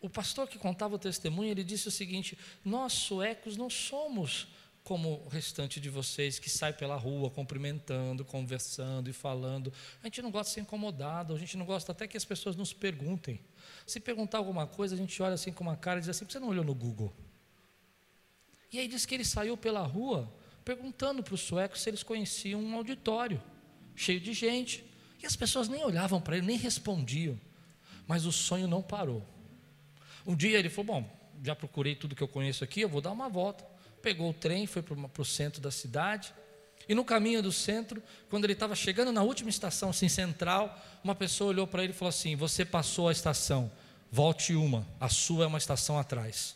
O 0.00 0.08
pastor 0.08 0.46
que 0.46 0.58
contava 0.58 0.94
o 0.94 0.98
testemunho, 0.98 1.50
ele 1.50 1.64
disse 1.64 1.88
o 1.88 1.90
seguinte: 1.90 2.38
Nós 2.64 2.92
suecos 2.92 3.56
não 3.56 3.68
somos 3.68 4.46
como 4.86 5.24
o 5.26 5.28
restante 5.28 5.80
de 5.80 5.90
vocês 5.90 6.38
que 6.38 6.48
sai 6.48 6.72
pela 6.72 6.94
rua 6.94 7.28
cumprimentando, 7.28 8.24
conversando 8.24 9.10
e 9.10 9.12
falando. 9.12 9.72
A 10.00 10.06
gente 10.06 10.22
não 10.22 10.30
gosta 10.30 10.50
de 10.50 10.54
ser 10.54 10.60
incomodado, 10.60 11.34
a 11.34 11.38
gente 11.38 11.56
não 11.56 11.66
gosta 11.66 11.90
até 11.90 12.06
que 12.06 12.16
as 12.16 12.24
pessoas 12.24 12.54
nos 12.54 12.72
perguntem. 12.72 13.40
Se 13.84 13.98
perguntar 13.98 14.38
alguma 14.38 14.64
coisa, 14.64 14.94
a 14.94 14.96
gente 14.96 15.20
olha 15.20 15.34
assim 15.34 15.50
com 15.50 15.64
uma 15.64 15.76
cara 15.76 15.98
e 15.98 16.02
diz 16.02 16.10
assim: 16.10 16.24
você 16.24 16.38
não 16.38 16.50
olhou 16.50 16.64
no 16.64 16.72
Google? 16.72 17.12
E 18.72 18.78
aí 18.78 18.86
diz 18.86 19.04
que 19.04 19.16
ele 19.16 19.24
saiu 19.24 19.56
pela 19.56 19.82
rua 19.82 20.32
perguntando 20.64 21.20
para 21.20 21.34
os 21.34 21.40
suecos 21.40 21.82
se 21.82 21.90
eles 21.90 22.04
conheciam 22.04 22.62
um 22.62 22.76
auditório 22.76 23.42
cheio 23.96 24.20
de 24.20 24.32
gente. 24.32 24.84
E 25.20 25.26
as 25.26 25.34
pessoas 25.34 25.66
nem 25.66 25.82
olhavam 25.82 26.20
para 26.20 26.36
ele, 26.36 26.46
nem 26.46 26.56
respondiam. 26.56 27.36
Mas 28.06 28.24
o 28.24 28.30
sonho 28.30 28.68
não 28.68 28.82
parou. 28.82 29.26
Um 30.24 30.36
dia 30.36 30.56
ele 30.56 30.70
falou: 30.70 31.02
Bom, 31.02 31.32
já 31.42 31.56
procurei 31.56 31.96
tudo 31.96 32.14
que 32.14 32.22
eu 32.22 32.28
conheço 32.28 32.62
aqui, 32.62 32.82
eu 32.82 32.88
vou 32.88 33.00
dar 33.00 33.10
uma 33.10 33.28
volta 33.28 33.74
pegou 34.06 34.30
o 34.30 34.32
trem, 34.32 34.68
foi 34.68 34.82
para 34.82 34.94
o 34.94 35.24
centro 35.24 35.60
da 35.60 35.72
cidade. 35.72 36.32
E 36.88 36.94
no 36.94 37.04
caminho 37.04 37.42
do 37.42 37.50
centro, 37.50 38.00
quando 38.30 38.44
ele 38.44 38.52
estava 38.52 38.76
chegando 38.76 39.10
na 39.10 39.24
última 39.24 39.50
estação 39.50 39.90
assim, 39.90 40.08
central, 40.08 40.80
uma 41.02 41.12
pessoa 41.12 41.50
olhou 41.50 41.66
para 41.66 41.82
ele 41.82 41.92
e 41.92 41.96
falou 41.96 42.10
assim: 42.10 42.36
Você 42.36 42.64
passou 42.64 43.08
a 43.08 43.12
estação, 43.12 43.68
volte 44.08 44.54
uma, 44.54 44.86
a 45.00 45.08
sua 45.08 45.42
é 45.42 45.46
uma 45.48 45.58
estação 45.58 45.98
atrás. 45.98 46.54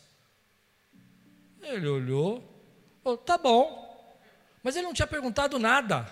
Ele 1.60 1.88
olhou, 1.88 2.40
falou: 3.02 3.18
Tá 3.18 3.36
bom. 3.36 3.90
Mas 4.62 4.76
ele 4.76 4.86
não 4.86 4.94
tinha 4.94 5.08
perguntado 5.08 5.58
nada, 5.58 6.06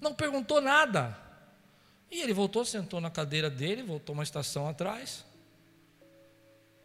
não 0.00 0.14
perguntou 0.14 0.60
nada. 0.60 1.18
E 2.08 2.20
ele 2.20 2.32
voltou, 2.32 2.64
sentou 2.64 3.00
na 3.00 3.10
cadeira 3.10 3.50
dele, 3.50 3.82
voltou 3.82 4.12
uma 4.12 4.22
estação 4.22 4.68
atrás, 4.68 5.24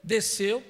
desceu. 0.03 0.63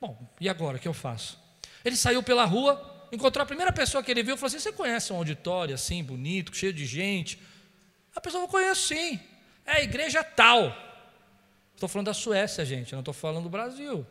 Bom, 0.00 0.16
e 0.40 0.48
agora 0.48 0.78
o 0.78 0.80
que 0.80 0.88
eu 0.88 0.94
faço? 0.94 1.44
Ele 1.86 1.96
saiu 1.96 2.20
pela 2.20 2.44
rua, 2.44 3.06
encontrou 3.12 3.44
a 3.44 3.46
primeira 3.46 3.70
pessoa 3.70 4.02
que 4.02 4.10
ele 4.10 4.20
viu 4.20 4.34
e 4.34 4.36
falou 4.36 4.48
assim: 4.48 4.58
Você 4.58 4.72
conhece 4.72 5.12
um 5.12 5.16
auditório 5.16 5.72
assim, 5.72 6.02
bonito, 6.02 6.52
cheio 6.52 6.72
de 6.72 6.84
gente? 6.84 7.40
A 8.12 8.20
pessoa 8.20 8.40
falou: 8.40 8.48
Conheço 8.48 8.88
sim. 8.88 9.20
É 9.64 9.76
a 9.76 9.82
igreja 9.84 10.24
tal. 10.24 10.76
Estou 11.74 11.88
falando 11.88 12.06
da 12.06 12.14
Suécia, 12.14 12.64
gente, 12.64 12.92
não 12.92 13.02
estou 13.02 13.14
falando 13.14 13.44
do 13.44 13.48
Brasil. 13.48 14.04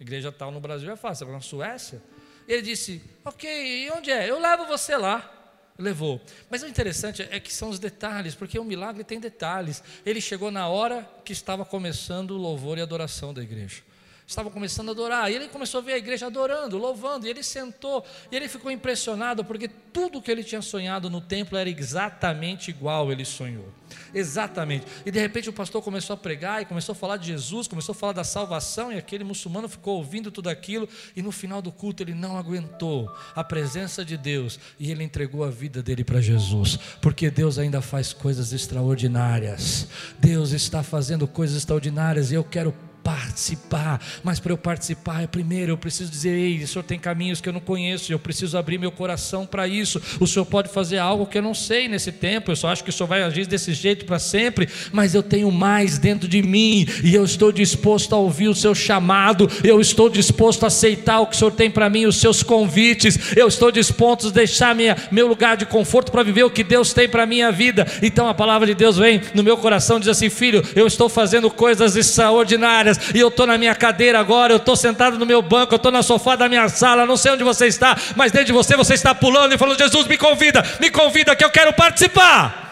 Igreja 0.00 0.32
tal 0.32 0.50
no 0.50 0.58
Brasil 0.58 0.90
é 0.90 0.96
fácil, 0.96 1.22
agora 1.22 1.36
na 1.36 1.40
Suécia. 1.40 2.02
Ele 2.48 2.62
disse: 2.62 3.00
Ok, 3.24 3.48
e 3.48 3.88
onde 3.92 4.10
é? 4.10 4.28
Eu 4.28 4.40
levo 4.40 4.66
você 4.66 4.96
lá. 4.96 5.32
Levou. 5.78 6.20
Mas 6.50 6.64
o 6.64 6.66
interessante 6.66 7.22
é 7.30 7.38
que 7.38 7.52
são 7.52 7.68
os 7.68 7.78
detalhes, 7.78 8.34
porque 8.34 8.58
o 8.58 8.64
milagre 8.64 9.04
tem 9.04 9.20
detalhes. 9.20 9.84
Ele 10.04 10.20
chegou 10.20 10.50
na 10.50 10.66
hora 10.66 11.08
que 11.24 11.32
estava 11.32 11.64
começando 11.64 12.32
o 12.32 12.36
louvor 12.36 12.76
e 12.76 12.82
adoração 12.82 13.32
da 13.32 13.40
igreja 13.40 13.82
estavam 14.30 14.50
começando 14.50 14.88
a 14.88 14.92
adorar. 14.92 15.30
E 15.30 15.34
ele 15.34 15.48
começou 15.48 15.78
a 15.78 15.82
ver 15.82 15.94
a 15.94 15.98
igreja 15.98 16.26
adorando, 16.26 16.78
louvando. 16.78 17.26
E 17.26 17.30
ele 17.30 17.42
sentou 17.42 18.04
e 18.30 18.36
ele 18.36 18.48
ficou 18.48 18.70
impressionado 18.70 19.44
porque 19.44 19.68
tudo 19.68 20.22
que 20.22 20.30
ele 20.30 20.44
tinha 20.44 20.62
sonhado 20.62 21.10
no 21.10 21.20
templo 21.20 21.58
era 21.58 21.68
exatamente 21.68 22.70
igual 22.70 23.10
ele 23.10 23.24
sonhou. 23.24 23.68
Exatamente. 24.14 24.86
E 25.04 25.10
de 25.10 25.18
repente 25.18 25.48
o 25.48 25.52
pastor 25.52 25.82
começou 25.82 26.14
a 26.14 26.16
pregar 26.16 26.62
e 26.62 26.64
começou 26.64 26.92
a 26.92 26.96
falar 26.96 27.16
de 27.16 27.26
Jesus, 27.26 27.66
começou 27.66 27.92
a 27.92 27.96
falar 27.96 28.12
da 28.12 28.24
salvação. 28.24 28.92
E 28.92 28.98
aquele 28.98 29.24
muçulmano 29.24 29.68
ficou 29.68 29.96
ouvindo 29.96 30.30
tudo 30.30 30.48
aquilo. 30.48 30.88
E 31.14 31.22
no 31.22 31.32
final 31.32 31.60
do 31.60 31.72
culto 31.72 32.02
ele 32.02 32.14
não 32.14 32.36
aguentou 32.36 33.12
a 33.34 33.42
presença 33.42 34.04
de 34.04 34.16
Deus 34.16 34.58
e 34.78 34.90
ele 34.90 35.02
entregou 35.02 35.42
a 35.42 35.50
vida 35.50 35.82
dele 35.82 36.04
para 36.04 36.20
Jesus. 36.20 36.78
Porque 37.00 37.30
Deus 37.30 37.58
ainda 37.58 37.82
faz 37.82 38.12
coisas 38.12 38.52
extraordinárias. 38.52 39.88
Deus 40.18 40.52
está 40.52 40.82
fazendo 40.82 41.26
coisas 41.26 41.56
extraordinárias 41.56 42.30
e 42.30 42.34
eu 42.34 42.44
quero 42.44 42.72
participar, 43.10 44.00
mas 44.22 44.38
para 44.38 44.52
eu 44.52 44.58
participar, 44.58 45.26
primeiro 45.26 45.72
eu 45.72 45.76
preciso 45.76 46.08
dizer: 46.10 46.30
Ei, 46.30 46.62
o 46.62 46.68
Senhor 46.68 46.84
tem 46.84 46.98
caminhos 46.98 47.40
que 47.40 47.48
eu 47.48 47.52
não 47.52 47.60
conheço, 47.60 48.12
eu 48.12 48.18
preciso 48.18 48.56
abrir 48.56 48.78
meu 48.78 48.92
coração 48.92 49.44
para 49.44 49.66
isso. 49.66 50.00
O 50.20 50.26
Senhor 50.26 50.44
pode 50.44 50.68
fazer 50.68 50.98
algo 50.98 51.26
que 51.26 51.38
eu 51.38 51.42
não 51.42 51.54
sei 51.54 51.88
nesse 51.88 52.12
tempo, 52.12 52.52
eu 52.52 52.56
só 52.56 52.68
acho 52.68 52.84
que 52.84 52.90
o 52.90 52.92
Senhor 52.92 53.08
vai 53.08 53.22
agir 53.22 53.46
desse 53.46 53.72
jeito 53.72 54.04
para 54.04 54.20
sempre, 54.20 54.68
mas 54.92 55.12
eu 55.14 55.24
tenho 55.24 55.50
mais 55.50 55.98
dentro 55.98 56.28
de 56.28 56.40
mim 56.40 56.86
e 57.02 57.12
eu 57.12 57.24
estou 57.24 57.50
disposto 57.50 58.14
a 58.14 58.18
ouvir 58.18 58.48
o 58.48 58.54
seu 58.54 58.74
chamado, 58.74 59.50
eu 59.64 59.80
estou 59.80 60.08
disposto 60.08 60.62
a 60.62 60.68
aceitar 60.68 61.20
o 61.20 61.26
que 61.26 61.34
o 61.34 61.38
Senhor 61.38 61.50
tem 61.50 61.70
para 61.70 61.90
mim, 61.90 62.06
os 62.06 62.16
seus 62.16 62.44
convites, 62.44 63.36
eu 63.36 63.48
estou 63.48 63.72
disposto 63.72 64.28
a 64.28 64.30
deixar 64.30 64.72
minha, 64.74 64.96
meu 65.10 65.26
lugar 65.26 65.56
de 65.56 65.66
conforto 65.66 66.12
para 66.12 66.22
viver 66.22 66.44
o 66.44 66.50
que 66.50 66.62
Deus 66.62 66.92
tem 66.92 67.08
para 67.08 67.24
a 67.24 67.26
minha 67.26 67.50
vida. 67.50 67.86
Então 68.02 68.28
a 68.28 68.34
palavra 68.34 68.68
de 68.68 68.74
Deus 68.74 68.96
vem 68.96 69.20
no 69.34 69.42
meu 69.42 69.56
coração 69.56 69.98
diz 69.98 70.08
assim: 70.08 70.30
Filho, 70.30 70.62
eu 70.76 70.86
estou 70.86 71.08
fazendo 71.08 71.50
coisas 71.50 71.96
extraordinárias 71.96 72.99
e 73.14 73.20
eu 73.20 73.28
estou 73.28 73.46
na 73.46 73.56
minha 73.58 73.74
cadeira 73.74 74.18
agora, 74.18 74.52
eu 74.52 74.58
estou 74.58 74.76
sentado 74.76 75.18
no 75.18 75.26
meu 75.26 75.42
banco, 75.42 75.74
eu 75.74 75.76
estou 75.76 75.92
na 75.92 76.02
sofá 76.02 76.36
da 76.36 76.48
minha 76.48 76.68
sala, 76.68 77.06
não 77.06 77.16
sei 77.16 77.32
onde 77.32 77.44
você 77.44 77.66
está, 77.66 77.96
mas 78.16 78.32
dentro 78.32 78.46
de 78.46 78.52
você 78.52 78.76
você 78.76 78.94
está 78.94 79.14
pulando 79.14 79.54
e 79.54 79.58
falando: 79.58 79.78
Jesus, 79.78 80.06
me 80.06 80.18
convida, 80.18 80.64
me 80.80 80.90
convida 80.90 81.34
que 81.36 81.44
eu 81.44 81.50
quero 81.50 81.72
participar. 81.72 82.68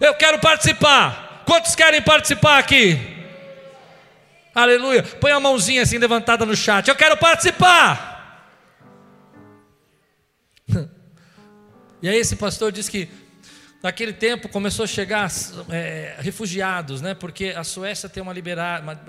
Eu 0.00 0.14
quero 0.14 0.38
participar. 0.38 1.42
Quantos 1.44 1.74
querem 1.74 2.00
participar 2.00 2.58
aqui? 2.58 2.98
Aleluia. 4.54 5.02
Põe 5.02 5.32
a 5.32 5.40
mãozinha 5.40 5.82
assim 5.82 5.98
levantada 5.98 6.46
no 6.46 6.56
chat. 6.56 6.88
Eu 6.88 6.96
quero 6.96 7.16
participar. 7.16 8.08
E 12.02 12.08
aí 12.08 12.16
esse 12.16 12.34
pastor 12.34 12.72
diz 12.72 12.88
que 12.88 13.10
Naquele 13.82 14.12
tempo 14.12 14.48
começou 14.48 14.84
a 14.84 14.86
chegar 14.86 15.30
é, 15.70 16.16
refugiados, 16.18 17.00
né? 17.00 17.14
porque 17.14 17.54
a 17.56 17.64
Suécia 17.64 18.08
tem 18.08 18.22
uma 18.22 18.32
libera, 18.32 18.78
uma, 18.82 19.00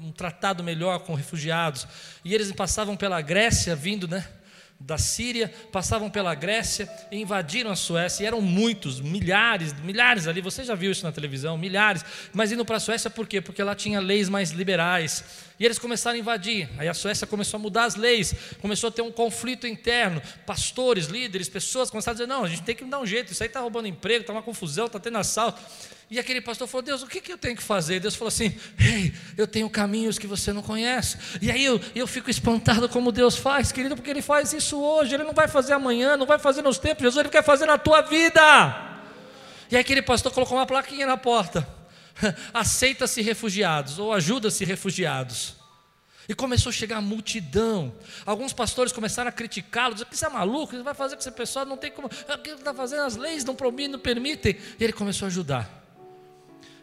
um 0.00 0.10
tratado 0.10 0.64
melhor 0.64 0.98
com 1.00 1.14
refugiados. 1.14 1.86
E 2.24 2.34
eles 2.34 2.50
passavam 2.50 2.96
pela 2.96 3.20
Grécia, 3.20 3.76
vindo 3.76 4.08
né, 4.08 4.26
da 4.80 4.96
Síria, 4.96 5.52
passavam 5.72 6.08
pela 6.08 6.34
Grécia 6.36 6.88
e 7.10 7.20
invadiram 7.20 7.70
a 7.70 7.76
Suécia. 7.76 8.22
E 8.22 8.26
eram 8.26 8.40
muitos, 8.40 9.00
milhares, 9.00 9.72
milhares 9.80 10.28
ali. 10.28 10.40
Você 10.40 10.62
já 10.62 10.74
viu 10.74 10.92
isso 10.92 11.04
na 11.04 11.10
televisão, 11.10 11.58
milhares. 11.58 12.04
Mas 12.32 12.52
indo 12.52 12.64
para 12.64 12.76
a 12.76 12.80
Suécia 12.80 13.10
por 13.10 13.26
quê? 13.26 13.40
Porque 13.40 13.62
lá 13.62 13.74
tinha 13.74 13.98
leis 14.00 14.28
mais 14.28 14.50
liberais. 14.50 15.24
E 15.58 15.64
eles 15.64 15.78
começaram 15.78 16.16
a 16.16 16.20
invadir. 16.20 16.68
Aí 16.78 16.86
a 16.86 16.94
Suécia 16.94 17.26
começou 17.26 17.58
a 17.58 17.60
mudar 17.60 17.84
as 17.84 17.96
leis, 17.96 18.32
começou 18.60 18.88
a 18.88 18.90
ter 18.92 19.02
um 19.02 19.10
conflito 19.10 19.66
interno. 19.66 20.22
Pastores, 20.46 21.06
líderes, 21.06 21.48
pessoas 21.48 21.90
começaram 21.90 22.12
a 22.12 22.18
dizer: 22.18 22.28
não, 22.28 22.44
a 22.44 22.48
gente 22.48 22.62
tem 22.62 22.76
que 22.76 22.84
dar 22.84 23.00
um 23.00 23.06
jeito, 23.06 23.32
isso 23.32 23.42
aí 23.42 23.48
está 23.48 23.60
roubando 23.60 23.88
emprego, 23.88 24.20
está 24.20 24.32
uma 24.32 24.42
confusão, 24.42 24.86
está 24.86 25.00
tendo 25.00 25.18
assalto. 25.18 25.60
E 26.10 26.18
aquele 26.18 26.40
pastor 26.40 26.66
falou: 26.66 26.82
Deus, 26.82 27.02
o 27.02 27.06
que, 27.06 27.20
que 27.20 27.32
eu 27.32 27.38
tenho 27.38 27.56
que 27.56 27.62
fazer? 27.62 28.00
Deus 28.00 28.14
falou 28.14 28.28
assim: 28.28 28.58
Ei, 28.78 29.14
eu 29.36 29.46
tenho 29.46 29.68
caminhos 29.68 30.18
que 30.18 30.26
você 30.26 30.52
não 30.52 30.62
conhece. 30.62 31.18
E 31.40 31.50
aí 31.50 31.64
eu, 31.64 31.80
eu 31.94 32.06
fico 32.06 32.30
espantado 32.30 32.88
como 32.88 33.12
Deus 33.12 33.36
faz, 33.36 33.70
querido, 33.70 33.94
porque 33.94 34.10
Ele 34.10 34.22
faz 34.22 34.52
isso 34.52 34.80
hoje, 34.80 35.14
Ele 35.14 35.24
não 35.24 35.34
vai 35.34 35.48
fazer 35.48 35.74
amanhã, 35.74 36.16
não 36.16 36.26
vai 36.26 36.38
fazer 36.38 36.62
nos 36.62 36.78
tempos, 36.78 37.02
Jesus, 37.02 37.18
Ele 37.18 37.28
quer 37.28 37.44
fazer 37.44 37.66
na 37.66 37.76
tua 37.76 38.00
vida. 38.00 38.40
E 39.70 39.76
aí 39.76 39.80
aquele 39.80 40.00
pastor 40.00 40.32
colocou 40.32 40.56
uma 40.56 40.66
plaquinha 40.66 41.06
na 41.06 41.16
porta. 41.16 41.78
aceita-se 42.52 43.22
refugiados 43.22 43.98
ou 43.98 44.12
ajuda-se 44.12 44.64
refugiados. 44.64 45.56
E 46.28 46.34
começou 46.34 46.68
a 46.68 46.72
chegar 46.72 46.98
a 46.98 47.00
multidão. 47.00 47.94
Alguns 48.26 48.52
pastores 48.52 48.92
começaram 48.92 49.30
a 49.30 49.32
criticá-lo, 49.32 49.94
dizendo 49.94 50.08
você 50.12 50.26
é 50.26 50.28
maluco, 50.28 50.76
você 50.76 50.82
vai 50.82 50.92
fazer 50.92 51.16
com 51.16 51.20
essa 51.20 51.32
pessoa, 51.32 51.64
não 51.64 51.76
tem 51.76 51.90
como. 51.90 52.06
O 52.06 52.38
que 52.38 52.50
ele 52.50 52.58
está 52.58 52.74
fazendo? 52.74 53.02
As 53.02 53.16
leis 53.16 53.44
não, 53.44 53.56
não 53.90 53.98
permitem. 53.98 54.58
E 54.78 54.84
ele 54.84 54.92
começou 54.92 55.24
a 55.24 55.28
ajudar. 55.28 55.87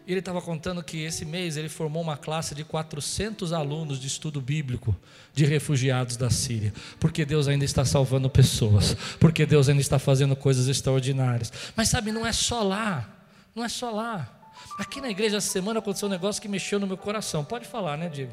E 0.06 0.12
ele 0.12 0.20
estava 0.20 0.40
contando 0.40 0.84
que 0.84 1.02
esse 1.02 1.24
mês 1.24 1.56
ele 1.56 1.68
formou 1.68 2.00
uma 2.00 2.16
classe 2.16 2.54
de 2.54 2.62
400 2.62 3.52
alunos 3.52 3.98
de 3.98 4.06
estudo 4.06 4.40
bíblico 4.40 4.94
de 5.34 5.44
refugiados 5.44 6.16
da 6.16 6.30
Síria, 6.30 6.72
porque 7.00 7.24
Deus 7.24 7.48
ainda 7.48 7.64
está 7.64 7.84
salvando 7.84 8.30
pessoas, 8.30 8.94
porque 9.18 9.44
Deus 9.44 9.68
ainda 9.68 9.80
está 9.80 9.98
fazendo 9.98 10.36
coisas 10.36 10.68
extraordinárias. 10.68 11.52
Mas 11.74 11.88
sabe, 11.88 12.12
não 12.12 12.24
é 12.24 12.32
só 12.32 12.62
lá, 12.62 13.26
não 13.52 13.64
é 13.64 13.68
só 13.68 13.90
lá. 13.90 14.32
Aqui 14.78 15.00
na 15.00 15.10
igreja 15.10 15.38
essa 15.38 15.50
semana 15.50 15.80
aconteceu 15.80 16.06
um 16.06 16.10
negócio 16.10 16.40
que 16.40 16.48
mexeu 16.48 16.78
no 16.78 16.86
meu 16.86 16.96
coração. 16.96 17.44
Pode 17.44 17.66
falar, 17.66 17.98
né, 17.98 18.08
Diego? 18.08 18.32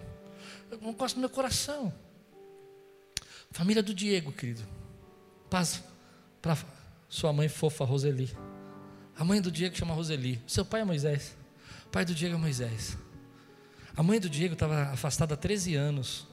Um 0.79 0.87
negócio 0.87 1.15
no 1.15 1.21
meu 1.21 1.29
coração. 1.29 1.91
Família 3.49 3.81
do 3.81 3.95
Diego, 3.95 4.31
querido. 4.31 4.61
Paz 5.49 5.83
para 6.39 6.55
sua 7.09 7.33
mãe 7.33 7.49
fofa, 7.49 7.83
Roseli. 7.83 8.29
A 9.17 9.23
mãe 9.23 9.41
do 9.41 9.51
Diego 9.51 9.75
chama 9.75 9.93
Roseli. 9.95 10.39
Seu 10.45 10.63
pai 10.63 10.81
é 10.81 10.85
Moisés 10.85 11.42
pai 11.93 12.03
do 12.03 12.15
Diego 12.15 12.33
é 12.33 12.37
Moisés. 12.39 12.97
A 13.95 14.01
mãe 14.01 14.19
do 14.19 14.27
Diego 14.27 14.53
estava 14.53 14.85
afastada 14.85 15.35
há 15.35 15.37
13 15.37 15.75
anos. 15.75 16.25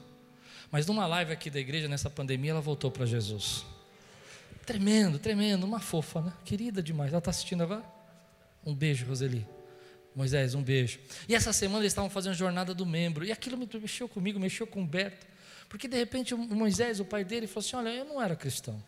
Mas 0.71 0.87
numa 0.87 1.05
live 1.05 1.31
aqui 1.31 1.51
da 1.51 1.59
igreja, 1.59 1.87
nessa 1.87 2.09
pandemia, 2.09 2.49
ela 2.49 2.61
voltou 2.61 2.89
para 2.89 3.05
Jesus. 3.05 3.63
Tremendo, 4.65 5.19
tremendo, 5.19 5.63
uma 5.63 5.79
fofa, 5.79 6.19
né? 6.19 6.33
Querida 6.43 6.81
demais. 6.81 7.11
Ela 7.11 7.19
está 7.19 7.29
assistindo 7.29 7.61
agora? 7.61 7.83
Um 8.65 8.73
beijo, 8.73 9.05
Roseli. 9.05 9.47
Moisés, 10.15 10.55
um 10.55 10.63
beijo. 10.63 10.99
E 11.29 11.35
essa 11.35 11.53
semana 11.53 11.81
eles 11.81 11.91
estavam 11.91 12.09
fazendo 12.09 12.33
jornada 12.33 12.73
do 12.73 12.85
membro. 12.85 13.23
E 13.23 13.31
aquilo 13.31 13.55
mexeu 13.55 14.09
comigo, 14.09 14.39
mexeu 14.39 14.65
com 14.65 14.79
o 14.79 14.83
Humberto. 14.83 15.27
Porque 15.69 15.87
de 15.87 15.95
repente 15.95 16.33
o 16.33 16.37
Moisés, 16.39 16.99
o 16.99 17.05
pai 17.05 17.23
dele, 17.23 17.45
falou 17.45 17.59
assim: 17.63 17.75
Olha, 17.75 17.89
eu 17.89 18.05
não 18.05 18.19
era 18.19 18.35
cristão. 18.35 18.83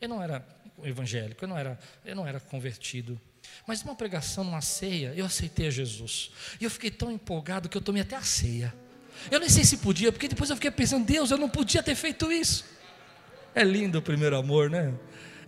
Eu 0.00 0.08
não 0.08 0.22
era 0.22 0.42
evangélico, 0.82 1.44
eu 1.44 1.48
não 1.48 1.58
era, 1.58 1.78
eu 2.02 2.16
não 2.16 2.26
era 2.26 2.40
convertido. 2.40 3.20
Mas 3.66 3.82
numa 3.82 3.94
pregação, 3.94 4.44
numa 4.44 4.60
ceia, 4.60 5.12
eu 5.16 5.24
aceitei 5.24 5.68
a 5.68 5.70
Jesus. 5.70 6.30
E 6.60 6.64
eu 6.64 6.70
fiquei 6.70 6.90
tão 6.90 7.10
empolgado 7.10 7.68
que 7.68 7.76
eu 7.76 7.80
tomei 7.80 8.02
até 8.02 8.16
a 8.16 8.22
ceia. 8.22 8.74
Eu 9.30 9.40
nem 9.40 9.48
sei 9.48 9.64
se 9.64 9.78
podia, 9.78 10.12
porque 10.12 10.28
depois 10.28 10.50
eu 10.50 10.56
fiquei 10.56 10.70
pensando, 10.70 11.06
Deus, 11.06 11.30
eu 11.30 11.38
não 11.38 11.48
podia 11.48 11.82
ter 11.82 11.94
feito 11.94 12.30
isso. 12.30 12.64
É 13.54 13.62
lindo 13.62 13.98
o 13.98 14.02
primeiro 14.02 14.36
amor, 14.36 14.68
né? 14.68 14.92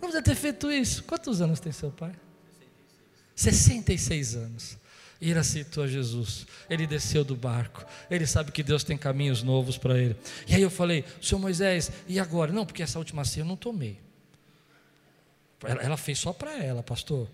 Não 0.01 0.09
podia 0.09 0.21
ter 0.21 0.35
feito 0.35 0.71
isso. 0.71 1.03
Quantos 1.03 1.41
anos 1.41 1.59
tem 1.59 1.71
seu 1.71 1.91
pai? 1.91 2.13
66 3.35 4.35
anos. 4.35 4.77
E 5.19 5.29
ele 5.29 5.39
aceitou 5.39 5.83
a 5.83 5.87
Jesus. 5.87 6.47
Ele 6.69 6.87
desceu 6.87 7.23
do 7.23 7.35
barco. 7.35 7.85
Ele 8.09 8.25
sabe 8.25 8.51
que 8.51 8.63
Deus 8.63 8.83
tem 8.83 8.97
caminhos 8.97 9.43
novos 9.43 9.77
para 9.77 9.97
ele. 9.97 10.15
E 10.47 10.55
aí 10.55 10.61
eu 10.61 10.69
falei, 10.69 11.03
senhor 11.21 11.39
Moisés, 11.39 11.91
e 12.07 12.19
agora? 12.19 12.51
Não, 12.51 12.65
porque 12.65 12.83
essa 12.83 12.99
última 12.99 13.25
ceia 13.25 13.43
eu 13.43 13.47
não 13.47 13.55
tomei. 13.55 13.99
Ela, 15.63 15.81
ela 15.81 15.97
fez 15.97 16.19
só 16.19 16.31
para 16.31 16.55
ela, 16.63 16.83
pastor. 16.83 17.27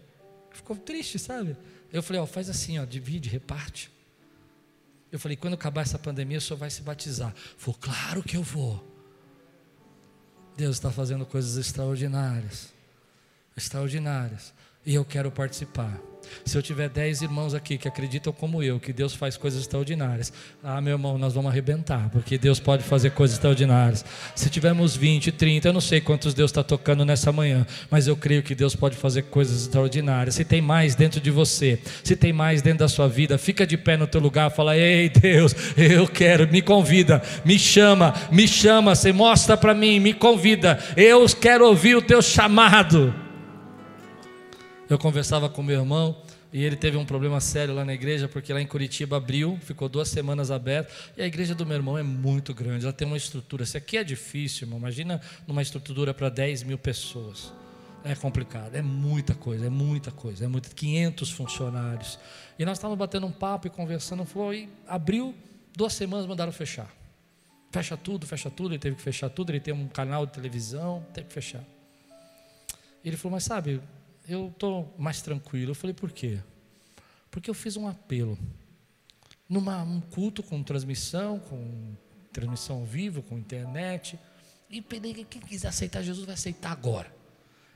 Ficou 0.53 0.75
triste, 0.77 1.19
sabe? 1.19 1.57
Eu 1.91 2.01
falei, 2.01 2.21
ó, 2.21 2.25
faz 2.25 2.49
assim, 2.49 2.79
ó, 2.79 2.85
divide, 2.85 3.29
reparte. 3.29 3.91
Eu 5.11 5.19
falei, 5.19 5.37
quando 5.37 5.53
acabar 5.53 5.81
essa 5.81 5.99
pandemia, 5.99 6.37
o 6.37 6.41
senhor 6.41 6.57
vai 6.57 6.69
se 6.69 6.81
batizar. 6.81 7.33
Falou, 7.57 7.77
claro 7.79 8.23
que 8.23 8.37
eu 8.37 8.41
vou. 8.41 8.83
Deus 10.55 10.75
está 10.75 10.91
fazendo 10.91 11.25
coisas 11.25 11.57
extraordinárias. 11.57 12.72
Extraordinárias. 13.55 14.53
E 14.85 14.95
eu 14.95 15.05
quero 15.05 15.31
participar. 15.31 15.97
Se 16.45 16.57
eu 16.57 16.61
tiver 16.61 16.89
dez 16.89 17.21
irmãos 17.21 17.53
aqui 17.53 17.77
que 17.77 17.87
acreditam 17.87 18.33
como 18.33 18.61
eu, 18.61 18.79
que 18.79 18.91
Deus 18.91 19.13
faz 19.13 19.37
coisas 19.37 19.61
extraordinárias, 19.61 20.33
ah, 20.63 20.81
meu 20.81 20.93
irmão, 20.93 21.17
nós 21.17 21.33
vamos 21.33 21.51
arrebentar, 21.51 22.09
porque 22.09 22.37
Deus 22.37 22.59
pode 22.59 22.83
fazer 22.83 23.11
coisas 23.11 23.35
extraordinárias. 23.35 24.03
Se 24.35 24.49
tivermos 24.49 24.95
20, 24.95 25.31
30, 25.31 25.69
eu 25.69 25.73
não 25.73 25.81
sei 25.81 26.01
quantos 26.01 26.33
Deus 26.33 26.51
está 26.51 26.63
tocando 26.63 27.05
nessa 27.05 27.31
manhã, 27.31 27.65
mas 27.89 28.07
eu 28.07 28.15
creio 28.15 28.43
que 28.43 28.55
Deus 28.55 28.75
pode 28.75 28.95
fazer 28.95 29.23
coisas 29.23 29.61
extraordinárias. 29.61 30.35
Se 30.35 30.43
tem 30.43 30.61
mais 30.61 30.95
dentro 30.95 31.21
de 31.21 31.31
você, 31.31 31.79
se 32.03 32.15
tem 32.15 32.33
mais 32.33 32.61
dentro 32.61 32.79
da 32.79 32.87
sua 32.89 33.07
vida, 33.07 33.37
fica 33.37 33.65
de 33.65 33.77
pé 33.77 33.95
no 33.95 34.07
teu 34.07 34.19
lugar, 34.19 34.49
fala: 34.49 34.75
Ei 34.75 35.09
Deus, 35.09 35.55
eu 35.77 36.07
quero, 36.07 36.51
me 36.51 36.61
convida, 36.61 37.21
me 37.45 37.57
chama, 37.57 38.13
me 38.31 38.47
chama, 38.47 38.95
você 38.95 39.13
mostra 39.13 39.55
para 39.55 39.73
mim, 39.73 39.99
me 39.99 40.13
convida, 40.13 40.79
eu 40.97 41.25
quero 41.29 41.65
ouvir 41.65 41.95
o 41.95 42.01
teu 42.01 42.21
chamado. 42.21 43.22
Eu 44.89 44.97
conversava 44.99 45.49
com 45.49 45.63
meu 45.63 45.79
irmão 45.79 46.21
e 46.51 46.61
ele 46.61 46.75
teve 46.75 46.97
um 46.97 47.05
problema 47.05 47.39
sério 47.39 47.73
lá 47.73 47.85
na 47.85 47.93
igreja, 47.93 48.27
porque 48.27 48.51
lá 48.51 48.61
em 48.61 48.67
Curitiba 48.67 49.17
abriu, 49.17 49.57
ficou 49.61 49.87
duas 49.87 50.09
semanas 50.09 50.51
aberto, 50.51 50.93
e 51.17 51.21
a 51.21 51.25
igreja 51.25 51.55
do 51.55 51.65
meu 51.65 51.77
irmão 51.77 51.97
é 51.97 52.03
muito 52.03 52.53
grande, 52.53 52.83
ela 52.83 52.93
tem 52.93 53.07
uma 53.07 53.17
estrutura. 53.17 53.65
Se 53.65 53.77
aqui 53.77 53.97
é 53.97 54.03
difícil, 54.03 54.65
irmão, 54.65 54.77
imagina 54.77 55.21
numa 55.47 55.61
estrutura 55.61 56.13
para 56.13 56.29
10 56.29 56.63
mil 56.63 56.77
pessoas. 56.77 57.51
É 58.03 58.13
complicado, 58.13 58.75
é 58.75 58.81
muita 58.81 59.33
coisa, 59.33 59.65
é 59.65 59.69
muita 59.69 60.11
coisa, 60.11 60.43
é 60.43 60.47
muito, 60.47 60.75
500 60.75 61.31
funcionários. 61.31 62.19
E 62.59 62.65
nós 62.65 62.77
estávamos 62.77 62.99
batendo 62.99 63.25
um 63.25 63.31
papo 63.31 63.67
e 63.67 63.69
conversando, 63.69 64.25
falou, 64.25 64.53
e 64.53 64.69
abriu, 64.85 65.33
duas 65.75 65.93
semanas 65.93 66.25
mandaram 66.25 66.51
fechar. 66.51 66.93
Fecha 67.71 67.95
tudo, 67.95 68.27
fecha 68.27 68.51
tudo, 68.51 68.73
ele 68.73 68.79
teve 68.79 68.97
que 68.97 69.01
fechar 69.01 69.29
tudo, 69.29 69.51
ele 69.51 69.61
tem 69.61 69.73
um 69.73 69.87
canal 69.87 70.25
de 70.25 70.33
televisão, 70.33 71.03
teve 71.13 71.29
que 71.29 71.33
fechar. 71.33 71.63
Ele 73.03 73.17
falou, 73.17 73.35
mas 73.35 73.45
sabe, 73.45 73.81
eu 74.27 74.47
estou 74.47 74.93
mais 74.97 75.21
tranquilo. 75.21 75.71
Eu 75.71 75.75
falei, 75.75 75.93
por 75.93 76.11
quê? 76.11 76.39
Porque 77.29 77.49
eu 77.49 77.53
fiz 77.53 77.75
um 77.77 77.87
apelo. 77.87 78.37
Numa 79.49 79.83
um 79.83 79.99
culto 79.99 80.41
com 80.41 80.63
transmissão, 80.63 81.39
com 81.39 81.95
transmissão 82.31 82.77
ao 82.77 82.85
vivo, 82.85 83.21
com 83.21 83.37
internet. 83.37 84.19
E 84.69 84.81
pedi 84.81 85.13
que 85.13 85.25
quem 85.25 85.41
quiser 85.41 85.67
aceitar 85.67 86.01
Jesus 86.01 86.25
vai 86.25 86.35
aceitar 86.35 86.71
agora. 86.71 87.13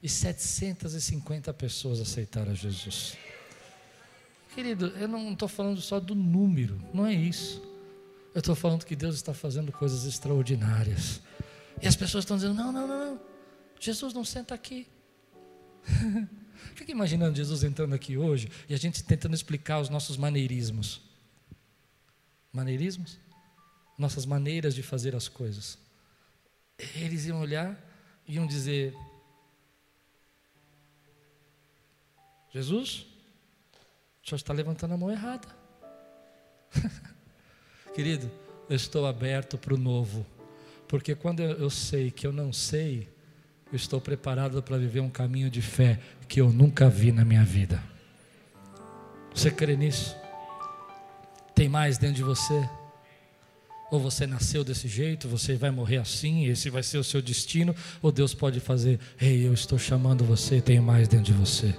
E 0.01 0.09
750 0.09 1.53
pessoas 1.53 1.99
aceitaram 1.99 2.53
Jesus. 2.55 3.17
Querido, 4.53 4.87
eu 4.97 5.07
não 5.07 5.33
estou 5.33 5.47
falando 5.47 5.81
só 5.81 5.99
do 5.99 6.15
número, 6.15 6.81
não 6.93 7.05
é 7.05 7.13
isso. 7.13 7.61
Eu 8.33 8.39
estou 8.39 8.55
falando 8.55 8.85
que 8.85 8.95
Deus 8.95 9.15
está 9.15 9.33
fazendo 9.33 9.71
coisas 9.71 10.05
extraordinárias. 10.05 11.21
E 11.81 11.87
as 11.87 11.95
pessoas 11.95 12.23
estão 12.23 12.37
dizendo: 12.37 12.55
não, 12.55 12.71
não, 12.71 12.87
não, 12.87 13.05
não. 13.05 13.21
Jesus 13.79 14.13
não 14.13 14.23
senta 14.23 14.53
aqui. 14.55 14.87
Fica 16.75 16.91
imaginando 16.91 17.35
Jesus 17.35 17.63
entrando 17.63 17.93
aqui 17.93 18.17
hoje 18.17 18.49
e 18.67 18.73
a 18.73 18.77
gente 18.77 19.03
tentando 19.03 19.35
explicar 19.35 19.79
os 19.79 19.89
nossos 19.89 20.17
maneirismos. 20.17 21.01
Maneirismos? 22.51 23.17
Nossas 23.97 24.25
maneiras 24.25 24.75
de 24.75 24.83
fazer 24.83 25.15
as 25.15 25.27
coisas. 25.27 25.77
Eles 26.95 27.25
iam 27.25 27.39
olhar 27.39 27.75
e 28.27 28.35
iam 28.35 28.45
dizer: 28.45 28.93
Jesus, 32.51 33.05
o 34.23 34.27
senhor 34.27 34.37
está 34.37 34.53
levantando 34.53 34.93
a 34.93 34.97
mão 34.97 35.11
errada. 35.11 35.47
Querido, 37.95 38.29
eu 38.69 38.75
estou 38.75 39.07
aberto 39.07 39.57
para 39.57 39.73
o 39.73 39.77
novo, 39.77 40.25
porque 40.87 41.15
quando 41.15 41.41
eu 41.41 41.69
sei 41.69 42.11
que 42.11 42.27
eu 42.27 42.31
não 42.31 42.53
sei, 42.53 43.09
eu 43.71 43.75
estou 43.75 43.99
preparado 43.99 44.61
para 44.63 44.77
viver 44.77 45.01
um 45.01 45.09
caminho 45.09 45.49
de 45.49 45.61
fé 45.61 45.99
que 46.27 46.39
eu 46.39 46.51
nunca 46.51 46.89
vi 46.89 47.11
na 47.11 47.25
minha 47.25 47.43
vida. 47.43 47.83
Você 49.33 49.51
crê 49.51 49.75
nisso? 49.75 50.15
Tem 51.53 51.67
mais 51.67 51.97
dentro 51.97 52.15
de 52.15 52.23
você? 52.23 52.67
Ou 53.91 53.99
você 53.99 54.27
nasceu 54.27 54.63
desse 54.63 54.87
jeito, 54.87 55.27
você 55.27 55.55
vai 55.55 55.71
morrer 55.71 55.97
assim, 55.97 56.45
esse 56.45 56.69
vai 56.69 56.83
ser 56.83 56.97
o 56.97 57.03
seu 57.03 57.21
destino, 57.21 57.75
ou 58.01 58.11
Deus 58.11 58.33
pode 58.33 58.59
fazer, 58.59 58.99
ei, 59.19 59.47
eu 59.47 59.53
estou 59.53 59.79
chamando 59.79 60.25
você, 60.25 60.59
tem 60.59 60.79
mais 60.79 61.07
dentro 61.07 61.25
de 61.25 61.33
você. 61.33 61.73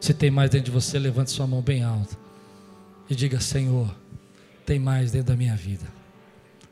Se 0.00 0.12
tem 0.12 0.30
mais 0.30 0.50
dentro 0.50 0.66
de 0.66 0.70
você, 0.70 0.98
levante 0.98 1.30
sua 1.30 1.46
mão 1.46 1.62
bem 1.62 1.82
alta 1.82 2.16
e 3.08 3.14
diga: 3.14 3.40
Senhor, 3.40 3.94
tem 4.66 4.78
mais 4.78 5.12
dentro 5.12 5.28
da 5.28 5.36
minha 5.36 5.56
vida. 5.56 5.86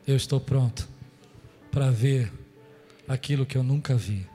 Eu 0.05 0.15
estou 0.15 0.39
pronto 0.39 0.87
para 1.71 1.89
ver 1.89 2.31
aquilo 3.07 3.45
que 3.45 3.57
eu 3.57 3.63
nunca 3.63 3.95
vi 3.95 4.27